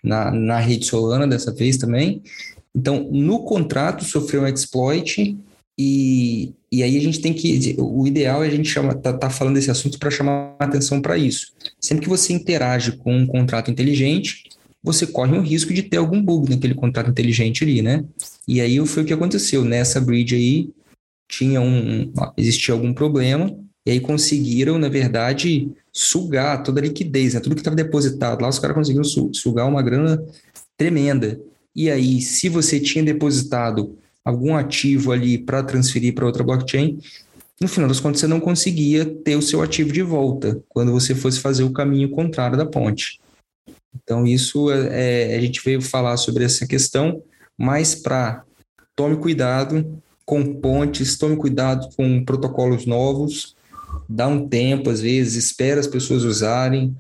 na, 0.04 0.32
na 0.32 0.60
rede 0.60 0.86
Solana 0.86 1.28
dessa 1.28 1.54
vez 1.54 1.78
também. 1.78 2.22
Então, 2.76 3.08
no 3.12 3.44
contrato 3.44 4.04
sofreu 4.04 4.42
um 4.42 4.48
exploit 4.48 5.38
e, 5.78 6.54
e 6.72 6.84
aí 6.84 6.98
a 6.98 7.02
gente 7.02 7.22
tem 7.22 7.34
que. 7.34 7.76
O 7.80 8.06
ideal 8.06 8.44
é 8.44 8.48
a 8.48 8.52
gente 8.52 8.70
chama, 8.70 8.94
tá, 8.94 9.14
tá 9.14 9.30
falando 9.30 9.56
desse 9.56 9.72
assunto 9.72 9.98
para 9.98 10.12
chamar 10.12 10.56
atenção 10.60 11.02
para 11.02 11.18
isso. 11.18 11.54
Sempre 11.80 12.04
que 12.04 12.10
você 12.10 12.34
interage 12.34 12.94
com 12.94 13.16
um 13.16 13.26
contrato 13.26 13.72
inteligente, 13.72 14.50
você 14.84 15.08
corre 15.08 15.38
o 15.38 15.42
risco 15.42 15.74
de 15.74 15.84
ter 15.84 15.98
algum 15.98 16.22
bug 16.22 16.50
naquele 16.50 16.76
contrato 16.76 17.10
inteligente 17.10 17.64
ali, 17.64 17.82
né? 17.82 18.04
E 18.48 18.62
aí 18.62 18.86
foi 18.86 19.04
o 19.04 19.06
que 19.06 19.14
aconteceu. 19.14 19.66
Nessa 19.66 20.00
bridge 20.00 20.36
aí, 20.36 20.70
tinha 21.28 21.62
um. 21.62 22.12
existia 22.38 22.74
algum 22.74 22.94
problema, 22.94 23.56
e 23.86 23.92
aí 23.92 24.00
conseguiram, 24.00 24.78
na 24.78 24.90
verdade, 24.90 25.70
sugar 25.92 26.64
toda 26.64 26.80
a 26.80 26.84
liquidez, 26.84 27.34
né? 27.34 27.40
Tudo 27.40 27.56
que 27.56 27.62
estava 27.62 27.76
depositado 27.76 28.42
lá, 28.42 28.50
os 28.50 28.60
caras 28.60 28.76
conseguiram 28.76 29.04
sugar 29.34 29.68
uma 29.68 29.82
grana 29.82 30.24
tremenda. 30.78 31.40
E 31.76 31.92
aí, 31.92 32.22
se 32.22 32.48
você 32.48 32.80
tinha 32.80 33.04
depositado 33.04 33.98
algum 34.24 34.56
ativo 34.56 35.12
ali 35.12 35.38
para 35.38 35.62
transferir 35.62 36.16
para 36.16 36.26
outra 36.26 36.44
blockchain, 36.44 37.00
no 37.60 37.68
final 37.68 37.88
das 37.88 38.00
contas 38.00 38.22
você 38.22 38.28
não 38.28 38.40
conseguia 38.40 39.06
ter 39.06 39.36
o 39.36 39.42
seu 39.42 39.62
ativo 39.62 39.92
de 39.92 40.02
volta 40.02 40.62
quando 40.70 40.92
você 40.92 41.14
fosse 41.14 41.40
fazer 41.40 41.64
o 41.64 41.74
caminho 41.74 42.10
contrário 42.10 42.58
da 42.58 42.66
ponte. 42.66 43.20
Então, 43.96 44.26
isso 44.26 44.72
é, 44.72 45.34
é 45.34 45.38
a 45.38 45.42
gente 45.42 45.62
veio 45.64 45.82
falar 45.82 46.18
sobre 46.18 46.44
essa 46.44 46.68
questão, 46.68 47.22
mas 47.58 47.96
para 47.96 48.44
tome 48.96 49.18
cuidado 49.18 50.02
com 50.26 50.56
pontes, 50.56 51.18
tome 51.18 51.38
cuidado 51.38 51.88
com 51.96 52.24
protocolos 52.26 52.86
novos, 52.86 53.56
dá 54.10 54.28
um 54.28 54.48
tempo, 54.48 54.90
às 54.90 55.02
vezes, 55.02 55.36
espera 55.36 55.80
as 55.80 55.88
pessoas 55.88 56.24
usarem, 56.24 56.96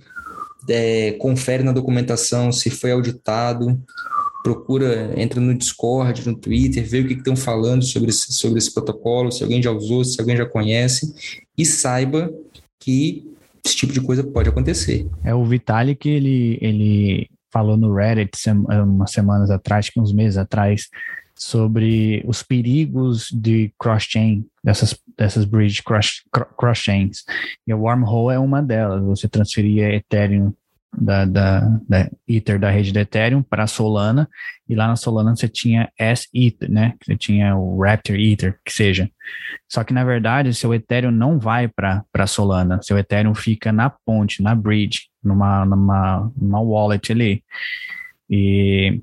é, 0.69 1.13
confere 1.13 1.63
na 1.63 1.71
documentação 1.71 2.51
se 2.51 2.69
foi 2.69 2.91
auditado, 2.91 3.79
procura, 4.45 5.11
entra 5.19 5.41
no 5.41 5.55
Discord, 5.55 6.23
no 6.27 6.35
Twitter, 6.35 6.87
vê 6.87 6.99
o 6.99 7.07
que 7.07 7.15
estão 7.15 7.35
falando 7.35 7.83
sobre 7.83 8.11
esse, 8.11 8.31
sobre 8.31 8.59
esse 8.59 8.71
protocolo, 8.71 9.31
se 9.31 9.41
alguém 9.41 9.59
já 9.59 9.71
usou, 9.71 10.05
se 10.05 10.21
alguém 10.21 10.37
já 10.37 10.45
conhece, 10.45 11.15
e 11.57 11.65
saiba 11.65 12.31
que 12.79 13.25
esse 13.65 13.75
tipo 13.75 13.91
de 13.91 13.99
coisa 13.99 14.23
pode 14.23 14.47
acontecer. 14.47 15.07
É 15.23 15.33
o 15.33 15.43
Vitalik 15.43 16.07
ele, 16.07 16.59
ele 16.61 17.27
falou 17.51 17.75
no 17.75 17.91
Reddit 17.91 18.37
umas 18.51 19.09
semanas 19.09 19.49
atrás, 19.49 19.89
uns 19.97 20.13
meses 20.13 20.37
atrás, 20.37 20.89
sobre 21.35 22.23
os 22.27 22.43
perigos 22.43 23.29
de 23.31 23.73
cross-chain, 23.79 24.45
dessas, 24.63 24.95
dessas 25.17 25.43
bridge 25.43 25.81
cross-chains. 26.55 27.23
e 27.65 27.73
o 27.73 27.79
wormhole 27.79 28.35
é 28.35 28.37
uma 28.37 28.61
delas. 28.61 29.03
Você 29.05 29.27
transferia 29.27 29.95
Ethereum 29.95 30.53
da, 30.97 31.25
da, 31.25 31.59
da 31.87 32.09
Ether 32.27 32.59
da 32.59 32.69
rede 32.69 32.91
da 32.91 33.01
Ethereum 33.01 33.41
para 33.41 33.67
Solana, 33.67 34.29
e 34.67 34.75
lá 34.75 34.87
na 34.87 34.95
Solana 34.95 35.35
você 35.35 35.47
tinha 35.47 35.91
S-Ether, 35.97 36.71
né? 36.71 36.93
Você 37.03 37.15
tinha 37.15 37.55
o 37.55 37.81
Raptor 37.81 38.15
Ether, 38.15 38.59
que 38.63 38.71
seja. 38.71 39.09
Só 39.69 39.83
que 39.83 39.93
na 39.93 40.03
verdade, 40.03 40.53
seu 40.53 40.73
Ethereum 40.73 41.11
não 41.11 41.39
vai 41.39 41.67
para 41.67 42.27
Solana, 42.27 42.81
seu 42.81 42.97
Ethereum 42.97 43.35
fica 43.35 43.71
na 43.71 43.89
ponte, 43.89 44.41
na 44.41 44.55
bridge, 44.55 45.09
numa, 45.23 45.65
numa, 45.65 46.31
numa 46.35 46.61
wallet 46.61 47.11
ali. 47.11 47.43
E 48.29 49.01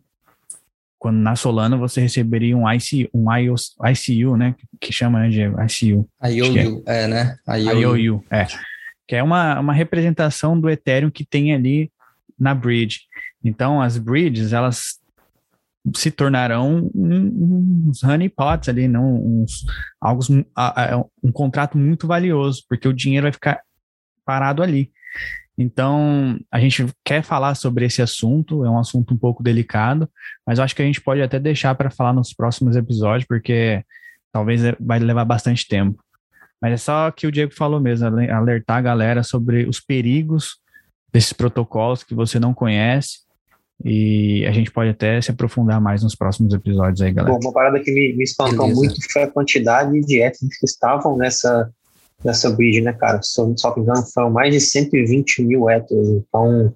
quando 0.99 1.19
na 1.19 1.37
Solana 1.37 1.77
você 1.77 2.01
receberia 2.01 2.57
um 2.57 2.65
ICU, 2.71 3.11
um 3.15 3.27
ICU, 3.33 4.37
né? 4.37 4.55
Que 4.81 4.93
chama 4.93 5.21
né, 5.21 5.29
de 5.29 5.43
ICU. 5.43 6.09
IOU, 6.25 6.83
é. 6.87 7.05
é, 7.05 7.09
né? 7.09 7.37
IOU, 7.49 7.97
IOU 7.97 8.25
é 8.31 8.47
que 9.07 9.17
é 9.17 9.23
uma, 9.23 9.61
uma 9.61 9.73
representação 9.73 10.59
do 10.59 10.71
Ethereum 10.71 11.11
que 11.11 11.25
tem 11.25 11.55
ali 11.55 11.91
na 12.39 12.55
bridge. 12.55 13.01
Então, 13.45 13.81
as 13.81 13.99
bridges, 13.99 14.53
elas 14.53 15.01
se 15.97 16.11
tornarão 16.11 16.91
uns 16.95 18.05
honeypots 18.05 18.69
ali, 18.69 18.87
não 18.87 19.17
uns 19.17 19.65
algo, 20.01 20.23
um 21.23 21.33
contrato 21.33 21.77
muito 21.77 22.07
valioso, 22.07 22.63
porque 22.69 22.87
o 22.87 22.93
dinheiro 22.93 23.25
vai 23.25 23.33
ficar 23.33 23.61
parado 24.25 24.63
ali. 24.63 24.93
Então, 25.59 26.39
a 26.51 26.59
gente 26.59 26.87
quer 27.05 27.23
falar 27.23 27.55
sobre 27.55 27.85
esse 27.85 28.01
assunto, 28.01 28.65
é 28.65 28.71
um 28.71 28.79
assunto 28.79 29.13
um 29.13 29.19
pouco 29.19 29.43
delicado, 29.43 30.09
mas 30.47 30.59
acho 30.59 30.75
que 30.75 30.83
a 30.83 30.85
gente 30.85 31.01
pode 31.01 31.21
até 31.21 31.39
deixar 31.39 31.75
para 31.75 31.91
falar 31.91 32.13
nos 32.13 32.33
próximos 32.33 32.77
episódios, 32.77 33.27
porque 33.27 33.85
talvez 34.33 34.63
vai 34.81 34.99
levar 34.99 35.25
bastante 35.25 35.69
tempo. 35.69 36.03
Mas 36.63 36.75
é 36.75 36.77
só 36.77 37.11
que 37.11 37.27
o 37.27 37.33
Diego 37.33 37.53
falou 37.53 37.81
mesmo, 37.81 38.07
alertar 38.07 38.77
a 38.77 38.81
galera 38.81 39.25
sobre 39.25 39.69
os 39.69 39.81
perigos 39.81 40.59
desses 41.13 41.33
protocolos 41.33 42.05
que 42.05 42.15
você 42.15 42.39
não 42.39 42.55
conhece. 42.55 43.19
E 43.85 44.47
a 44.47 44.53
gente 44.53 44.71
pode 44.71 44.91
até 44.91 45.21
se 45.21 45.33
aprofundar 45.33 45.81
mais 45.81 46.05
nos 46.05 46.15
próximos 46.15 46.55
episódios 46.55 47.03
aí, 47.03 47.11
galera. 47.11 47.35
Bom, 47.35 47.41
uma 47.43 47.53
parada 47.53 47.81
que 47.81 47.91
me, 47.91 48.15
me 48.15 48.23
espantou 48.23 48.69
Beleza. 48.69 48.77
muito 48.77 49.13
foi 49.13 49.25
a 49.25 49.29
quantidade 49.29 50.01
de 50.03 50.23
étnicos 50.23 50.57
que 50.57 50.67
estavam 50.67 51.17
nessa, 51.17 51.69
nessa 52.25 52.49
bridge, 52.51 52.81
né, 52.81 52.93
cara? 52.93 53.21
Só, 53.23 53.53
só 53.57 53.73
que 53.73 53.81
engano, 53.81 54.05
foram 54.15 54.31
mais 54.31 54.55
de 54.55 54.61
120 54.61 55.43
mil 55.43 55.69
héteros. 55.69 56.09
Então, 56.09 56.73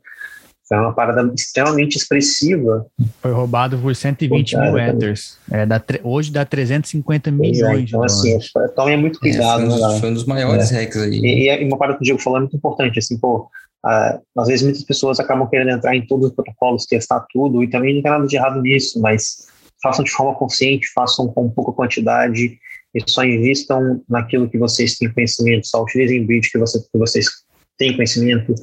foi 0.68 0.78
uma 0.78 0.92
parada 0.92 1.32
extremamente 1.36 1.96
expressiva. 1.96 2.86
Foi 3.22 3.30
roubado 3.30 3.78
por 3.78 3.94
120 3.94 4.56
mil 4.56 4.78
Ethers. 4.78 5.38
É, 5.50 5.64
dá 5.64 5.80
hoje 6.02 6.32
dá 6.32 6.44
350 6.44 7.30
milhões. 7.30 7.78
É, 7.78 7.82
então, 7.82 8.02
assim, 8.02 8.38
tomem 8.74 8.96
muito 8.96 9.20
cuidado. 9.20 9.62
É, 9.62 9.66
foi, 9.66 9.74
um 9.74 9.78
dos, 9.78 9.92
né, 9.92 10.00
foi 10.00 10.10
um 10.10 10.14
dos 10.14 10.24
maiores 10.24 10.72
é. 10.72 10.80
hacks 10.82 10.96
aí. 10.96 11.20
E, 11.20 11.50
e, 11.50 11.64
uma 11.64 11.78
parada 11.78 11.96
que 11.96 12.02
o 12.02 12.04
Diego 12.04 12.20
falou 12.20 12.38
é 12.38 12.40
muito 12.40 12.56
importante. 12.56 12.98
Assim, 12.98 13.16
pô, 13.16 13.48
ah, 13.84 14.18
às 14.38 14.48
vezes 14.48 14.64
muitas 14.64 14.82
pessoas 14.82 15.20
acabam 15.20 15.48
querendo 15.48 15.70
entrar 15.70 15.94
em 15.94 16.04
todos 16.04 16.30
os 16.30 16.34
protocolos, 16.34 16.86
testar 16.86 17.24
tudo, 17.32 17.62
e 17.62 17.70
também 17.70 17.94
não 17.94 18.02
tem 18.02 18.10
nada 18.10 18.26
de 18.26 18.34
errado 18.34 18.60
nisso, 18.60 19.00
mas 19.00 19.46
façam 19.80 20.04
de 20.04 20.10
forma 20.10 20.34
consciente, 20.34 20.90
façam 20.92 21.28
com 21.28 21.48
pouca 21.48 21.72
quantidade 21.72 22.58
e 22.92 23.10
só 23.10 23.22
invistam 23.24 24.02
naquilo 24.08 24.48
que 24.48 24.58
vocês 24.58 24.96
têm 24.96 25.12
conhecimento, 25.12 25.68
só 25.68 25.82
utilizem 25.82 26.26
bridge 26.26 26.50
que, 26.50 26.58
você, 26.58 26.80
que 26.80 26.98
vocês 26.98 27.26
têm 27.78 27.94
conhecimento, 27.94 28.54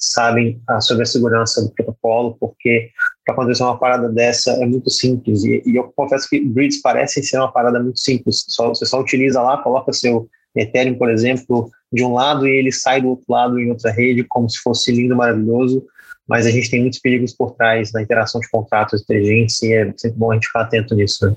sabem 0.00 0.60
ah, 0.66 0.80
sobre 0.80 1.02
a 1.02 1.06
segurança 1.06 1.62
do 1.62 1.70
protocolo, 1.70 2.36
porque 2.40 2.90
para 3.24 3.34
acontecer 3.34 3.62
uma 3.62 3.78
parada 3.78 4.08
dessa 4.08 4.52
é 4.52 4.66
muito 4.66 4.88
simples. 4.90 5.44
E, 5.44 5.62
e, 5.66 5.76
eu 5.76 5.92
confesso 5.94 6.28
que 6.28 6.40
bridges 6.40 6.80
parecem 6.80 7.22
ser 7.22 7.36
uma 7.36 7.52
parada 7.52 7.78
muito 7.82 7.98
simples. 7.98 8.44
Só, 8.48 8.70
você 8.70 8.86
só 8.86 8.98
utiliza 8.98 9.42
lá, 9.42 9.62
coloca 9.62 9.92
seu 9.92 10.28
Ethereum, 10.56 10.96
por 10.96 11.10
exemplo, 11.10 11.70
de 11.92 12.02
um 12.02 12.14
lado 12.14 12.48
e 12.48 12.50
ele 12.50 12.72
sai 12.72 13.02
do 13.02 13.08
outro 13.08 13.26
lado 13.28 13.60
em 13.60 13.70
outra 13.70 13.92
rede, 13.92 14.24
como 14.24 14.48
se 14.48 14.58
fosse 14.58 14.90
lindo, 14.90 15.14
maravilhoso, 15.14 15.84
mas 16.26 16.46
a 16.46 16.50
gente 16.50 16.70
tem 16.70 16.80
muitos 16.80 16.98
perigos 16.98 17.34
por 17.34 17.52
trás 17.52 17.92
na 17.92 18.02
interação 18.02 18.40
de 18.40 18.48
contratos 18.48 19.02
inteligentes 19.02 19.62
e 19.62 19.74
é 19.74 19.92
sempre 19.96 20.18
bom 20.18 20.30
a 20.30 20.34
gente 20.34 20.46
ficar 20.46 20.62
atento 20.62 20.94
nisso. 20.94 21.26
Né? 21.26 21.36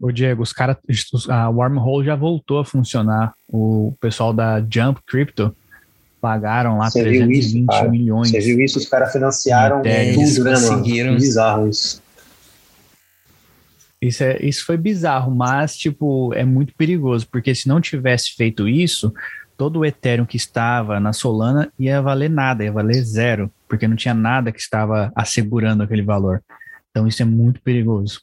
Ô 0.00 0.10
Diego, 0.10 0.42
os 0.42 0.52
caras, 0.52 0.78
a 1.28 1.50
Wormhole 1.50 2.06
já 2.06 2.16
voltou 2.16 2.58
a 2.58 2.64
funcionar. 2.64 3.34
O 3.46 3.94
pessoal 4.00 4.32
da 4.32 4.58
Jump 4.60 5.00
Crypto 5.06 5.54
pagaram 6.20 6.78
lá 6.78 6.90
Você 6.90 7.02
320 7.02 7.72
isso, 7.72 7.90
milhões. 7.90 8.30
Você 8.30 8.40
viu 8.40 8.60
isso? 8.60 8.78
Os 8.78 8.88
caras 8.88 9.12
financiaram 9.12 9.82
é, 9.84 10.12
tudo, 10.12 10.44
né, 10.44 10.58
mano? 10.58 11.16
Bizarro 11.16 11.68
isso. 11.68 12.02
Isso, 14.00 14.24
é, 14.24 14.38
isso 14.40 14.64
foi 14.64 14.78
bizarro, 14.78 15.34
mas, 15.34 15.76
tipo, 15.76 16.32
é 16.34 16.44
muito 16.44 16.74
perigoso, 16.74 17.28
porque 17.30 17.54
se 17.54 17.68
não 17.68 17.80
tivesse 17.82 18.34
feito 18.34 18.66
isso, 18.66 19.12
todo 19.58 19.80
o 19.80 19.84
Ethereum 19.84 20.24
que 20.24 20.38
estava 20.38 20.98
na 20.98 21.12
Solana 21.12 21.70
ia 21.78 22.00
valer 22.00 22.30
nada, 22.30 22.64
ia 22.64 22.72
valer 22.72 23.04
zero, 23.04 23.52
porque 23.68 23.86
não 23.86 23.96
tinha 23.96 24.14
nada 24.14 24.50
que 24.50 24.58
estava 24.58 25.12
assegurando 25.14 25.82
aquele 25.82 26.02
valor. 26.02 26.42
Então 26.90 27.06
isso 27.06 27.20
é 27.20 27.26
muito 27.26 27.60
perigoso. 27.60 28.22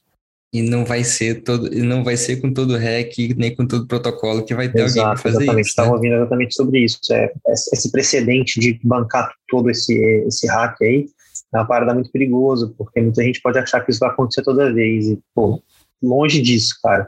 E 0.58 0.62
não 0.64 0.84
vai 0.84 1.04
ser 1.04 1.44
todo, 1.44 1.70
não 1.70 2.04
vai 2.04 2.18
ser 2.18 2.38
com 2.38 2.52
todo 2.52 2.78
REC 2.78 3.36
nem 3.38 3.56
com 3.56 3.68
todo 3.68 3.86
protocolo 3.86 4.44
que 4.44 4.56
vai 4.56 4.68
ter 4.68 4.82
Exato, 4.82 5.00
alguém 5.00 5.14
para 5.14 5.24
fazer 5.24 5.44
exatamente. 5.44 5.62
isso. 5.62 5.70
Estava 5.70 5.90
né? 5.90 5.96
ouvindo 5.96 6.16
exatamente 6.16 6.56
sobre 6.56 6.80
isso. 6.80 7.00
É, 7.12 7.32
esse 7.48 7.92
precedente 7.92 8.60
de 8.60 8.80
bancar 8.84 9.32
todo 9.48 9.70
esse, 9.70 9.94
esse 10.26 10.48
hack 10.48 10.82
aí 10.82 11.06
é 11.54 11.58
uma 11.58 11.68
parada 11.68 11.94
muito 11.94 12.12
perigoso, 12.12 12.74
porque 12.76 13.00
muita 13.00 13.24
gente 13.24 13.40
pode 13.40 13.60
achar 13.60 13.82
que 13.82 13.92
isso 13.92 14.00
vai 14.00 14.10
acontecer 14.10 14.42
toda 14.42 14.74
vez. 14.74 15.08
E, 15.08 15.20
pô, 15.36 15.62
longe 16.02 16.42
disso, 16.42 16.76
cara. 16.82 17.08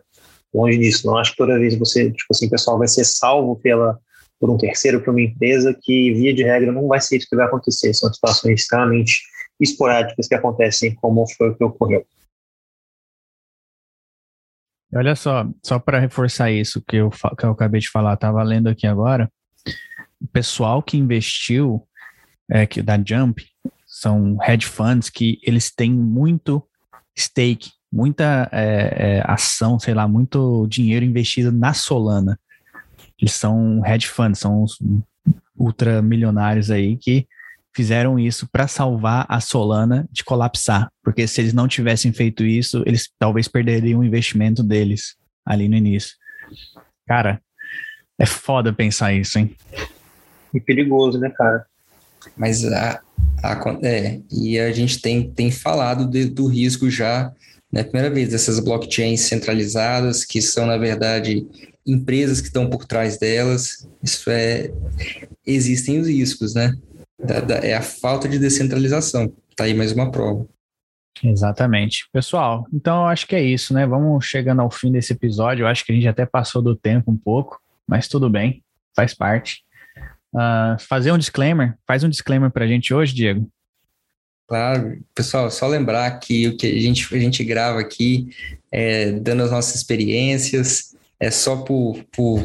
Longe 0.53 0.77
disso. 0.77 1.07
Não 1.07 1.17
acho 1.17 1.31
que 1.31 1.37
toda 1.37 1.57
vez 1.57 1.75
você, 1.75 2.11
tipo 2.11 2.27
assim, 2.29 2.45
o 2.45 2.51
pessoal 2.51 2.77
vai 2.77 2.87
ser 2.87 3.03
salvo 3.03 3.55
pela, 3.55 3.97
por 4.39 4.51
um 4.51 4.57
terceiro, 4.57 5.01
por 5.01 5.09
uma 5.09 5.21
empresa, 5.21 5.75
que 5.81 6.13
via 6.13 6.33
de 6.33 6.43
regra 6.43 6.71
não 6.71 6.87
vai 6.87 7.01
ser 7.01 7.17
isso 7.17 7.27
que 7.27 7.35
vai 7.35 7.47
acontecer. 7.47 7.93
São 7.95 8.13
situações 8.13 8.61
extremamente 8.61 9.21
esporádicas 9.59 10.27
que 10.27 10.35
acontecem, 10.35 10.93
como 10.95 11.25
foi 11.35 11.49
o 11.49 11.55
que 11.55 11.63
ocorreu. 11.63 12.05
Olha 14.93 15.15
só, 15.15 15.47
só 15.63 15.77
para 15.77 15.99
reforçar 15.99 16.51
isso 16.51 16.81
que 16.87 16.95
eu, 16.95 17.09
que 17.09 17.45
eu 17.45 17.51
acabei 17.51 17.79
de 17.79 17.89
falar, 17.89 18.15
estava 18.15 18.41
lendo 18.41 18.67
aqui 18.67 18.87
agora. 18.87 19.31
O 20.19 20.27
pessoal 20.27 20.81
que 20.81 20.97
investiu 20.97 21.87
é, 22.49 22.65
que, 22.65 22.81
da 22.81 22.97
Jump 22.97 23.45
são 23.85 24.37
hedge 24.41 24.65
funds 24.65 25.09
que 25.09 25.39
eles 25.43 25.71
têm 25.71 25.91
muito 25.91 26.63
stake, 27.17 27.71
muita 27.91 28.49
é, 28.51 29.17
é, 29.17 29.23
ação, 29.25 29.79
sei 29.79 29.93
lá, 29.93 30.07
muito 30.07 30.65
dinheiro 30.67 31.05
investido 31.05 31.51
na 31.51 31.73
Solana. 31.73 32.39
Eles 33.19 33.33
são 33.33 33.85
hedge 33.85 34.07
funds, 34.07 34.39
são 34.39 34.63
os 34.63 34.79
ultramilionários 35.55 36.71
aí 36.71 36.97
que 36.97 37.27
fizeram 37.79 38.19
isso 38.19 38.45
para 38.51 38.67
salvar 38.67 39.25
a 39.29 39.39
Solana 39.39 40.05
de 40.11 40.21
colapsar, 40.21 40.91
porque 41.01 41.25
se 41.25 41.39
eles 41.39 41.53
não 41.53 41.65
tivessem 41.65 42.11
feito 42.11 42.43
isso, 42.43 42.83
eles 42.85 43.09
talvez 43.17 43.47
perderiam 43.47 44.01
o 44.01 44.03
investimento 44.03 44.61
deles 44.61 45.15
ali 45.45 45.69
no 45.69 45.77
início. 45.77 46.17
Cara, 47.07 47.41
é 48.19 48.25
foda 48.25 48.73
pensar 48.73 49.13
isso, 49.13 49.39
hein? 49.39 49.55
E 50.53 50.59
perigoso, 50.59 51.17
né, 51.17 51.29
cara? 51.29 51.65
Mas 52.35 52.65
a, 52.65 52.99
a 53.41 53.77
é, 53.81 54.19
e 54.29 54.59
a 54.59 54.73
gente 54.73 55.01
tem, 55.01 55.31
tem 55.31 55.49
falado 55.49 56.05
de, 56.05 56.25
do 56.25 56.47
risco 56.47 56.89
já 56.89 57.31
na 57.71 57.79
né, 57.79 57.83
primeira 57.83 58.13
vez 58.13 58.27
dessas 58.27 58.59
blockchains 58.59 59.21
centralizadas, 59.21 60.25
que 60.25 60.41
são, 60.41 60.65
na 60.65 60.77
verdade, 60.77 61.47
empresas 61.87 62.41
que 62.41 62.47
estão 62.47 62.69
por 62.69 62.83
trás 62.83 63.17
delas. 63.17 63.87
Isso 64.03 64.29
é. 64.29 64.69
Existem 65.45 65.97
os 65.97 66.09
riscos, 66.09 66.53
né? 66.53 66.73
Da, 67.19 67.41
da, 67.41 67.55
é 67.55 67.73
a 67.73 67.81
falta 67.81 68.27
de 68.29 68.39
descentralização. 68.39 69.33
Tá 69.55 69.65
aí 69.65 69.73
mais 69.73 69.91
uma 69.91 70.09
prova. 70.09 70.47
Exatamente. 71.23 72.07
Pessoal, 72.13 72.65
então 72.73 73.01
eu 73.01 73.07
acho 73.07 73.27
que 73.27 73.35
é 73.35 73.41
isso, 73.41 73.73
né? 73.73 73.85
Vamos 73.85 74.25
chegando 74.25 74.61
ao 74.61 74.71
fim 74.71 74.91
desse 74.91 75.13
episódio. 75.13 75.63
Eu 75.63 75.67
acho 75.67 75.85
que 75.85 75.91
a 75.91 75.95
gente 75.95 76.07
até 76.07 76.25
passou 76.25 76.61
do 76.61 76.75
tempo 76.75 77.11
um 77.11 77.17
pouco, 77.17 77.59
mas 77.85 78.07
tudo 78.07 78.29
bem, 78.29 78.63
faz 78.95 79.13
parte. 79.13 79.63
Uh, 80.33 80.79
fazer 80.79 81.11
um 81.11 81.17
disclaimer, 81.17 81.75
faz 81.85 82.03
um 82.03 82.09
disclaimer 82.09 82.51
para 82.51 82.63
a 82.63 82.67
gente 82.67 82.93
hoje, 82.93 83.13
Diego. 83.13 83.49
Claro, 84.47 84.99
pessoal, 85.13 85.51
só 85.51 85.67
lembrar 85.67 86.19
que 86.19 86.47
o 86.47 86.57
que 86.57 86.65
a 86.65 86.79
gente, 86.79 87.13
a 87.13 87.19
gente 87.19 87.43
grava 87.43 87.79
aqui 87.79 88.29
é 88.71 89.11
dando 89.11 89.43
as 89.43 89.51
nossas 89.51 89.75
experiências, 89.75 90.95
é 91.19 91.29
só 91.29 91.57
por, 91.57 92.03
por 92.11 92.41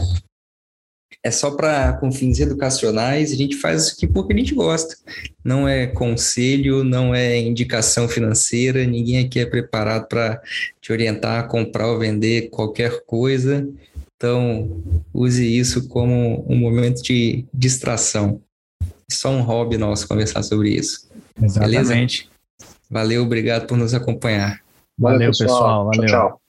é 1.25 1.31
só 1.31 1.51
para 1.51 1.95
com 1.95 2.13
fins 2.13 2.39
educacionais, 2.39 3.33
a 3.33 3.35
gente 3.35 3.57
faz 3.57 3.85
isso 3.85 3.95
aqui 3.97 4.07
porque 4.07 4.35
a 4.35 4.37
gente 4.37 4.55
gosta. 4.55 4.95
Não 5.43 5.67
é 5.67 5.87
conselho, 5.87 6.85
não 6.85 7.15
é 7.15 7.39
indicação 7.39 8.07
financeira, 8.07 8.85
ninguém 8.85 9.25
aqui 9.25 9.41
é 9.41 9.47
preparado 9.47 10.07
para 10.07 10.41
te 10.83 10.93
orientar 10.93 11.41
a 11.41 11.49
comprar 11.49 11.89
ou 11.89 11.99
vender 11.99 12.51
qualquer 12.51 13.05
coisa. 13.07 13.67
Então, 14.17 14.83
use 15.15 15.45
isso 15.45 15.89
como 15.89 16.45
um 16.47 16.57
momento 16.57 17.03
de 17.03 17.47
distração. 17.55 18.43
Só 19.11 19.31
um 19.31 19.41
hobby 19.41 19.79
nosso 19.79 20.07
conversar 20.07 20.43
sobre 20.43 20.71
isso. 20.71 21.09
Exatamente. 21.43 21.85
Beleza? 21.89 22.35
Valeu, 22.91 23.23
obrigado 23.23 23.67
por 23.67 23.79
nos 23.79 23.95
acompanhar. 23.95 24.61
Valeu, 24.99 25.19
Valeu 25.19 25.31
pessoal. 25.31 25.49
pessoal. 25.49 25.85
Valeu. 25.87 26.07
tchau. 26.07 26.29
tchau. 26.29 26.44